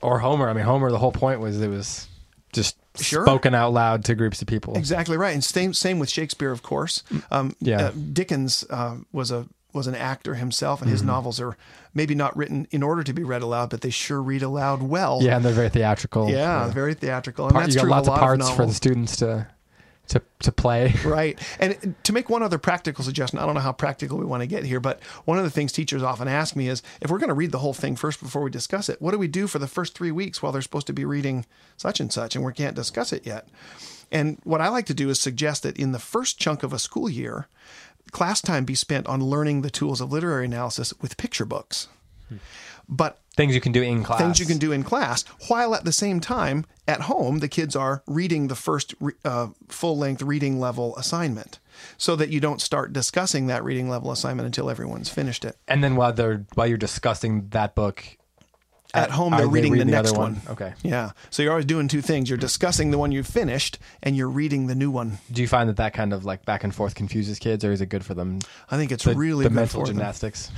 or 0.00 0.20
Homer. 0.20 0.48
I 0.48 0.52
mean, 0.52 0.64
Homer. 0.64 0.90
The 0.90 0.98
whole 0.98 1.12
point 1.12 1.40
was 1.40 1.60
it 1.60 1.68
was 1.68 2.08
just 2.52 2.76
Sure. 3.00 3.24
spoken 3.24 3.54
out 3.54 3.72
loud 3.72 4.04
to 4.06 4.14
groups 4.16 4.42
of 4.42 4.48
people. 4.48 4.76
Exactly 4.76 5.16
right, 5.16 5.32
and 5.32 5.44
same 5.44 5.72
same 5.72 5.98
with 6.00 6.10
Shakespeare, 6.10 6.50
of 6.50 6.62
course. 6.64 7.04
Um, 7.30 7.54
Yeah. 7.60 7.86
uh, 7.86 7.92
Dickens 8.12 8.64
uh, 8.70 8.96
was 9.12 9.30
a 9.30 9.46
was 9.78 9.86
an 9.86 9.94
actor 9.94 10.34
himself, 10.34 10.82
and 10.82 10.90
his 10.90 11.00
Mm-hmm. 11.00 11.08
novels 11.08 11.40
are 11.40 11.56
maybe 11.94 12.14
not 12.14 12.36
written 12.36 12.66
in 12.70 12.82
order 12.82 13.02
to 13.02 13.12
be 13.14 13.22
read 13.24 13.40
aloud, 13.42 13.70
but 13.70 13.80
they 13.80 13.90
sure 13.90 14.20
read 14.20 14.42
aloud 14.42 14.82
well. 14.82 15.20
Yeah, 15.22 15.36
and 15.36 15.44
they're 15.44 15.52
very 15.52 15.70
theatrical. 15.70 16.28
yeah, 16.28 16.68
very 16.68 16.94
theatrical, 16.94 17.46
and 17.46 17.52
Part- 17.54 17.64
that's 17.64 17.74
you 17.74 17.80
got 17.80 17.84
true 17.84 17.90
lots 17.90 18.08
of 18.08 18.14
of 18.14 18.20
parts 18.20 18.50
for 18.50 18.66
the 18.66 18.74
students 18.74 19.16
to 19.16 19.46
to 20.08 20.22
to 20.40 20.50
play. 20.52 20.94
Right. 21.04 21.38
And 21.60 21.94
to 22.04 22.12
make 22.14 22.30
one 22.30 22.42
other 22.42 22.56
practical 22.58 23.04
suggestion, 23.04 23.38
I 23.38 23.44
don't 23.46 23.54
know 23.54 23.60
how 23.60 23.72
practical 23.72 24.16
we 24.18 24.24
want 24.24 24.40
to 24.42 24.46
get 24.46 24.64
here, 24.64 24.80
but 24.80 25.02
one 25.26 25.36
of 25.38 25.44
the 25.44 25.50
things 25.50 25.70
teachers 25.72 26.02
often 26.02 26.28
ask 26.28 26.56
me 26.56 26.68
is 26.68 26.82
if 27.02 27.10
we're 27.10 27.18
going 27.18 27.28
to 27.28 27.34
read 27.34 27.52
the 27.52 27.58
whole 27.58 27.74
thing 27.74 27.94
first 27.94 28.20
before 28.22 28.42
we 28.42 28.50
discuss 28.50 28.88
it, 28.88 29.02
what 29.02 29.10
do 29.12 29.18
we 29.18 29.28
do 29.28 29.46
for 29.46 29.58
the 29.58 29.66
first 29.68 29.94
three 29.94 30.10
weeks 30.10 30.42
while 30.42 30.50
they're 30.50 30.62
supposed 30.62 30.86
to 30.86 30.92
be 30.94 31.04
reading 31.04 31.44
such 31.76 32.00
and 32.00 32.10
such 32.12 32.34
and 32.34 32.42
we 32.44 32.52
can't 32.54 32.74
discuss 32.74 33.12
it 33.12 33.26
yet? 33.26 33.48
And 34.10 34.38
what 34.44 34.60
I 34.60 34.68
like 34.68 34.86
to 34.86 34.94
do 34.94 35.10
is 35.10 35.20
suggest 35.20 35.62
that 35.62 35.76
in 35.78 35.92
the 35.92 35.98
first 35.98 36.38
chunk 36.38 36.62
of 36.62 36.72
a 36.72 36.78
school 36.78 37.08
year, 37.10 37.48
class 38.10 38.40
time 38.40 38.64
be 38.64 38.74
spent 38.74 39.06
on 39.06 39.22
learning 39.22 39.62
the 39.62 39.70
tools 39.70 40.00
of 40.00 40.12
literary 40.12 40.46
analysis 40.46 40.94
with 41.00 41.16
picture 41.16 41.44
books. 41.44 41.88
But 42.88 43.18
Things 43.36 43.54
you 43.54 43.60
can 43.60 43.72
do 43.72 43.82
in 43.82 44.02
class. 44.02 44.18
things 44.18 44.40
you 44.40 44.46
can 44.46 44.58
do 44.58 44.72
in 44.72 44.82
class, 44.82 45.22
while 45.46 45.74
at 45.74 45.84
the 45.84 45.92
same 45.92 46.20
time 46.20 46.64
at 46.88 47.02
home 47.02 47.38
the 47.38 47.48
kids 47.48 47.76
are 47.76 48.02
reading 48.06 48.48
the 48.48 48.56
first 48.56 48.94
re- 48.98 49.12
uh, 49.24 49.48
full 49.68 49.96
length 49.96 50.22
reading 50.22 50.58
level 50.58 50.96
assignment, 50.96 51.60
so 51.96 52.16
that 52.16 52.30
you 52.30 52.40
don't 52.40 52.60
start 52.60 52.92
discussing 52.92 53.46
that 53.46 53.62
reading 53.62 53.88
level 53.88 54.10
assignment 54.10 54.46
until 54.46 54.68
everyone's 54.68 55.08
finished 55.08 55.44
it. 55.44 55.56
And 55.68 55.84
then 55.84 55.94
while 55.96 56.12
they're 56.12 56.46
while 56.54 56.66
you're 56.66 56.78
discussing 56.78 57.48
that 57.50 57.74
book 57.74 58.04
At 58.94 59.10
home, 59.10 59.32
they're 59.32 59.40
they 59.40 59.46
reading 59.46 59.72
the 59.72 59.78
the 59.80 59.84
next 59.84 60.12
one. 60.12 60.36
one? 60.36 60.42
Okay. 60.48 60.72
Yeah, 60.82 61.10
so 61.28 61.42
you're 61.42 61.52
always 61.52 61.66
doing 61.66 61.88
two 61.88 62.00
things: 62.00 62.30
you're 62.30 62.38
discussing 62.38 62.90
the 62.90 62.96
one 62.96 63.12
you've 63.12 63.26
finished, 63.26 63.78
and 64.02 64.16
you're 64.16 64.30
reading 64.30 64.66
the 64.66 64.74
new 64.74 64.90
one. 64.90 65.18
Do 65.30 65.42
you 65.42 65.48
find 65.48 65.68
that 65.68 65.76
that 65.76 65.92
kind 65.92 66.14
of 66.14 66.24
like 66.24 66.46
back 66.46 66.64
and 66.64 66.74
forth 66.74 66.94
confuses 66.94 67.38
kids, 67.38 67.64
or 67.66 67.72
is 67.72 67.82
it 67.82 67.86
good 67.90 68.02
for 68.04 68.14
them? 68.14 68.38
I 68.70 68.78
think 68.78 68.90
it's 68.90 69.04
The, 69.04 69.14
really 69.14 69.44
the 69.44 69.50
good 69.50 69.56
mental 69.56 69.80
for 69.80 69.86
them. 69.86 69.96
gymnastics. 69.96 70.50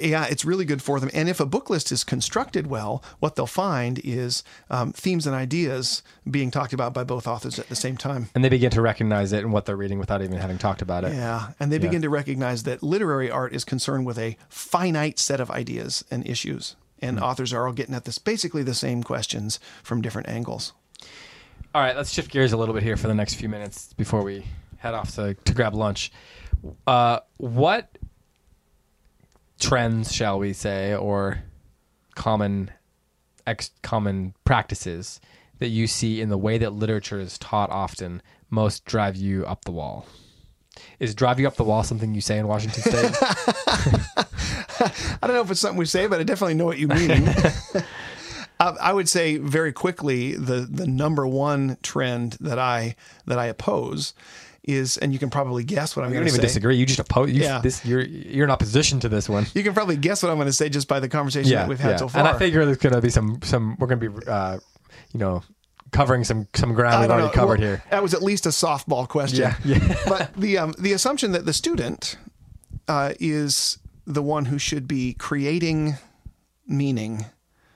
Yeah, 0.00 0.26
it's 0.26 0.44
really 0.44 0.64
good 0.64 0.82
for 0.82 0.98
them. 0.98 1.10
And 1.14 1.28
if 1.28 1.38
a 1.38 1.46
book 1.46 1.70
list 1.70 1.92
is 1.92 2.02
constructed 2.02 2.66
well, 2.66 3.04
what 3.20 3.36
they'll 3.36 3.46
find 3.46 4.00
is 4.02 4.42
um, 4.68 4.92
themes 4.92 5.24
and 5.28 5.36
ideas 5.36 6.02
being 6.28 6.50
talked 6.50 6.72
about 6.72 6.92
by 6.92 7.04
both 7.04 7.28
authors 7.28 7.56
at 7.60 7.68
the 7.68 7.76
same 7.76 7.96
time. 7.96 8.28
And 8.34 8.44
they 8.44 8.48
begin 8.48 8.72
to 8.72 8.80
recognize 8.82 9.32
it 9.32 9.44
and 9.44 9.52
what 9.52 9.64
they're 9.64 9.76
reading 9.76 10.00
without 10.00 10.22
even 10.22 10.38
having 10.38 10.58
talked 10.58 10.82
about 10.82 11.04
it. 11.04 11.12
Yeah, 11.14 11.50
and 11.60 11.70
they 11.70 11.78
begin 11.78 12.02
to 12.02 12.10
recognize 12.10 12.64
that 12.64 12.82
literary 12.82 13.30
art 13.30 13.54
is 13.54 13.64
concerned 13.64 14.04
with 14.06 14.18
a 14.18 14.36
finite 14.48 15.20
set 15.20 15.38
of 15.40 15.52
ideas 15.52 16.04
and 16.10 16.26
issues, 16.26 16.74
and 17.00 17.20
authors 17.20 17.52
are 17.52 17.66
all 17.66 17.72
getting 17.72 17.94
at 17.94 18.04
this 18.04 18.18
basically 18.18 18.62
the 18.62 18.74
same 18.74 19.02
questions 19.02 19.60
from 19.82 20.00
different 20.00 20.28
angles. 20.28 20.72
All 21.74 21.82
right, 21.82 21.96
let's 21.96 22.10
shift 22.10 22.30
gears 22.30 22.52
a 22.52 22.56
little 22.56 22.74
bit 22.74 22.82
here 22.82 22.96
for 22.96 23.08
the 23.08 23.14
next 23.14 23.34
few 23.34 23.48
minutes 23.48 23.92
before 23.94 24.22
we 24.22 24.46
head 24.78 24.94
off 24.94 25.14
to, 25.16 25.34
to 25.34 25.54
grab 25.54 25.74
lunch. 25.74 26.10
Uh, 26.86 27.20
what 27.36 27.98
trends, 29.60 30.12
shall 30.12 30.38
we 30.38 30.52
say, 30.52 30.94
or 30.94 31.42
common 32.14 32.70
ex- 33.46 33.70
common 33.82 34.34
practices 34.44 35.20
that 35.58 35.68
you 35.68 35.86
see 35.86 36.20
in 36.20 36.28
the 36.28 36.38
way 36.38 36.58
that 36.58 36.72
literature 36.72 37.20
is 37.20 37.38
taught 37.38 37.70
often 37.70 38.22
most 38.50 38.84
drive 38.84 39.16
you 39.16 39.44
up 39.44 39.64
the 39.64 39.72
wall? 39.72 40.06
Is 41.00 41.14
drive 41.14 41.40
you 41.40 41.46
up 41.46 41.56
the 41.56 41.64
wall 41.64 41.82
something 41.82 42.14
you 42.14 42.20
say 42.20 42.38
in 42.38 42.48
Washington 42.48 42.82
State? 42.82 43.16
I 45.22 45.26
don't 45.26 45.36
know 45.36 45.42
if 45.42 45.50
it's 45.50 45.60
something 45.60 45.78
we 45.78 45.86
say, 45.86 46.06
but 46.06 46.20
I 46.20 46.22
definitely 46.22 46.54
know 46.54 46.66
what 46.66 46.78
you 46.78 46.88
mean. 46.88 47.28
Uh, 48.58 48.74
I 48.80 48.90
would 48.94 49.06
say 49.06 49.36
very 49.36 49.70
quickly 49.70 50.32
the 50.32 50.60
the 50.60 50.86
number 50.86 51.26
one 51.26 51.76
trend 51.82 52.38
that 52.40 52.58
I 52.58 52.96
that 53.26 53.38
I 53.38 53.46
oppose 53.48 54.14
is, 54.64 54.96
and 54.96 55.12
you 55.12 55.18
can 55.18 55.28
probably 55.28 55.62
guess 55.62 55.94
what 55.94 56.04
I'm 56.06 56.10
you 56.10 56.14
going 56.14 56.24
don't 56.24 56.32
to 56.32 56.38
even 56.38 56.40
say. 56.40 56.54
disagree. 56.54 56.76
You 56.76 56.86
just 56.86 56.98
oppose. 56.98 57.30
You, 57.32 57.42
Yeah. 57.42 57.58
this, 57.60 57.84
you're 57.84 58.00
you're 58.00 58.44
in 58.46 58.50
opposition 58.50 58.98
to 59.00 59.10
this 59.10 59.28
one. 59.28 59.44
You 59.54 59.62
can 59.62 59.74
probably 59.74 59.98
guess 59.98 60.22
what 60.22 60.30
I'm 60.30 60.38
going 60.38 60.46
to 60.46 60.54
say 60.54 60.70
just 60.70 60.88
by 60.88 61.00
the 61.00 61.08
conversation 61.10 61.52
that 61.52 61.68
we've 61.68 61.78
had 61.78 61.98
so 61.98 62.08
far. 62.08 62.20
And 62.20 62.28
I 62.28 62.38
figure 62.38 62.64
there's 62.64 62.78
going 62.78 62.94
to 62.94 63.02
be 63.02 63.10
some 63.10 63.40
some 63.42 63.76
we're 63.78 63.88
going 63.88 64.00
to 64.00 64.08
be 64.10 64.26
uh, 64.26 64.58
you 65.12 65.20
know 65.20 65.42
covering 65.92 66.24
some 66.24 66.48
some 66.54 66.72
ground 66.72 67.02
we've 67.02 67.10
already 67.10 67.26
know. 67.26 67.32
covered 67.34 67.60
Well, 67.60 67.68
here. 67.68 67.84
That 67.90 68.02
was 68.02 68.14
at 68.14 68.22
least 68.22 68.46
a 68.46 68.50
softball 68.50 69.06
question. 69.06 69.40
Yeah, 69.40 69.56
yeah. 69.66 69.96
but 70.08 70.32
the 70.34 70.56
um, 70.56 70.74
the 70.78 70.94
assumption 70.94 71.32
that 71.32 71.44
the 71.44 71.52
student 71.52 72.16
uh, 72.88 73.12
is 73.20 73.76
the 74.06 74.22
one 74.22 74.46
who 74.46 74.58
should 74.58 74.86
be 74.86 75.14
creating 75.14 75.94
meaning 76.66 77.26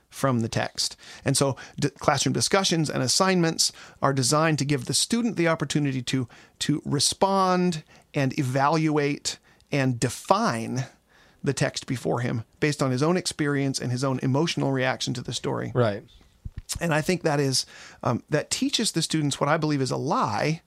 from 0.08 0.40
the 0.40 0.48
text, 0.48 0.96
and 1.24 1.36
so 1.36 1.56
d- 1.78 1.88
classroom 1.90 2.32
discussions 2.32 2.90
and 2.90 3.02
assignments 3.02 3.72
are 4.02 4.12
designed 4.12 4.58
to 4.58 4.64
give 4.64 4.86
the 4.86 4.94
student 4.94 5.36
the 5.36 5.46
opportunity 5.46 6.02
to 6.02 6.28
to 6.58 6.82
respond 6.84 7.84
and 8.12 8.36
evaluate 8.38 9.38
and 9.70 10.00
define 10.00 10.86
the 11.42 11.52
text 11.52 11.86
before 11.86 12.20
him 12.20 12.44
based 12.58 12.82
on 12.82 12.90
his 12.90 13.02
own 13.02 13.16
experience 13.16 13.78
and 13.78 13.92
his 13.92 14.04
own 14.04 14.18
emotional 14.22 14.72
reaction 14.72 15.14
to 15.14 15.22
the 15.22 15.32
story. 15.32 15.72
Right. 15.74 16.02
And 16.80 16.92
I 16.92 17.00
think 17.00 17.22
that 17.22 17.40
is 17.40 17.66
um, 18.02 18.22
that 18.30 18.50
teaches 18.50 18.92
the 18.92 19.02
students 19.02 19.40
what 19.40 19.48
I 19.48 19.56
believe 19.56 19.80
is 19.80 19.90
a 19.90 19.96
lie 19.96 20.62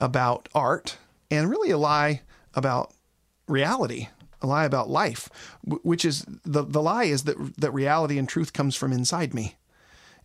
about 0.00 0.48
art 0.54 0.98
and 1.30 1.50
really 1.50 1.70
a 1.70 1.78
lie 1.78 2.22
about 2.54 2.92
reality, 3.46 4.08
a 4.42 4.46
lie 4.46 4.64
about 4.64 4.88
life, 4.88 5.28
which 5.64 6.04
is 6.04 6.24
the 6.44 6.62
the 6.62 6.82
lie 6.82 7.04
is 7.04 7.24
that 7.24 7.56
that 7.56 7.72
reality 7.72 8.18
and 8.18 8.28
truth 8.28 8.52
comes 8.52 8.76
from 8.76 8.92
inside 8.92 9.34
me. 9.34 9.56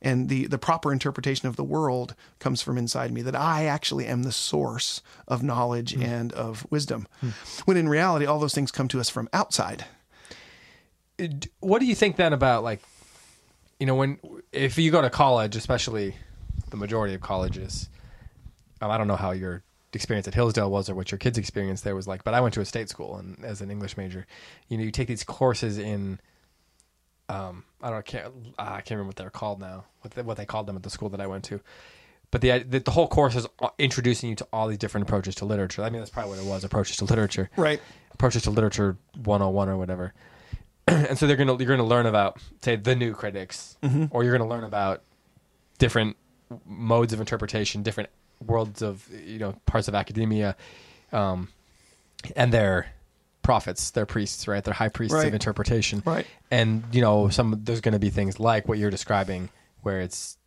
And 0.02 0.30
the, 0.30 0.46
the 0.46 0.60
proper 0.60 0.92
interpretation 0.92 1.48
of 1.48 1.56
the 1.56 1.64
world 1.64 2.16
comes 2.38 2.62
from 2.62 2.78
inside 2.78 3.12
me, 3.12 3.22
that 3.24 3.36
I 3.36 3.66
actually 3.66 4.06
am 4.06 4.22
the 4.22 4.32
source 4.32 5.02
of 5.28 5.42
knowledge 5.42 5.96
hmm. 5.96 6.04
and 6.04 6.34
of 6.34 6.68
wisdom. 6.70 7.08
Hmm. 7.22 7.30
When 7.64 7.78
in 7.78 7.90
reality, 7.90 8.26
all 8.26 8.38
those 8.38 8.54
things 8.54 8.72
come 8.72 8.88
to 8.90 9.00
us 9.00 9.10
from 9.10 9.30
outside. 9.34 9.86
Uh, 11.20 11.28
what 11.60 11.80
do 11.80 11.86
you 11.86 11.96
think 11.96 12.18
then 12.18 12.34
about 12.34 12.64
like 12.64 12.82
you 13.80 13.86
know 13.86 13.96
when 13.96 14.20
if 14.52 14.78
you 14.78 14.92
go 14.92 15.02
to 15.02 15.10
college, 15.10 15.56
especially 15.56 16.16
the 16.70 16.78
majority 16.78 17.14
of 17.14 17.22
colleges, 17.22 17.90
um, 18.82 18.92
I 18.92 18.98
don't 18.98 19.08
know 19.08 19.16
how 19.16 19.32
your 19.32 19.64
experience 19.96 20.28
at 20.28 20.34
Hillsdale 20.34 20.70
was 20.70 20.90
or 20.90 20.96
what 20.96 21.12
your 21.12 21.18
kids' 21.18 21.38
experience 21.38 21.82
there 21.82 21.96
was 21.96 22.08
like, 22.08 22.24
but 22.24 22.34
I 22.34 22.42
went 22.42 22.54
to 22.56 22.62
a 22.62 22.66
state 22.66 22.90
school 22.90 23.18
and 23.18 23.44
as 23.44 23.62
an 23.62 23.72
English 23.72 23.98
major, 23.98 24.28
you 24.68 24.78
know, 24.78 24.84
you 24.84 24.92
take 24.92 25.08
these 25.08 25.24
courses 25.24 25.78
in 25.78 26.20
um, 27.30 27.64
I 27.82 27.90
don't 27.90 28.06
can't 28.06 28.28
uh, 28.58 28.62
I 28.62 28.82
can't 28.82 28.92
remember 28.92 29.08
what 29.08 29.16
they're 29.16 29.30
called 29.30 29.60
now. 29.60 29.86
What 30.02 30.14
they, 30.14 30.22
what 30.22 30.38
they 30.38 30.46
called 30.46 30.68
them 30.68 30.76
at 30.76 30.84
the 30.84 30.90
school 30.90 31.10
that 31.10 31.22
I 31.22 31.28
went 31.28 31.44
to. 31.46 31.60
But 32.32 32.42
the, 32.42 32.60
the 32.60 32.80
the 32.80 32.92
whole 32.92 33.08
course 33.08 33.36
is 33.36 33.48
introducing 33.80 34.30
you 34.30 34.36
to 34.36 34.48
all 34.52 34.68
these 34.68 34.78
different 34.78 35.08
approaches 35.08 35.36
to 35.36 35.46
literature. 35.46 35.84
I 35.84 35.90
mean, 35.90 36.02
that's 36.02 36.12
probably 36.12 36.38
what 36.38 36.46
it 36.46 36.50
was: 36.50 36.64
approaches 36.64 36.98
to 36.98 37.06
literature, 37.06 37.50
Right. 37.56 37.82
Approaches 38.14 38.44
to 38.44 38.52
literature 38.52 38.98
101 39.24 39.70
or 39.70 39.78
whatever. 39.78 40.14
and 40.88 41.18
so 41.18 41.28
they're 41.28 41.36
gonna 41.36 41.58
you're 41.58 41.76
gonna 41.76 41.88
learn 41.88 42.06
about 42.06 42.40
say 42.62 42.76
the 42.76 42.96
new 42.96 43.14
critics, 43.14 43.78
or 44.12 44.24
you're 44.24 44.38
gonna 44.38 44.50
learn 44.50 44.64
about 44.64 45.02
different 45.78 46.16
modes 46.66 47.12
of 47.14 47.20
interpretation, 47.20 47.84
different 47.84 48.10
worlds 48.46 48.82
of 48.82 49.08
you 49.26 49.40
know 49.40 49.54
parts 49.66 49.88
of 49.88 49.96
academia, 49.96 50.56
um, 51.12 51.50
and 52.36 52.52
their 52.54 52.88
prophets, 53.42 53.92
their 53.92 54.06
priests, 54.08 54.48
right? 54.48 54.64
They're 54.64 54.74
high 54.74 54.90
priests 54.90 55.14
Right. 55.16 55.28
of 55.28 55.34
interpretation, 55.34 56.02
Right. 56.06 56.26
And 56.50 56.84
you 56.92 57.02
know, 57.02 57.30
some 57.30 57.60
there's 57.64 57.82
going 57.82 57.94
to 57.94 58.00
be 58.00 58.10
things 58.10 58.40
like 58.40 58.68
what 58.68 58.78
you're 58.80 58.90
describing, 58.90 59.50
where 59.84 60.02
it's 60.02 60.38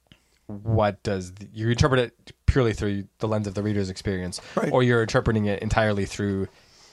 what 0.47 1.03
does 1.03 1.33
the, 1.35 1.47
you 1.53 1.69
interpret 1.69 2.01
it 2.01 2.33
purely 2.47 2.73
through 2.73 3.05
the 3.19 3.29
lens 3.29 3.47
of 3.47 3.55
the 3.55 3.63
reader's 3.63 3.91
experience, 3.91 4.41
Right. 4.57 4.73
or 4.73 4.83
you're 4.83 5.03
interpreting 5.03 5.45
it 5.47 5.63
entirely 5.63 6.07
through 6.07 6.49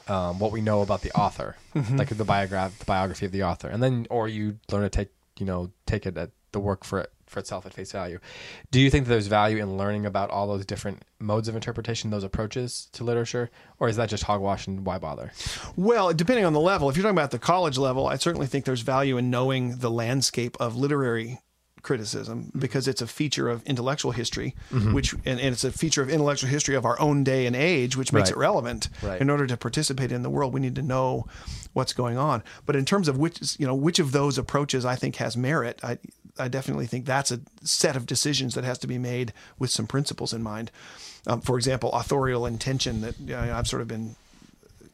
um, 0.07 0.37
what 0.39 0.51
we 0.51 0.61
know 0.61 0.81
about 0.81 1.01
the 1.01 1.11
author, 1.13 1.55
Mm-hmm. 1.73 1.97
like 1.97 2.09
the 2.09 2.23
biograph, 2.25 2.77
the 2.77 2.85
biography 2.85 3.25
of 3.25 3.31
the 3.31 3.43
author, 3.43 3.67
and 3.69 3.81
then 3.81 4.05
or 4.11 4.27
you 4.27 4.59
learn 4.71 4.83
to 4.83 4.89
take 4.89 5.09
you 5.39 5.45
know 5.45 5.71
take 5.87 6.05
it 6.05 6.15
at 6.17 6.29
the 6.51 6.59
work 6.59 6.83
for 6.85 6.99
it 6.99 7.11
for 7.27 7.39
itself 7.39 7.65
at 7.65 7.73
face 7.73 7.91
value. 7.91 8.19
Do 8.71 8.79
you 8.79 8.89
think 8.89 9.05
that 9.05 9.09
there's 9.09 9.27
value 9.27 9.57
in 9.57 9.77
learning 9.77 10.05
about 10.05 10.29
all 10.29 10.47
those 10.47 10.65
different 10.65 11.03
modes 11.19 11.47
of 11.47 11.55
interpretation, 11.55 12.11
those 12.11 12.23
approaches 12.23 12.87
to 12.93 13.03
literature, 13.03 13.49
or 13.79 13.89
is 13.89 13.95
that 13.97 14.09
just 14.09 14.23
hogwash 14.23 14.67
and 14.67 14.85
why 14.85 14.97
bother? 14.97 15.31
Well, 15.75 16.13
depending 16.13 16.45
on 16.45 16.53
the 16.53 16.59
level, 16.59 16.89
if 16.89 16.95
you're 16.95 17.03
talking 17.03 17.17
about 17.17 17.31
the 17.31 17.39
college 17.39 17.77
level, 17.77 18.07
I 18.07 18.17
certainly 18.17 18.47
think 18.47 18.65
there's 18.65 18.81
value 18.81 19.17
in 19.17 19.29
knowing 19.29 19.77
the 19.77 19.91
landscape 19.91 20.55
of 20.59 20.75
literary 20.75 21.39
criticism 21.85 22.45
mm-hmm. 22.45 22.59
because 22.59 22.87
it's 22.87 23.01
a 23.01 23.07
feature 23.07 23.47
of 23.47 23.63
intellectual 23.63 24.11
history, 24.11 24.55
mm-hmm. 24.71 24.93
which 24.93 25.13
and, 25.13 25.39
and 25.39 25.53
it's 25.53 25.63
a 25.63 25.71
feature 25.71 26.01
of 26.01 26.09
intellectual 26.09 26.49
history 26.49 26.75
of 26.75 26.83
our 26.83 26.99
own 26.99 27.23
day 27.23 27.45
and 27.45 27.55
age, 27.55 27.95
which 27.95 28.11
makes 28.11 28.29
Right. 28.31 28.37
it 28.37 28.39
relevant. 28.39 28.89
Right. 29.01 29.21
In 29.21 29.29
order 29.29 29.45
to 29.47 29.55
participate 29.55 30.11
in 30.11 30.23
the 30.23 30.29
world, 30.29 30.53
we 30.53 30.59
need 30.59 30.75
to 30.75 30.81
know 30.81 31.27
what's 31.73 31.93
going 31.93 32.17
on. 32.17 32.43
But 32.65 32.75
in 32.75 32.85
terms 32.85 33.07
of 33.07 33.17
which 33.17 33.59
you 33.59 33.67
know 33.67 33.75
which 33.75 33.99
of 33.99 34.11
those 34.11 34.37
approaches 34.37 34.83
I 34.83 34.95
think 34.95 35.17
has 35.17 35.37
merit, 35.37 35.79
I 35.83 35.99
I 36.37 36.47
definitely 36.47 36.85
think 36.87 37.05
that's 37.05 37.31
a 37.31 37.39
set 37.63 37.95
of 37.95 38.05
decisions 38.05 38.55
that 38.55 38.63
has 38.63 38.77
to 38.79 38.87
be 38.87 38.97
made 38.97 39.31
with 39.57 39.69
some 39.69 39.87
principles 39.87 40.33
in 40.33 40.43
mind. 40.43 40.71
Um, 41.27 41.41
for 41.41 41.57
example, 41.57 41.91
authorial 41.93 42.45
intention 42.45 43.01
that 43.01 43.19
you 43.19 43.27
know, 43.27 43.53
I've 43.55 43.67
sort 43.67 43.81
of 43.81 43.87
been 43.87 44.15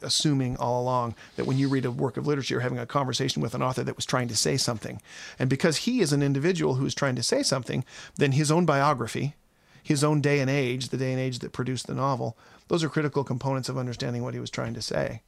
assuming 0.04 0.58
all 0.58 0.82
along 0.82 1.16
that 1.36 1.46
when 1.46 1.58
you 1.58 1.70
read 1.70 1.86
a 1.86 1.92
work 1.92 2.18
of 2.18 2.26
literature, 2.26 2.56
you're 2.56 2.62
having 2.62 2.80
a 2.80 2.86
conversation 2.86 3.42
with 3.42 3.54
an 3.54 3.62
author 3.62 3.84
that 3.84 3.96
was 3.96 4.06
trying 4.06 4.28
to 4.28 4.36
say 4.36 4.58
something. 4.58 5.02
And 5.38 5.50
because 5.50 5.78
he 5.78 6.02
is 6.02 6.12
an 6.14 6.24
individual 6.24 6.76
who 6.76 6.86
is 6.86 6.96
trying 6.96 7.16
to 7.16 7.24
say 7.24 7.44
something, 7.44 7.84
then 8.16 8.32
his 8.34 8.52
own 8.52 8.66
biography, 8.66 9.36
his 9.84 10.04
own 10.04 10.22
day 10.22 10.40
and 10.40 10.50
age, 10.50 10.90
the 10.90 10.98
day 10.98 11.12
and 11.12 11.20
age 11.20 11.40
that 11.40 11.54
produced 11.54 11.88
the 11.88 11.94
novel, 11.94 12.38
those 12.68 12.84
are 12.84 12.90
critical 12.90 13.24
components 13.24 13.70
of 13.70 13.78
understanding 13.78 14.24
what 14.24 14.34
he 14.34 14.40
was 14.40 14.50
trying 14.50 14.74
to 14.74 14.82
say. 14.82 15.22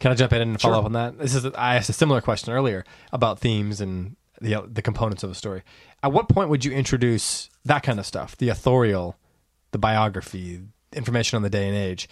Can 0.00 0.12
I 0.12 0.14
jump 0.14 0.32
in 0.32 0.42
and 0.42 0.60
follow 0.60 0.74
Sure. 0.74 0.78
up 0.80 0.84
on 0.86 0.92
that? 0.92 1.18
This 1.18 1.34
is 1.34 1.46
I 1.46 1.76
asked 1.76 1.88
a 1.88 1.94
similar 1.94 2.20
question 2.20 2.52
earlier 2.52 2.84
about 3.12 3.38
themes 3.38 3.80
and 3.80 4.16
the 4.44 4.68
the 4.70 4.82
components 4.82 5.22
of 5.22 5.30
a 5.30 5.34
story. 5.34 5.62
At 6.02 6.12
what 6.12 6.28
point 6.28 6.50
would 6.50 6.64
you 6.64 6.72
introduce 6.72 7.50
that 7.64 7.82
kind 7.82 7.98
of 7.98 8.06
stuff? 8.06 8.36
The 8.36 8.50
authorial, 8.50 9.16
the 9.72 9.78
biography, 9.78 10.60
information 10.92 11.36
on 11.36 11.42
the 11.42 11.50
day 11.50 11.66
and 11.68 11.76
age. 11.76 12.08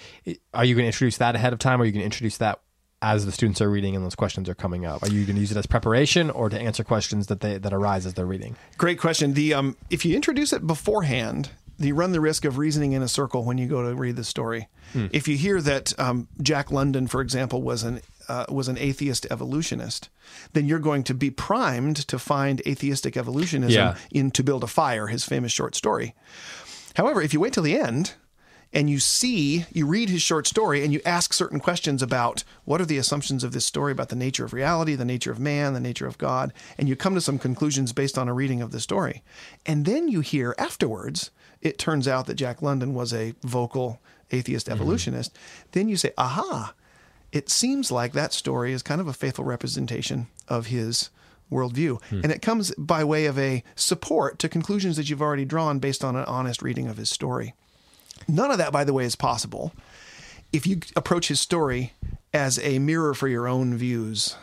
Are 0.53 0.65
you 0.65 0.75
going 0.75 0.85
to 0.85 0.89
introduce 0.89 1.19
that 1.19 1.37
ahead 1.37 1.53
of 1.53 1.59
time, 1.59 1.81
or 1.81 1.83
are 1.83 1.87
you 1.87 1.93
going 1.93 2.01
to 2.01 2.07
introduce 2.07 2.39
that 2.39 2.61
as 3.03 3.27
the 3.27 3.33
students 3.33 3.61
are 3.61 3.69
reading 3.69 3.97
and 3.97 4.05
those 4.05 4.15
questions 4.15 4.49
are 4.49 4.55
coming 4.55 4.87
up? 4.87 5.03
Are 5.03 5.09
you 5.09 5.25
going 5.25 5.35
to 5.35 5.41
use 5.41 5.51
it 5.51 5.57
as 5.57 5.67
preparation, 5.67 6.31
or 6.31 6.49
to 6.49 6.59
answer 6.59 6.85
questions 6.85 7.27
that 7.27 7.41
they 7.41 7.59
that 7.59 7.73
arise 7.73 8.07
as 8.07 8.15
they're 8.15 8.27
reading? 8.27 8.57
Great 8.79 8.99
question. 8.99 9.35
The 9.35 9.55
um, 9.55 9.77
if 9.91 10.05
you 10.05 10.17
introduce 10.17 10.53
it 10.53 10.67
beforehand, 10.67 11.51
you 11.79 11.95
run 11.95 12.13
the 12.13 12.21
risk 12.21 12.45
of 12.45 12.59
reasoning 12.59 12.93
in 12.93 13.03
a 13.03 13.09
circle 13.09 13.45
when 13.45 13.59
you 13.59 13.67
go 13.67 13.83
to 13.83 13.95
read 13.95 14.17
the 14.17 14.25
story. 14.25 14.69
If 14.95 15.27
you 15.27 15.37
hear 15.39 15.61
that 15.63 15.99
um, 15.99 16.29
Jack 16.43 16.71
London, 16.71 17.07
for 17.07 17.23
example, 17.23 17.63
was 17.63 17.83
an 17.83 18.01
uh, 18.29 18.45
was 18.49 18.69
an 18.69 18.79
atheist 18.79 19.27
evolutionist, 19.31 20.09
then 20.53 20.67
you're 20.67 20.79
going 20.79 21.03
to 21.05 21.15
be 21.15 21.31
primed 21.31 21.97
to 22.09 22.19
find 22.19 22.61
atheistic 22.67 23.17
evolutionism 23.17 23.75
Yeah. 23.75 23.97
in 24.11 24.31
To 24.33 24.43
Build 24.43 24.65
a 24.65 24.67
Fire, 24.69 25.07
his 25.09 25.25
famous 25.25 25.53
short 25.53 25.75
story. 25.75 26.15
However, 26.97 27.23
if 27.23 27.33
you 27.33 27.41
wait 27.41 27.53
till 27.55 27.63
the 27.63 27.79
end 27.79 28.15
and 28.75 28.89
you 28.89 28.99
see, 28.99 29.67
you 29.73 29.87
read 29.87 30.09
his 30.09 30.23
short 30.23 30.47
story 30.47 30.83
and 30.85 30.93
you 30.93 31.01
ask 31.05 31.33
certain 31.33 31.61
questions 31.61 32.03
about 32.03 32.43
what 32.65 32.81
are 32.81 32.87
the 32.87 32.99
assumptions 32.99 33.45
of 33.45 33.53
this 33.53 33.67
story 33.67 33.93
about 33.93 34.09
the 34.09 34.17
nature 34.17 34.45
of 34.45 34.53
reality, 34.53 34.95
the 34.95 35.05
nature 35.05 35.31
of 35.31 35.39
man, 35.39 35.75
the 35.75 35.81
nature 35.81 36.07
of 36.07 36.17
God, 36.19 36.53
and 36.79 36.89
you 36.89 36.97
come 36.97 37.15
to 37.15 37.21
some 37.21 37.39
conclusions 37.39 37.93
based 37.93 38.17
on 38.19 38.29
a 38.29 38.35
reading 38.35 38.63
of 38.63 38.71
the 38.73 38.81
story. 38.81 39.23
And 39.67 39.85
then 39.85 40.09
you 40.09 40.21
hear 40.21 40.55
afterwards, 40.59 41.31
it 41.61 41.79
turns 41.79 42.09
out 42.09 42.27
that 42.27 42.35
Jack 42.35 42.63
London 42.63 42.95
was 42.95 43.13
a 43.13 43.35
vocal 43.43 44.01
atheist 44.31 44.69
evolutionist. 44.71 45.37
Then 45.73 45.89
you 45.91 45.97
say, 45.99 46.13
aha, 46.17 46.73
it 47.33 47.49
seems 47.49 47.91
like 47.91 48.13
that 48.13 48.33
story 48.33 48.73
is 48.73 48.83
kind 48.83 49.01
of 49.01 49.09
a 49.09 49.13
faithful 49.13 49.45
representation 49.45 50.29
of 50.49 50.67
his 50.67 51.11
worldview. 51.51 52.03
Hmm. 52.05 52.21
And 52.23 52.33
it 52.33 52.43
comes 52.43 52.75
by 52.77 53.05
way 53.05 53.27
of 53.27 53.39
a 53.39 53.65
support 53.75 54.39
to 54.41 54.49
conclusions 54.49 54.97
that 54.97 55.09
you've 55.09 55.23
already 55.23 55.45
drawn 55.45 55.79
based 55.79 56.05
on 56.05 56.17
an 56.17 56.25
honest 56.27 56.63
reading 56.63 56.89
of 56.89 56.97
his 56.97 57.11
story. 57.11 57.55
None 58.29 58.51
of 58.51 58.59
that, 58.59 58.73
by 58.73 58.85
the 58.85 58.93
way, 58.93 59.05
is 59.05 59.17
possible 59.17 59.73
if 60.53 60.67
you 60.67 60.81
approach 60.95 61.29
his 61.29 61.41
story 61.41 61.93
as 62.33 62.59
a 62.61 62.79
mirror 62.79 63.15
for 63.15 63.29
your 63.29 63.49
own 63.49 63.75
views 63.77 64.37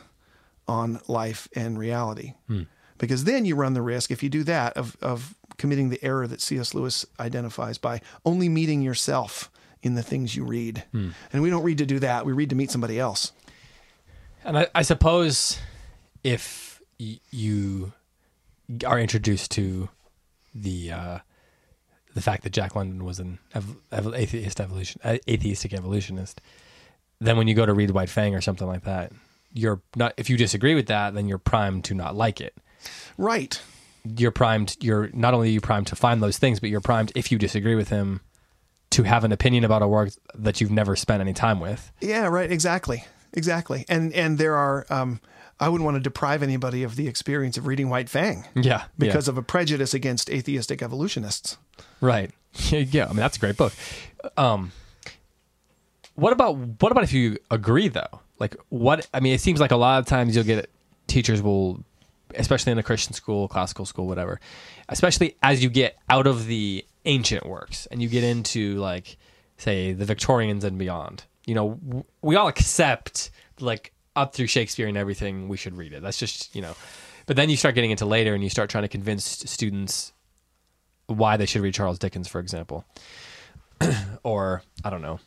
on 0.67 0.99
life 1.07 1.47
and 1.55 1.77
reality. 1.77 2.33
Hmm. 2.47 2.63
Because 2.97 3.23
then 3.23 3.45
you 3.45 3.55
run 3.55 3.73
the 3.73 3.81
risk, 3.81 4.11
if 4.11 4.21
you 4.21 4.29
do 4.29 4.43
that, 4.43 4.75
of, 4.75 4.97
of 5.01 5.33
committing 5.57 5.89
the 5.89 6.03
error 6.03 6.27
that 6.27 6.41
C.S. 6.41 6.73
Lewis 6.73 7.05
identifies 7.19 7.77
by 7.77 8.01
only 8.25 8.49
meeting 8.49 8.81
yourself 8.81 9.49
in 9.81 9.95
the 9.95 10.03
things 10.03 10.35
you 10.35 10.43
read. 10.43 10.83
And 10.93 11.13
we 11.41 11.49
don't 11.49 11.63
read 11.63 11.77
to 11.79 11.85
do 11.85 11.99
that, 11.99 12.25
we 12.25 12.33
read 12.33 12.49
to 12.49 12.55
meet 12.55 12.71
somebody 12.71 12.99
else. 12.99 13.31
And 14.43 14.57
I, 14.57 14.67
I 14.73 14.81
suppose 14.83 15.59
if 16.23 16.81
y- 16.99 17.19
you 17.31 17.93
are 18.85 18.99
introduced 18.99 19.51
to 19.51 19.89
the 20.55 20.91
uh, 20.91 21.19
the 22.15 22.21
fact 22.21 22.43
that 22.43 22.51
Jack 22.51 22.75
London 22.75 23.03
was 23.05 23.19
an 23.19 23.39
ev- 23.53 23.75
ev- 23.91 24.13
atheist 24.15 24.59
evolution 24.59 24.99
uh, 25.03 25.17
atheistic 25.29 25.73
evolutionist, 25.73 26.41
then 27.19 27.37
when 27.37 27.47
you 27.47 27.53
go 27.53 27.65
to 27.65 27.73
read 27.73 27.91
White 27.91 28.09
Fang 28.09 28.33
or 28.35 28.41
something 28.41 28.67
like 28.67 28.83
that, 28.85 29.11
you're 29.53 29.81
not. 29.95 30.13
If 30.17 30.29
you 30.29 30.37
disagree 30.37 30.75
with 30.75 30.87
that, 30.87 31.13
then 31.13 31.27
you're 31.27 31.37
primed 31.37 31.83
to 31.85 31.93
not 31.93 32.15
like 32.15 32.41
it. 32.41 32.55
Right. 33.17 33.61
You're 34.17 34.31
primed. 34.31 34.77
You're 34.79 35.09
not 35.13 35.33
only 35.33 35.49
are 35.49 35.51
you 35.51 35.61
primed 35.61 35.87
to 35.87 35.95
find 35.95 36.23
those 36.23 36.37
things, 36.37 36.59
but 36.59 36.69
you're 36.69 36.81
primed 36.81 37.11
if 37.15 37.31
you 37.31 37.37
disagree 37.37 37.75
with 37.75 37.89
him 37.89 38.21
to 38.91 39.03
have 39.03 39.23
an 39.23 39.31
opinion 39.31 39.63
about 39.63 39.81
a 39.81 39.87
work 39.87 40.09
that 40.35 40.59
you've 40.59 40.71
never 40.71 40.95
spent 40.95 41.21
any 41.21 41.33
time 41.33 41.59
with. 41.59 41.91
Yeah, 42.01 42.27
right. 42.27 42.51
Exactly. 42.51 43.05
Exactly. 43.33 43.85
And 43.87 44.13
and 44.13 44.37
there 44.37 44.55
are 44.55 44.85
um, 44.89 45.19
I 45.59 45.69
wouldn't 45.69 45.85
want 45.85 45.95
to 45.95 46.01
deprive 46.01 46.41
anybody 46.41 46.83
of 46.83 46.95
the 46.95 47.07
experience 47.07 47.57
of 47.57 47.67
reading 47.67 47.89
White 47.89 48.09
Fang 48.09 48.45
Yeah, 48.55 48.85
because 48.97 49.27
of 49.27 49.37
a 49.37 49.41
prejudice 49.41 49.93
against 49.93 50.29
atheistic 50.29 50.81
evolutionists. 50.81 51.57
Right. 52.01 52.31
yeah, 52.69 53.05
I 53.05 53.09
mean 53.09 53.17
that's 53.17 53.37
a 53.37 53.39
great 53.39 53.57
book. 53.57 53.73
Um 54.37 54.71
what 56.15 56.33
about 56.33 56.57
what 56.81 56.91
about 56.91 57.03
if 57.03 57.13
you 57.13 57.37
agree 57.51 57.87
though? 57.87 58.21
Like 58.39 58.55
what 58.69 59.07
I 59.13 59.19
mean 59.19 59.33
it 59.33 59.41
seems 59.41 59.59
like 59.59 59.71
a 59.71 59.77
lot 59.77 59.99
of 59.99 60.05
times 60.05 60.35
you'll 60.35 60.45
get 60.45 60.69
teachers 61.07 61.41
will 61.41 61.83
especially 62.35 62.71
in 62.71 62.77
a 62.77 62.83
Christian 62.83 63.13
school, 63.13 63.47
classical 63.47 63.85
school, 63.85 64.07
whatever. 64.07 64.39
Especially 64.87 65.35
as 65.41 65.63
you 65.63 65.69
get 65.69 65.97
out 66.09 66.27
of 66.27 66.45
the 66.45 66.85
ancient 67.09 67.45
works 67.45 67.87
and 67.87 68.01
you 68.01 68.07
get 68.07 68.23
into 68.23 68.75
like 68.75 69.17
say 69.57 69.93
the 69.93 70.05
Victorians 70.05 70.63
and 70.63 70.77
beyond. 70.77 71.25
You 71.45 71.55
know, 71.55 71.69
w- 71.85 72.05
we 72.21 72.35
all 72.35 72.47
accept 72.47 73.31
like 73.59 73.93
up 74.15 74.33
through 74.33 74.47
Shakespeare 74.47 74.87
and 74.87 74.97
everything 74.97 75.47
we 75.47 75.57
should 75.57 75.75
read 75.75 75.93
it. 75.93 76.01
That's 76.01 76.17
just, 76.17 76.55
you 76.55 76.61
know. 76.61 76.75
But 77.25 77.35
then 77.35 77.49
you 77.49 77.57
start 77.57 77.75
getting 77.75 77.91
into 77.91 78.05
later 78.05 78.33
and 78.33 78.43
you 78.43 78.49
start 78.49 78.69
trying 78.69 78.83
to 78.83 78.87
convince 78.87 79.23
students 79.25 80.13
why 81.07 81.37
they 81.37 81.45
should 81.45 81.61
read 81.61 81.73
Charles 81.73 81.99
Dickens, 81.99 82.27
for 82.27 82.39
example, 82.39 82.85
or 84.23 84.63
I 84.83 84.89
don't 84.89 85.01
know, 85.01 85.19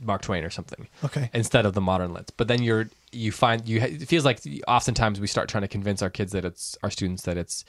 Mark 0.00 0.22
Twain 0.22 0.44
or 0.44 0.50
something. 0.50 0.88
Okay. 1.04 1.30
Instead 1.32 1.66
of 1.66 1.74
the 1.74 1.80
modern 1.80 2.12
lit, 2.12 2.32
but 2.36 2.48
then 2.48 2.62
you're 2.62 2.88
you 3.12 3.32
find 3.32 3.68
you 3.68 3.80
it 3.80 4.06
feels 4.08 4.24
like 4.24 4.40
oftentimes 4.68 5.20
we 5.20 5.26
start 5.26 5.48
trying 5.48 5.62
to 5.62 5.68
convince 5.68 6.02
our 6.02 6.10
kids 6.10 6.32
that 6.32 6.44
it's 6.44 6.76
our 6.82 6.90
students 6.90 7.22
that 7.22 7.36
it's 7.36 7.64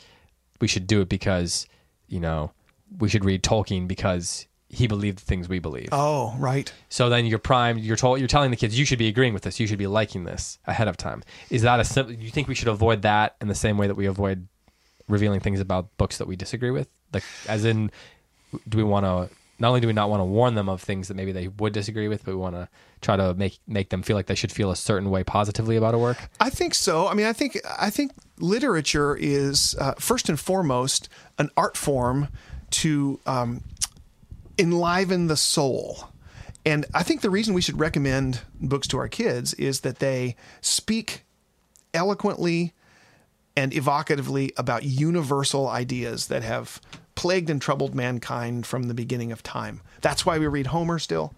we 0.59 0.67
should 0.67 0.85
do 0.87 1.01
it 1.01 1.09
because 1.09 1.67
you 2.07 2.19
know 2.19 2.51
we 2.97 3.09
should 3.09 3.25
read 3.25 3.43
Tolkien 3.43 3.87
because 3.87 4.47
he 4.71 4.87
believed 4.87 5.17
the 5.19 5.25
things 5.25 5.49
we 5.49 5.59
believe. 5.59 5.89
Oh, 5.91 6.33
right. 6.39 6.71
So 6.89 7.09
then 7.09 7.25
you're 7.25 7.39
primed. 7.39 7.81
You're 7.81 7.97
told. 7.97 8.19
You're 8.19 8.27
telling 8.27 8.51
the 8.51 8.57
kids 8.57 8.77
you 8.79 8.85
should 8.85 8.99
be 8.99 9.07
agreeing 9.07 9.33
with 9.33 9.43
this. 9.43 9.59
You 9.59 9.67
should 9.67 9.77
be 9.79 9.87
liking 9.87 10.23
this 10.23 10.59
ahead 10.65 10.87
of 10.87 10.95
time. 10.97 11.23
Is 11.49 11.63
that 11.63 11.79
a 11.79 11.83
simple? 11.83 12.13
You 12.13 12.29
think 12.31 12.47
we 12.47 12.55
should 12.55 12.69
avoid 12.69 13.01
that 13.01 13.35
in 13.41 13.47
the 13.49 13.55
same 13.55 13.77
way 13.77 13.87
that 13.87 13.95
we 13.95 14.05
avoid 14.05 14.47
revealing 15.09 15.41
things 15.41 15.59
about 15.59 15.95
books 15.97 16.17
that 16.19 16.27
we 16.27 16.35
disagree 16.35 16.71
with? 16.71 16.87
Like, 17.13 17.23
as 17.47 17.65
in, 17.65 17.91
do 18.67 18.77
we 18.77 18.83
want 18.83 19.05
to? 19.05 19.35
Not 19.59 19.67
only 19.67 19.81
do 19.81 19.87
we 19.87 19.93
not 19.93 20.09
want 20.09 20.21
to 20.21 20.25
warn 20.25 20.55
them 20.55 20.69
of 20.69 20.81
things 20.81 21.07
that 21.09 21.13
maybe 21.13 21.31
they 21.31 21.47
would 21.47 21.71
disagree 21.71 22.07
with, 22.07 22.25
but 22.25 22.31
we 22.31 22.37
want 22.37 22.55
to 22.55 22.67
try 23.01 23.15
to 23.15 23.33
make 23.35 23.59
make 23.67 23.89
them 23.89 24.01
feel 24.01 24.15
like 24.15 24.25
they 24.25 24.35
should 24.35 24.51
feel 24.51 24.71
a 24.71 24.75
certain 24.75 25.09
way 25.09 25.23
positively 25.23 25.75
about 25.75 25.93
a 25.93 25.99
work. 25.99 26.17
I 26.39 26.49
think 26.49 26.73
so. 26.73 27.07
I 27.07 27.13
mean, 27.13 27.25
I 27.25 27.33
think 27.33 27.59
I 27.77 27.89
think 27.89 28.13
literature 28.39 29.17
is 29.17 29.75
uh, 29.79 29.95
first 29.99 30.29
and 30.29 30.39
foremost 30.39 31.09
an 31.37 31.49
art 31.57 31.75
form 31.75 32.29
to 32.71 33.19
um, 33.25 33.63
enliven 34.57 35.27
the 35.27 35.37
soul. 35.37 36.09
And 36.65 36.85
I 36.93 37.03
think 37.03 37.21
the 37.21 37.29
reason 37.29 37.53
we 37.53 37.61
should 37.61 37.79
recommend 37.79 38.41
books 38.59 38.87
to 38.89 38.97
our 38.97 39.07
kids 39.07 39.53
is 39.55 39.81
that 39.81 39.99
they 39.99 40.35
speak 40.61 41.23
eloquently 41.93 42.73
and 43.55 43.71
evocatively 43.73 44.51
about 44.57 44.83
universal 44.83 45.67
ideas 45.67 46.27
that 46.27 46.43
have 46.43 46.79
plagued 47.15 47.49
and 47.49 47.61
troubled 47.61 47.93
mankind 47.93 48.65
from 48.65 48.83
the 48.83 48.93
beginning 48.93 49.31
of 49.31 49.43
time. 49.43 49.81
That's 50.01 50.25
why 50.25 50.39
we 50.39 50.47
read 50.47 50.67
Homer 50.67 50.99
still. 50.99 51.33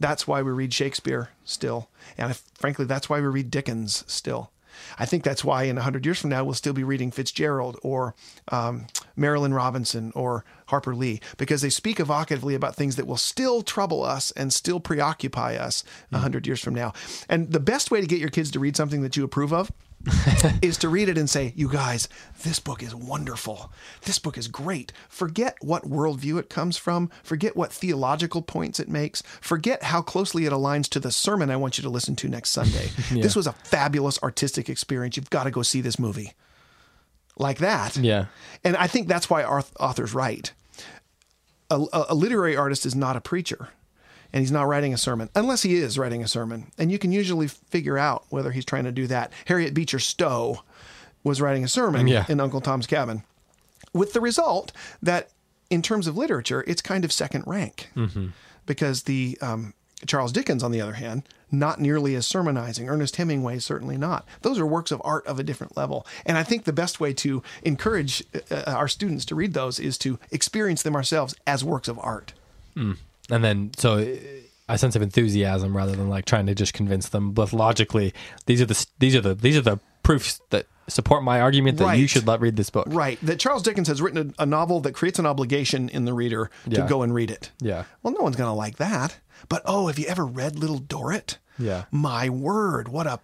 That's 0.00 0.26
why 0.26 0.42
we 0.42 0.50
read 0.50 0.74
Shakespeare 0.74 1.30
still. 1.44 1.88
And 2.18 2.36
frankly, 2.54 2.84
that's 2.84 3.08
why 3.08 3.20
we 3.20 3.26
read 3.28 3.50
Dickens 3.50 4.04
still. 4.06 4.50
I 4.98 5.06
think 5.06 5.22
that's 5.22 5.44
why 5.44 5.64
in 5.64 5.76
100 5.76 6.04
years 6.04 6.20
from 6.20 6.30
now, 6.30 6.44
we'll 6.44 6.54
still 6.54 6.72
be 6.72 6.82
reading 6.82 7.10
Fitzgerald 7.10 7.78
or 7.82 8.14
um, 8.48 8.86
Marilynne 9.18 9.54
Robinson 9.54 10.12
or 10.14 10.44
Harper 10.66 10.94
Lee 10.94 11.20
because 11.36 11.62
they 11.62 11.70
speak 11.70 11.98
evocatively 11.98 12.54
about 12.54 12.74
things 12.74 12.96
that 12.96 13.06
will 13.06 13.16
still 13.16 13.62
trouble 13.62 14.02
us 14.02 14.30
and 14.32 14.52
still 14.52 14.80
preoccupy 14.80 15.56
us 15.56 15.84
a 16.10 16.16
100 16.16 16.46
years 16.46 16.60
from 16.60 16.74
now. 16.74 16.92
And 17.28 17.52
the 17.52 17.60
best 17.60 17.90
way 17.90 18.00
to 18.00 18.06
get 18.06 18.20
your 18.20 18.30
kids 18.30 18.50
to 18.52 18.60
read 18.60 18.76
something 18.76 19.02
that 19.02 19.16
you 19.16 19.24
approve 19.24 19.52
of 19.52 19.70
is 20.62 20.76
to 20.78 20.88
read 20.88 21.08
it 21.08 21.16
and 21.16 21.28
say, 21.28 21.52
You 21.56 21.68
guys, 21.68 22.08
this 22.42 22.60
book 22.60 22.82
is 22.82 22.94
wonderful. 22.94 23.72
This 24.02 24.18
book 24.18 24.36
is 24.36 24.48
great. 24.48 24.92
Forget 25.08 25.56
what 25.60 25.84
worldview 25.84 26.38
it 26.38 26.50
comes 26.50 26.76
from. 26.76 27.10
Forget 27.22 27.56
what 27.56 27.72
theological 27.72 28.42
points 28.42 28.78
it 28.78 28.88
makes. 28.88 29.22
Forget 29.40 29.84
how 29.84 30.02
closely 30.02 30.44
it 30.44 30.52
aligns 30.52 30.88
to 30.90 31.00
the 31.00 31.12
sermon 31.12 31.50
I 31.50 31.56
want 31.56 31.78
you 31.78 31.82
to 31.82 31.88
listen 31.88 32.16
to 32.16 32.28
next 32.28 32.50
Sunday. 32.50 32.90
This 33.24 33.36
was 33.36 33.46
a 33.46 33.52
fabulous 33.52 34.22
artistic 34.22 34.68
experience. 34.68 35.16
You've 35.16 35.30
got 35.30 35.44
to 35.44 35.50
go 35.50 35.62
see 35.62 35.80
this 35.80 35.98
movie. 35.98 36.32
Like 37.36 37.58
that. 37.58 37.96
Yeah. 37.96 38.26
And 38.62 38.76
I 38.76 38.86
think 38.86 39.08
that's 39.08 39.28
why 39.28 39.42
auth- 39.42 39.72
authors 39.78 40.14
write. 40.14 40.52
A, 41.70 41.84
a, 42.10 42.14
literary 42.14 42.56
artist 42.56 42.86
is 42.86 42.94
not 42.94 43.16
a 43.16 43.20
preacher, 43.20 43.68
and 44.32 44.40
he's 44.40 44.52
not 44.52 44.68
writing 44.68 44.92
a 44.94 44.98
sermon, 44.98 45.30
unless 45.34 45.62
he 45.62 45.74
is 45.76 45.98
writing 45.98 46.22
a 46.22 46.28
sermon. 46.28 46.70
And 46.78 46.92
you 46.92 46.98
can 46.98 47.10
usually 47.10 47.48
figure 47.48 47.98
out 47.98 48.24
whether 48.28 48.52
he's 48.52 48.64
trying 48.66 48.84
to 48.84 48.92
do 48.92 49.06
that. 49.08 49.32
Harriet 49.46 49.74
Beecher 49.74 49.98
Stowe 49.98 50.62
was 51.24 51.40
writing 51.40 51.64
a 51.64 51.68
sermon 51.68 52.06
Yeah. 52.06 52.26
in 52.28 52.38
Uncle 52.38 52.60
Tom's 52.60 52.86
Cabin, 52.86 53.22
with 53.92 54.12
the 54.12 54.20
result 54.20 54.72
that, 55.02 55.30
in 55.70 55.80
terms 55.82 56.06
of 56.06 56.16
literature, 56.16 56.62
it's 56.66 56.82
kind 56.82 57.04
of 57.04 57.10
second 57.10 57.44
rank, 57.46 57.90
because 58.66 59.04
the 59.04 59.38
um, 59.40 59.72
Charles 60.06 60.32
Dickens, 60.32 60.62
on 60.62 60.70
the 60.70 60.80
other 60.82 60.92
hand, 60.92 61.26
not 61.58 61.80
nearly 61.80 62.14
as 62.14 62.26
sermonizing. 62.26 62.88
Ernest 62.88 63.16
Hemingway 63.16 63.58
certainly 63.58 63.96
not. 63.96 64.26
Those 64.42 64.58
are 64.58 64.66
works 64.66 64.90
of 64.90 65.00
art 65.04 65.26
of 65.26 65.38
a 65.38 65.42
different 65.42 65.76
level. 65.76 66.06
And 66.26 66.36
I 66.38 66.42
think 66.42 66.64
the 66.64 66.72
best 66.72 67.00
way 67.00 67.12
to 67.14 67.42
encourage 67.62 68.24
uh, 68.50 68.64
our 68.66 68.88
students 68.88 69.24
to 69.26 69.34
read 69.34 69.54
those 69.54 69.78
is 69.78 69.98
to 69.98 70.18
experience 70.30 70.82
them 70.82 70.94
ourselves 70.94 71.34
as 71.46 71.64
works 71.64 71.88
of 71.88 71.98
art. 71.98 72.32
And 72.76 73.44
then, 73.44 73.70
so 73.76 73.98
uh, 73.98 74.16
a 74.68 74.78
sense 74.78 74.96
of 74.96 75.02
enthusiasm 75.02 75.76
rather 75.76 75.92
than 75.92 76.08
like 76.08 76.24
trying 76.24 76.46
to 76.46 76.54
just 76.54 76.74
convince 76.74 77.08
them. 77.08 77.32
But 77.32 77.52
logically, 77.52 78.12
these 78.46 78.60
are 78.60 78.66
the 78.66 78.86
these 78.98 79.14
are 79.14 79.20
the 79.20 79.34
these 79.34 79.56
are 79.56 79.62
the 79.62 79.78
proofs 80.02 80.40
that 80.50 80.66
support 80.88 81.22
my 81.22 81.40
argument 81.40 81.78
that 81.78 81.96
you 81.96 82.06
should 82.06 82.26
let 82.26 82.40
read 82.40 82.56
this 82.56 82.70
book. 82.70 82.86
Right. 82.88 83.18
That 83.22 83.38
Charles 83.38 83.62
Dickens 83.62 83.88
has 83.88 84.02
written 84.02 84.34
a, 84.38 84.42
a 84.42 84.46
novel 84.46 84.80
that 84.80 84.92
creates 84.92 85.18
an 85.18 85.26
obligation 85.26 85.88
in 85.88 86.04
the 86.04 86.12
reader 86.12 86.50
to 86.70 86.86
go 86.86 87.02
and 87.02 87.14
read 87.14 87.30
it. 87.30 87.50
Yeah. 87.60 87.84
Well, 88.02 88.12
no 88.12 88.20
one's 88.20 88.36
going 88.36 88.48
to 88.50 88.54
like 88.54 88.76
that. 88.76 89.16
But 89.48 89.62
oh, 89.64 89.86
have 89.88 89.98
you 89.98 90.06
ever 90.06 90.24
read 90.24 90.58
Little 90.58 90.78
Dorrit? 90.78 91.38
Yeah. 91.58 91.84
My 91.90 92.28
word, 92.28 92.88
what 92.88 93.06
a 93.06 93.20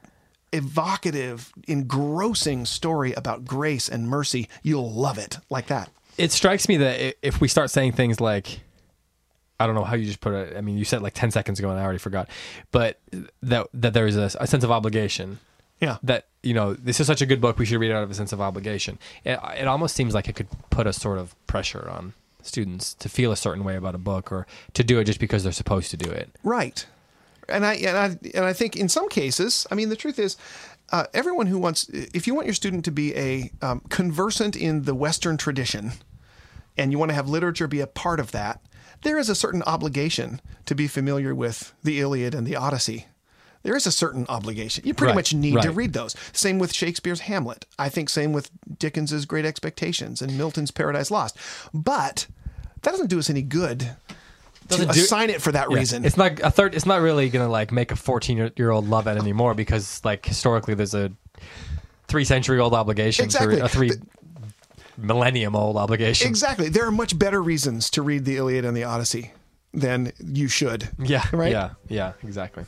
evocative, 0.53 1.53
engrossing 1.69 2.67
story 2.67 3.13
about 3.13 3.45
grace 3.45 3.89
and 3.89 4.09
mercy. 4.09 4.49
You'll 4.63 4.93
love 4.93 5.19
it 5.19 5.39
like 5.49 5.67
that. 5.69 5.91
It 6.19 6.33
strikes 6.33 6.69
me 6.69 6.77
that 6.79 7.17
if 7.23 7.41
we 7.41 7.49
start 7.49 7.71
saying 7.71 7.93
things 7.93 8.21
like, 8.21 8.61
I 9.59 9.67
don't 9.67 9.75
know 9.75 9.85
how 9.85 9.95
you 9.95 10.07
just 10.07 10.21
put 10.21 10.33
it. 10.33 10.57
I 10.57 10.61
mean, 10.61 10.77
you 10.77 10.85
said 10.85 11.03
like 11.03 11.15
ten 11.15 11.31
seconds 11.31 11.59
ago, 11.59 11.71
and 11.71 11.79
I 11.79 11.83
already 11.83 11.99
forgot. 11.99 12.29
But 12.73 12.99
that 13.43 13.69
that 13.75 13.95
there 13.95 14.07
is 14.07 14.17
a, 14.17 14.31
a 14.41 14.47
sense 14.47 14.65
of 14.65 14.71
obligation. 14.71 15.39
Yeah. 15.81 15.99
That 16.03 16.27
you 16.43 16.55
know, 16.55 16.75
this 16.75 17.01
is 17.01 17.07
such 17.07 17.23
a 17.23 17.27
good 17.27 17.41
book. 17.41 17.59
We 17.59 17.67
should 17.67 17.81
read 17.81 17.91
it 17.91 17.95
out 17.95 18.03
of 18.03 18.11
a 18.11 18.15
sense 18.15 18.33
of 18.33 18.41
obligation. 18.41 18.99
It, 19.25 19.39
it 19.57 19.67
almost 19.67 19.95
seems 19.95 20.15
like 20.15 20.29
it 20.29 20.35
could 20.35 20.49
put 20.71 20.87
a 20.87 20.93
sort 20.93 21.19
of 21.19 21.35
pressure 21.47 21.89
on 21.89 22.15
students 22.43 22.95
to 22.95 23.09
feel 23.09 23.33
a 23.33 23.37
certain 23.37 23.65
way 23.65 23.77
about 23.77 23.95
a 23.95 23.99
book 23.99 24.33
or 24.33 24.47
to 24.75 24.85
do 24.85 24.99
it 24.99 25.05
just 25.05 25.21
because 25.21 25.43
they're 25.43 25.53
supposed 25.53 25.91
to 25.91 25.97
do 25.97 26.11
it. 26.11 26.31
Right. 26.43 26.87
And 27.49 27.67
I 27.67 27.75
and 27.75 27.97
I 27.97 28.05
and 28.35 28.45
I 28.45 28.53
think 28.53 28.77
in 28.77 28.89
some 28.89 29.09
cases, 29.09 29.67
I 29.71 29.75
mean, 29.75 29.89
the 29.89 29.97
truth 29.97 30.19
is, 30.19 30.37
uh, 30.93 31.07
everyone 31.15 31.47
who 31.47 31.59
wants, 31.59 31.89
if 31.89 32.27
you 32.27 32.35
want 32.35 32.47
your 32.47 32.55
student 32.55 32.85
to 32.85 32.91
be 32.91 33.17
a 33.17 33.51
um, 33.63 33.81
conversant 33.89 34.57
in 34.57 34.83
the 34.83 34.95
Western 34.95 35.37
tradition, 35.37 35.93
and 36.77 36.93
you 36.93 36.99
want 36.99 37.11
to 37.11 37.15
have 37.15 37.29
literature 37.29 37.69
be 37.69 37.81
a 37.81 37.87
part 37.87 38.21
of 38.21 38.33
that, 38.33 38.61
there 39.03 39.19
is 39.19 39.29
a 39.29 39.35
certain 39.35 39.63
obligation 39.65 40.41
to 40.67 40.75
be 40.75 40.87
familiar 40.87 41.35
with 41.35 41.73
the 41.83 42.01
Iliad 42.01 42.35
and 42.35 42.47
the 42.47 42.57
Odyssey. 42.57 43.07
There 43.63 43.77
is 43.77 43.87
a 43.87 43.93
certain 43.93 44.25
obligation. 44.29 44.85
You 44.87 44.95
pretty 44.95 45.11
Right, 45.11 45.15
much 45.17 45.35
need 45.35 45.61
to 45.63 45.71
read 45.71 45.93
those. 45.93 46.17
Same 46.33 46.59
with 46.59 46.73
Shakespeare's 46.73 47.21
Hamlet. 47.21 47.67
I 47.79 47.89
think 47.91 48.09
same 48.09 48.33
with 48.33 48.51
Dickens's 48.79 49.27
Great 49.27 49.45
Expectations 49.45 50.23
and 50.23 50.37
Milton's 50.39 50.71
Paradise 50.71 51.11
Lost. 51.11 51.37
But 51.75 52.27
that 52.83 52.91
doesn't 52.93 53.09
do 53.09 53.19
us 53.19 53.29
any 53.29 53.43
good 53.43 53.81
to 53.81 53.97
Doesn't 54.69 54.93
do- 54.93 55.01
assign 55.01 55.29
it 55.31 55.43
for 55.43 55.53
that 55.53 55.71
Yeah. 55.71 55.77
reason. 55.79 56.05
It's 56.07 56.17
not 56.17 56.41
a 56.41 56.51
third. 56.51 56.75
It's 56.75 56.87
not 56.87 57.01
really 57.03 57.29
gonna 57.29 57.49
like 57.49 57.71
make 57.73 57.91
a 57.93 57.97
fourteen-year-old 57.97 58.89
love 58.89 59.07
it 59.07 59.19
anymore 59.19 59.53
because 59.55 60.01
like 60.05 60.25
historically 60.25 60.75
there's 60.75 60.95
a 60.95 61.11
three-century-old 62.09 62.73
obligation, 62.75 63.25
Exactly. 63.27 63.57
three, 63.57 63.65
a 63.65 63.69
three 63.69 63.91
millennium-old 64.97 65.77
obligation. 65.77 66.29
Exactly. 66.29 66.69
There 66.69 66.87
are 66.87 66.91
much 66.93 67.19
better 67.19 67.43
reasons 67.43 67.91
to 67.91 68.03
read 68.03 68.25
the 68.25 68.37
Iliad 68.37 68.65
and 68.65 68.77
the 68.77 68.85
Odyssey 68.85 69.33
than 69.73 70.13
you 70.25 70.49
should. 70.49 70.89
Yeah. 70.99 71.25
Right? 71.33 71.53
Yeah. 71.53 71.71
Yeah. 71.89 72.13
Exactly. 72.25 72.65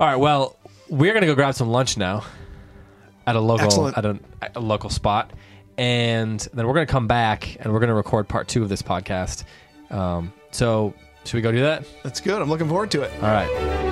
All 0.00 0.06
right. 0.06 0.16
Well, 0.16 0.56
we're 0.88 1.14
gonna 1.14 1.26
go 1.26 1.34
grab 1.34 1.54
some 1.54 1.68
lunch 1.68 1.96
now 1.96 2.24
at 3.26 3.36
a 3.36 3.40
local 3.40 3.66
Excellent. 3.66 3.98
at 3.98 4.04
a, 4.04 4.18
at 4.40 4.56
a 4.56 4.60
local 4.60 4.90
spot, 4.90 5.32
and 5.78 6.40
then 6.52 6.66
we're 6.66 6.74
gonna 6.74 6.86
come 6.86 7.06
back 7.06 7.56
and 7.60 7.72
we're 7.72 7.80
gonna 7.80 7.94
record 7.94 8.28
part 8.28 8.48
two 8.48 8.62
of 8.62 8.68
this 8.68 8.82
podcast. 8.82 9.44
Um, 9.90 10.32
so 10.50 10.94
should 11.24 11.34
we 11.34 11.40
go 11.42 11.52
do 11.52 11.60
that? 11.60 11.84
That's 12.02 12.20
good. 12.20 12.40
I'm 12.40 12.48
looking 12.48 12.68
forward 12.68 12.90
to 12.92 13.02
it. 13.02 13.12
All 13.22 13.28
right. 13.28 13.91